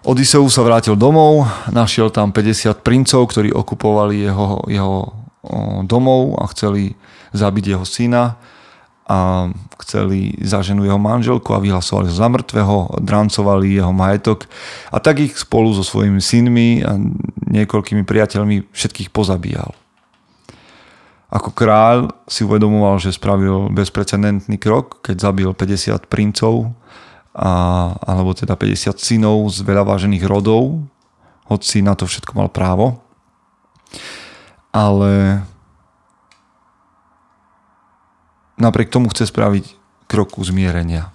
Odysseus 0.00 0.56
sa 0.56 0.64
vrátil 0.64 0.96
domov, 0.96 1.44
našiel 1.68 2.08
tam 2.08 2.32
50 2.32 2.80
princov, 2.80 3.28
ktorí 3.28 3.52
okupovali 3.52 4.24
jeho, 4.24 4.64
jeho 4.64 5.12
domov 5.84 6.40
a 6.40 6.48
chceli 6.56 6.96
zabiť 7.36 7.76
jeho 7.76 7.84
syna 7.84 8.40
a 9.06 9.50
chceli 9.82 10.38
zaženú 10.38 10.86
jeho 10.86 11.00
manželku 11.00 11.50
a 11.52 11.62
vyhlasovali 11.62 12.10
ho 12.10 12.14
za 12.14 12.28
mŕtvého, 12.30 12.76
drancovali 13.02 13.80
jeho 13.80 13.90
majetok 13.90 14.46
a 14.94 15.02
tak 15.02 15.18
ich 15.18 15.34
spolu 15.34 15.74
so 15.74 15.82
svojimi 15.82 16.22
synmi 16.22 16.68
a 16.86 16.94
niekoľkými 17.50 18.06
priateľmi 18.06 18.70
všetkých 18.70 19.10
pozabíjal. 19.10 19.74
Ako 21.30 21.54
kráľ 21.54 22.10
si 22.26 22.42
uvedomoval, 22.42 22.98
že 22.98 23.14
spravil 23.14 23.70
bezprecedentný 23.70 24.58
krok, 24.58 24.98
keď 25.06 25.30
zabil 25.30 25.50
50 25.54 26.10
princov, 26.10 26.74
a, 27.30 27.50
alebo 28.02 28.34
teda 28.34 28.58
50 28.58 28.98
synov 28.98 29.46
z 29.54 29.62
veľa 29.62 29.86
vážených 29.86 30.26
rodov, 30.26 30.82
hoci 31.46 31.82
na 31.82 31.94
to 31.94 32.06
všetko 32.10 32.34
mal 32.34 32.50
právo. 32.50 32.98
Ale 34.74 35.42
napriek 38.60 38.92
tomu 38.92 39.08
chce 39.08 39.26
spraviť 39.26 39.64
kroku 40.06 40.44
zmierenia. 40.44 41.10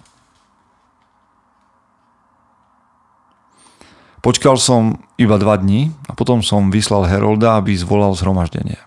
Počkal 4.26 4.58
som 4.58 4.98
iba 5.22 5.38
dva 5.38 5.54
dní 5.54 5.94
a 6.10 6.18
potom 6.18 6.42
som 6.42 6.74
vyslal 6.74 7.06
Herolda, 7.06 7.62
aby 7.62 7.78
zvolal 7.78 8.10
zhromaždenie. 8.18 8.82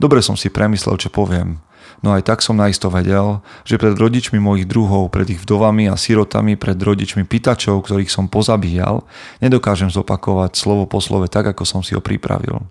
Dobre 0.00 0.24
som 0.24 0.40
si 0.40 0.48
premyslel, 0.48 0.96
čo 0.96 1.12
poviem. 1.12 1.60
No 2.00 2.16
aj 2.16 2.24
tak 2.24 2.40
som 2.40 2.56
naisto 2.56 2.88
vedel, 2.88 3.44
že 3.68 3.76
pred 3.76 3.92
rodičmi 3.92 4.40
mojich 4.40 4.64
druhov, 4.64 5.12
pred 5.12 5.28
ich 5.28 5.40
vdovami 5.44 5.92
a 5.92 6.00
sirotami, 6.00 6.56
pred 6.56 6.80
rodičmi 6.80 7.28
pýtačov, 7.28 7.84
ktorých 7.84 8.08
som 8.08 8.32
pozabíjal, 8.32 9.04
nedokážem 9.44 9.92
zopakovať 9.92 10.56
slovo 10.56 10.88
po 10.88 11.04
slove 11.04 11.28
tak, 11.28 11.52
ako 11.52 11.68
som 11.68 11.84
si 11.84 11.92
ho 11.92 12.00
pripravil. 12.00 12.64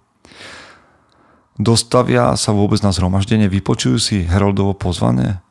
Dostavia 1.59 2.39
sa 2.39 2.55
vôbec 2.55 2.79
na 2.79 2.95
zhromaždenie, 2.95 3.51
vypočujú 3.51 3.99
si 3.99 4.23
Heroldovo 4.23 4.71
pozvanie? 4.71 5.43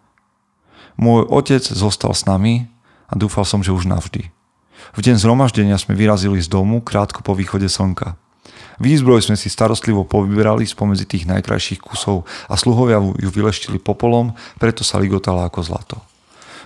Môj 0.97 1.29
otec 1.29 1.61
zostal 1.61 2.17
s 2.17 2.25
nami 2.25 2.65
a 3.07 3.15
dúfal 3.15 3.45
som, 3.45 3.61
že 3.61 3.77
už 3.77 3.85
navždy. 3.85 4.33
V 4.97 5.01
deň 5.05 5.21
zhromaždenia 5.21 5.77
sme 5.77 5.93
vyrazili 5.93 6.41
z 6.41 6.49
domu 6.49 6.81
krátko 6.81 7.21
po 7.21 7.37
východe 7.37 7.69
slnka. 7.69 8.17
Výzbroj 8.81 9.29
sme 9.29 9.37
si 9.37 9.53
starostlivo 9.53 10.09
povyberali 10.09 10.65
spomedzi 10.65 11.05
tých 11.05 11.29
najkrajších 11.29 11.85
kusov 11.85 12.25
a 12.49 12.57
sluhovia 12.57 13.05
ju 13.05 13.29
vyleštili 13.29 13.77
popolom, 13.77 14.33
preto 14.57 14.89
sa 14.89 14.97
ligotala 14.97 15.45
ako 15.45 15.61
zlato. 15.61 16.01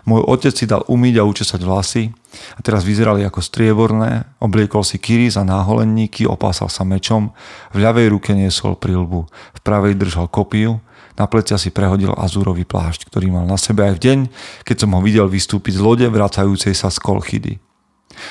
Môj 0.03 0.27
otec 0.27 0.51
si 0.51 0.67
dal 0.67 0.83
umyť 0.91 1.23
a 1.23 1.27
učesať 1.29 1.61
vlasy 1.63 2.11
a 2.59 2.61
teraz 2.61 2.83
vyzerali 2.83 3.23
ako 3.23 3.39
strieborné, 3.39 4.27
obliekol 4.43 4.83
si 4.83 4.99
kýry 4.99 5.31
za 5.31 5.47
náholenníky, 5.47 6.27
opásal 6.27 6.67
sa 6.67 6.83
mečom, 6.83 7.31
v 7.71 7.87
ľavej 7.87 8.11
ruke 8.11 8.35
niesol 8.35 8.75
prilbu, 8.75 9.31
v 9.31 9.61
pravej 9.63 9.95
držal 9.95 10.27
kopiu, 10.27 10.83
na 11.15 11.29
plecia 11.29 11.61
si 11.61 11.69
prehodil 11.69 12.11
azúrový 12.17 12.65
plášť, 12.65 13.07
ktorý 13.07 13.31
mal 13.31 13.45
na 13.45 13.61
sebe 13.61 13.85
aj 13.85 14.01
v 14.01 14.03
deň, 14.03 14.19
keď 14.65 14.77
som 14.83 14.91
ho 14.97 15.01
videl 15.05 15.29
vystúpiť 15.29 15.77
z 15.77 15.85
lode 15.85 16.07
vracajúcej 16.09 16.73
sa 16.73 16.89
z 16.89 16.99
Kolchidy. 16.99 17.55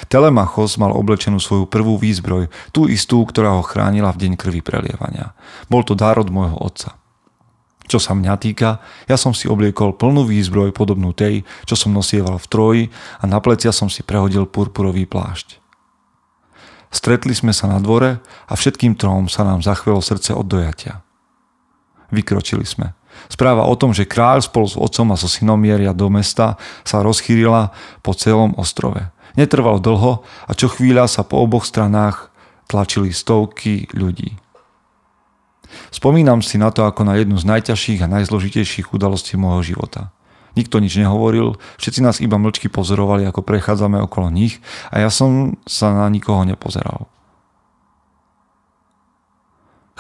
Telemachos 0.10 0.78
mal 0.78 0.94
oblečenú 0.94 1.42
svoju 1.42 1.66
prvú 1.66 1.98
výzbroj, 1.98 2.50
tú 2.70 2.86
istú, 2.86 3.22
ktorá 3.26 3.58
ho 3.58 3.66
chránila 3.66 4.14
v 4.14 4.28
deň 4.28 4.32
krvi 4.38 4.62
prelievania. 4.62 5.34
Bol 5.70 5.82
to 5.86 5.98
dar 5.98 6.18
od 6.22 6.30
môjho 6.30 6.58
otca. 6.58 7.01
Čo 7.92 8.00
sa 8.00 8.16
mňa 8.16 8.40
týka, 8.40 8.80
ja 9.04 9.20
som 9.20 9.36
si 9.36 9.52
obliekol 9.52 10.00
plnú 10.00 10.24
výzbroj 10.24 10.72
podobnú 10.72 11.12
tej, 11.12 11.44
čo 11.68 11.76
som 11.76 11.92
nosieval 11.92 12.40
v 12.40 12.48
Troji 12.48 12.84
a 13.20 13.28
na 13.28 13.44
plecia 13.44 13.76
som 13.76 13.92
si 13.92 14.00
prehodil 14.00 14.48
purpurový 14.48 15.04
plášť. 15.04 15.60
Stretli 16.88 17.36
sme 17.36 17.52
sa 17.52 17.68
na 17.68 17.84
dvore 17.84 18.24
a 18.24 18.54
všetkým 18.56 18.96
trom 18.96 19.28
sa 19.28 19.44
nám 19.44 19.60
zachvelo 19.60 20.00
srdce 20.00 20.32
od 20.32 20.48
dojatia. 20.48 21.04
Vykročili 22.16 22.64
sme. 22.64 22.96
Správa 23.28 23.68
o 23.68 23.76
tom, 23.76 23.92
že 23.92 24.08
kráľ 24.08 24.48
spolu 24.48 24.72
s 24.72 24.80
otcom 24.80 25.12
a 25.12 25.20
so 25.20 25.28
synom 25.28 25.60
mieria 25.60 25.92
do 25.92 26.08
mesta, 26.08 26.56
sa 26.88 27.04
rozchýrila 27.04 27.76
po 28.00 28.16
celom 28.16 28.56
ostrove. 28.56 29.12
Netrvalo 29.36 29.84
dlho 29.84 30.24
a 30.48 30.52
čo 30.56 30.72
chvíľa 30.72 31.12
sa 31.12 31.28
po 31.28 31.44
oboch 31.44 31.68
stranách 31.68 32.32
tlačili 32.72 33.12
stovky 33.12 33.92
ľudí. 33.92 34.40
Spomínam 35.92 36.40
si 36.44 36.60
na 36.60 36.72
to 36.72 36.88
ako 36.88 37.04
na 37.08 37.20
jednu 37.20 37.36
z 37.40 37.46
najťažších 37.48 38.04
a 38.06 38.12
najzložitejších 38.12 38.92
udalostí 38.96 39.36
môjho 39.36 39.76
života. 39.76 40.16
Nikto 40.56 40.84
nič 40.84 41.00
nehovoril, 41.00 41.56
všetci 41.80 42.00
nás 42.04 42.20
iba 42.20 42.36
mlčky 42.36 42.68
pozorovali, 42.68 43.24
ako 43.24 43.40
prechádzame 43.40 44.04
okolo 44.04 44.28
nich 44.28 44.60
a 44.92 45.00
ja 45.00 45.08
som 45.08 45.56
sa 45.64 45.96
na 45.96 46.08
nikoho 46.12 46.44
nepozeral. 46.44 47.08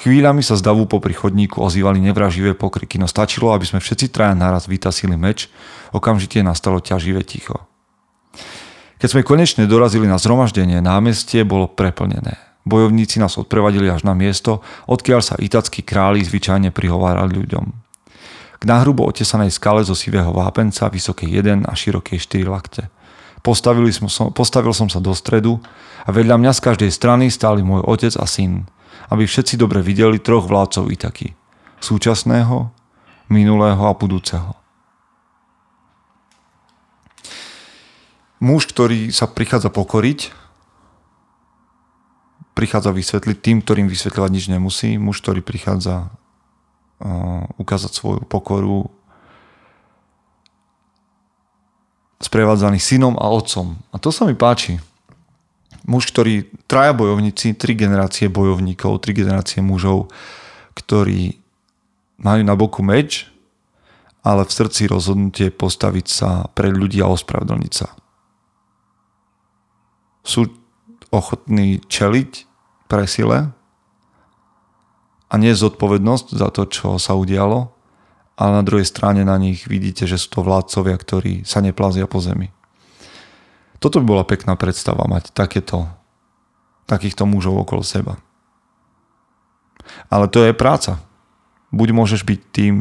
Chvíľami 0.01 0.41
sa 0.41 0.57
z 0.57 0.65
davu 0.65 0.89
po 0.89 0.97
chodníku 0.97 1.61
ozývali 1.61 2.01
nevraživé 2.01 2.57
pokriky, 2.57 2.97
no 2.97 3.05
stačilo, 3.05 3.53
aby 3.53 3.69
sme 3.69 3.77
všetci 3.77 4.09
traja 4.09 4.33
naraz 4.33 4.65
vytasili 4.65 5.13
meč, 5.13 5.45
okamžite 5.93 6.41
nastalo 6.41 6.81
ťaživé 6.81 7.21
ticho. 7.21 7.69
Keď 8.97 9.07
sme 9.13 9.21
konečne 9.21 9.69
dorazili 9.69 10.09
na 10.09 10.17
zhromaždenie, 10.17 10.81
námestie 10.81 11.45
bolo 11.45 11.69
preplnené. 11.69 12.50
Bojovníci 12.61 13.17
nás 13.17 13.37
odprevadili 13.41 13.89
až 13.89 14.05
na 14.05 14.13
miesto, 14.13 14.61
odkiaľ 14.85 15.21
sa 15.25 15.35
itackí 15.37 15.81
králi 15.81 16.21
zvyčajne 16.21 16.69
prihovárali 16.69 17.33
ľuďom. 17.41 17.65
K 18.61 18.63
nahrubo 18.69 19.09
otesanej 19.09 19.49
skale 19.49 19.81
zo 19.81 19.97
sivého 19.97 20.29
vápenca, 20.29 20.85
vysokej 20.85 21.41
1 21.41 21.65
a 21.65 21.73
širokej 21.73 22.21
4 22.21 22.45
lakte. 22.45 22.83
Postavili 23.41 23.89
som, 23.89 24.05
postavil 24.29 24.69
som 24.77 24.85
sa 24.85 25.01
do 25.01 25.17
stredu 25.17 25.57
a 26.05 26.13
vedľa 26.13 26.37
mňa 26.37 26.51
z 26.53 26.61
každej 26.61 26.91
strany 26.93 27.33
stáli 27.33 27.65
môj 27.65 27.81
otec 27.89 28.13
a 28.21 28.29
syn, 28.29 28.69
aby 29.09 29.25
všetci 29.25 29.57
dobre 29.57 29.81
videli 29.81 30.21
troch 30.21 30.45
vládcov 30.45 30.93
Itaky. 30.93 31.33
Súčasného, 31.81 32.69
minulého 33.33 33.81
a 33.81 33.97
budúceho. 33.97 34.61
muž, 38.41 38.65
ktorý 38.67 39.13
sa 39.13 39.29
prichádza 39.29 39.69
pokoriť, 39.69 40.33
prichádza 42.53 42.91
vysvetliť 42.91 43.37
tým, 43.39 43.57
ktorým 43.63 43.87
vysvetľovať 43.87 44.31
nič 44.31 44.45
nemusí. 44.51 44.89
Muž, 44.95 45.23
ktorý 45.23 45.41
prichádza 45.41 46.07
uh, 46.07 47.47
ukázať 47.57 47.91
svoju 47.91 48.21
pokoru, 48.27 48.91
sprevádzaný 52.21 52.77
synom 52.77 53.17
a 53.17 53.31
otcom. 53.33 53.81
A 53.89 53.97
to 53.97 54.13
sa 54.13 54.29
mi 54.29 54.37
páči. 54.37 54.77
Muž, 55.89 56.13
ktorý, 56.13 56.45
traja 56.69 56.93
bojovníci, 56.93 57.57
tri 57.57 57.73
generácie 57.73 58.29
bojovníkov, 58.29 59.01
tri 59.01 59.17
generácie 59.17 59.65
mužov, 59.65 60.13
ktorí 60.77 61.41
majú 62.21 62.45
na 62.45 62.53
boku 62.53 62.85
meč, 62.85 63.25
ale 64.21 64.45
v 64.45 64.53
srdci 64.53 64.85
rozhodnutie 64.85 65.49
postaviť 65.49 66.05
sa 66.05 66.45
pre 66.53 66.69
ľudí 66.69 67.01
a 67.01 67.09
ospravedlniť 67.09 67.73
sa 67.73 67.89
sú 70.21 70.45
ochotní 71.11 71.83
čeliť 71.85 72.47
presile 72.87 73.51
a 75.31 75.33
nie 75.39 75.51
zodpovednosť 75.55 76.27
za 76.35 76.49
to, 76.51 76.67
čo 76.67 76.99
sa 76.99 77.15
udialo, 77.15 77.71
ale 78.35 78.51
na 78.57 78.63
druhej 78.63 78.87
strane 78.87 79.23
na 79.23 79.35
nich 79.37 79.67
vidíte, 79.67 80.07
že 80.07 80.19
sú 80.19 80.31
to 80.31 80.41
vládcovia, 80.43 80.95
ktorí 80.97 81.33
sa 81.43 81.61
neplazia 81.61 82.07
po 82.07 82.19
zemi. 82.23 82.51
Toto 83.77 84.01
by 84.01 84.05
bola 84.05 84.23
pekná 84.27 84.57
predstava 84.57 85.07
mať 85.07 85.31
takéto, 85.35 85.87
takýchto 86.89 87.27
mužov 87.27 87.61
okolo 87.61 87.81
seba. 87.85 88.17
Ale 90.07 90.29
to 90.29 90.45
je 90.45 90.53
práca. 90.53 91.01
Buď 91.73 91.95
môžeš 91.95 92.21
byť 92.27 92.39
tým 92.51 92.75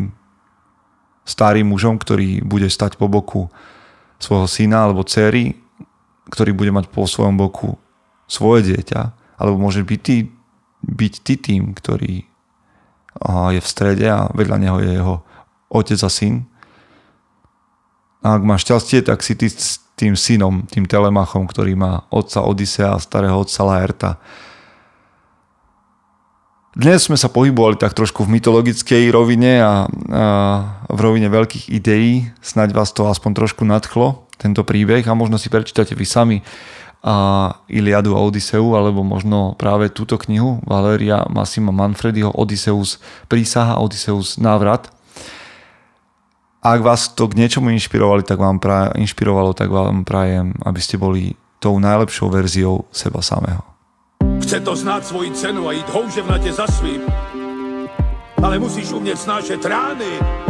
starým 1.25 1.71
mužom, 1.71 1.97
ktorý 1.97 2.43
bude 2.43 2.67
stať 2.69 2.99
po 2.99 3.07
boku 3.07 3.49
svojho 4.21 4.51
syna 4.51 4.85
alebo 4.85 5.07
céry 5.07 5.57
ktorý 6.31 6.55
bude 6.55 6.71
mať 6.71 6.87
po 6.89 7.05
svojom 7.05 7.35
boku 7.35 7.75
svoje 8.31 8.71
dieťa, 8.71 9.01
alebo 9.43 9.59
môže 9.59 9.83
byť 9.83 10.01
ty, 10.01 10.31
byť 10.87 11.15
ty 11.27 11.35
tým, 11.35 11.75
ktorý 11.75 12.23
je 13.51 13.61
v 13.61 13.69
strede 13.69 14.07
a 14.07 14.31
vedľa 14.31 14.57
neho 14.63 14.79
je 14.79 14.91
jeho 14.95 15.17
otec 15.67 15.99
a 15.99 16.11
syn. 16.11 16.47
A 18.23 18.39
ak 18.39 18.43
máš 18.47 18.63
šťastie, 18.71 19.03
tak 19.03 19.27
si 19.27 19.35
ty 19.35 19.51
s 19.51 19.83
tým 19.99 20.15
synom, 20.15 20.65
tým 20.71 20.87
Telemachom, 20.87 21.51
ktorý 21.51 21.75
má 21.75 22.07
otca 22.09 22.47
Odisea 22.47 22.97
starého 23.03 23.35
otca 23.35 23.61
Laerta. 23.67 24.11
Dnes 26.71 27.11
sme 27.11 27.19
sa 27.19 27.27
pohybovali 27.27 27.77
tak 27.77 27.99
trošku 27.99 28.23
v 28.23 28.39
mytologickej 28.39 29.11
rovine 29.11 29.59
a, 29.59 29.65
a 29.67 29.75
v 30.87 31.01
rovine 31.03 31.27
veľkých 31.27 31.67
ideí. 31.75 32.31
Snaď 32.41 32.79
vás 32.79 32.95
to 32.95 33.11
aspoň 33.11 33.43
trošku 33.43 33.67
nadchlo 33.67 34.31
tento 34.39 34.63
príbeh 34.65 35.05
a 35.05 35.19
možno 35.19 35.37
si 35.37 35.51
prečítate 35.51 35.93
vy 35.99 36.07
sami 36.07 36.39
a 37.01 37.17
Iliadu 37.69 38.13
a 38.13 38.21
Odiseu, 38.21 38.77
alebo 38.77 39.01
možno 39.01 39.57
práve 39.57 39.89
túto 39.89 40.21
knihu 40.21 40.61
Valeria 40.69 41.25
Massima 41.33 41.73
Manfrediho 41.73 42.29
Odysseus 42.37 43.01
prísaha, 43.29 43.81
Odysseus 43.81 44.37
návrat. 44.37 44.93
Ak 46.61 46.85
vás 46.85 47.09
to 47.17 47.25
k 47.25 47.41
niečomu 47.41 47.73
inšpirovali, 47.73 48.21
tak 48.21 48.37
vám 48.37 48.61
pra, 48.61 48.93
inšpirovalo, 48.93 49.57
tak 49.57 49.73
vám 49.73 50.05
prajem, 50.05 50.53
aby 50.61 50.81
ste 50.81 51.01
boli 51.01 51.33
tou 51.57 51.81
najlepšou 51.81 52.29
verziou 52.29 52.85
seba 52.93 53.25
samého. 53.25 53.65
Chce 54.45 54.61
to 54.61 54.77
znát 54.77 55.07
svoji 55.07 55.31
cenu 55.31 55.69
a 55.69 55.73
jít 55.73 55.89
houževnatě 55.89 56.53
za 56.53 56.67
svým. 56.67 57.01
Ale 58.43 58.59
musíš 58.59 58.93
umět 58.93 59.17
snášet 59.17 59.65
rány. 59.65 60.50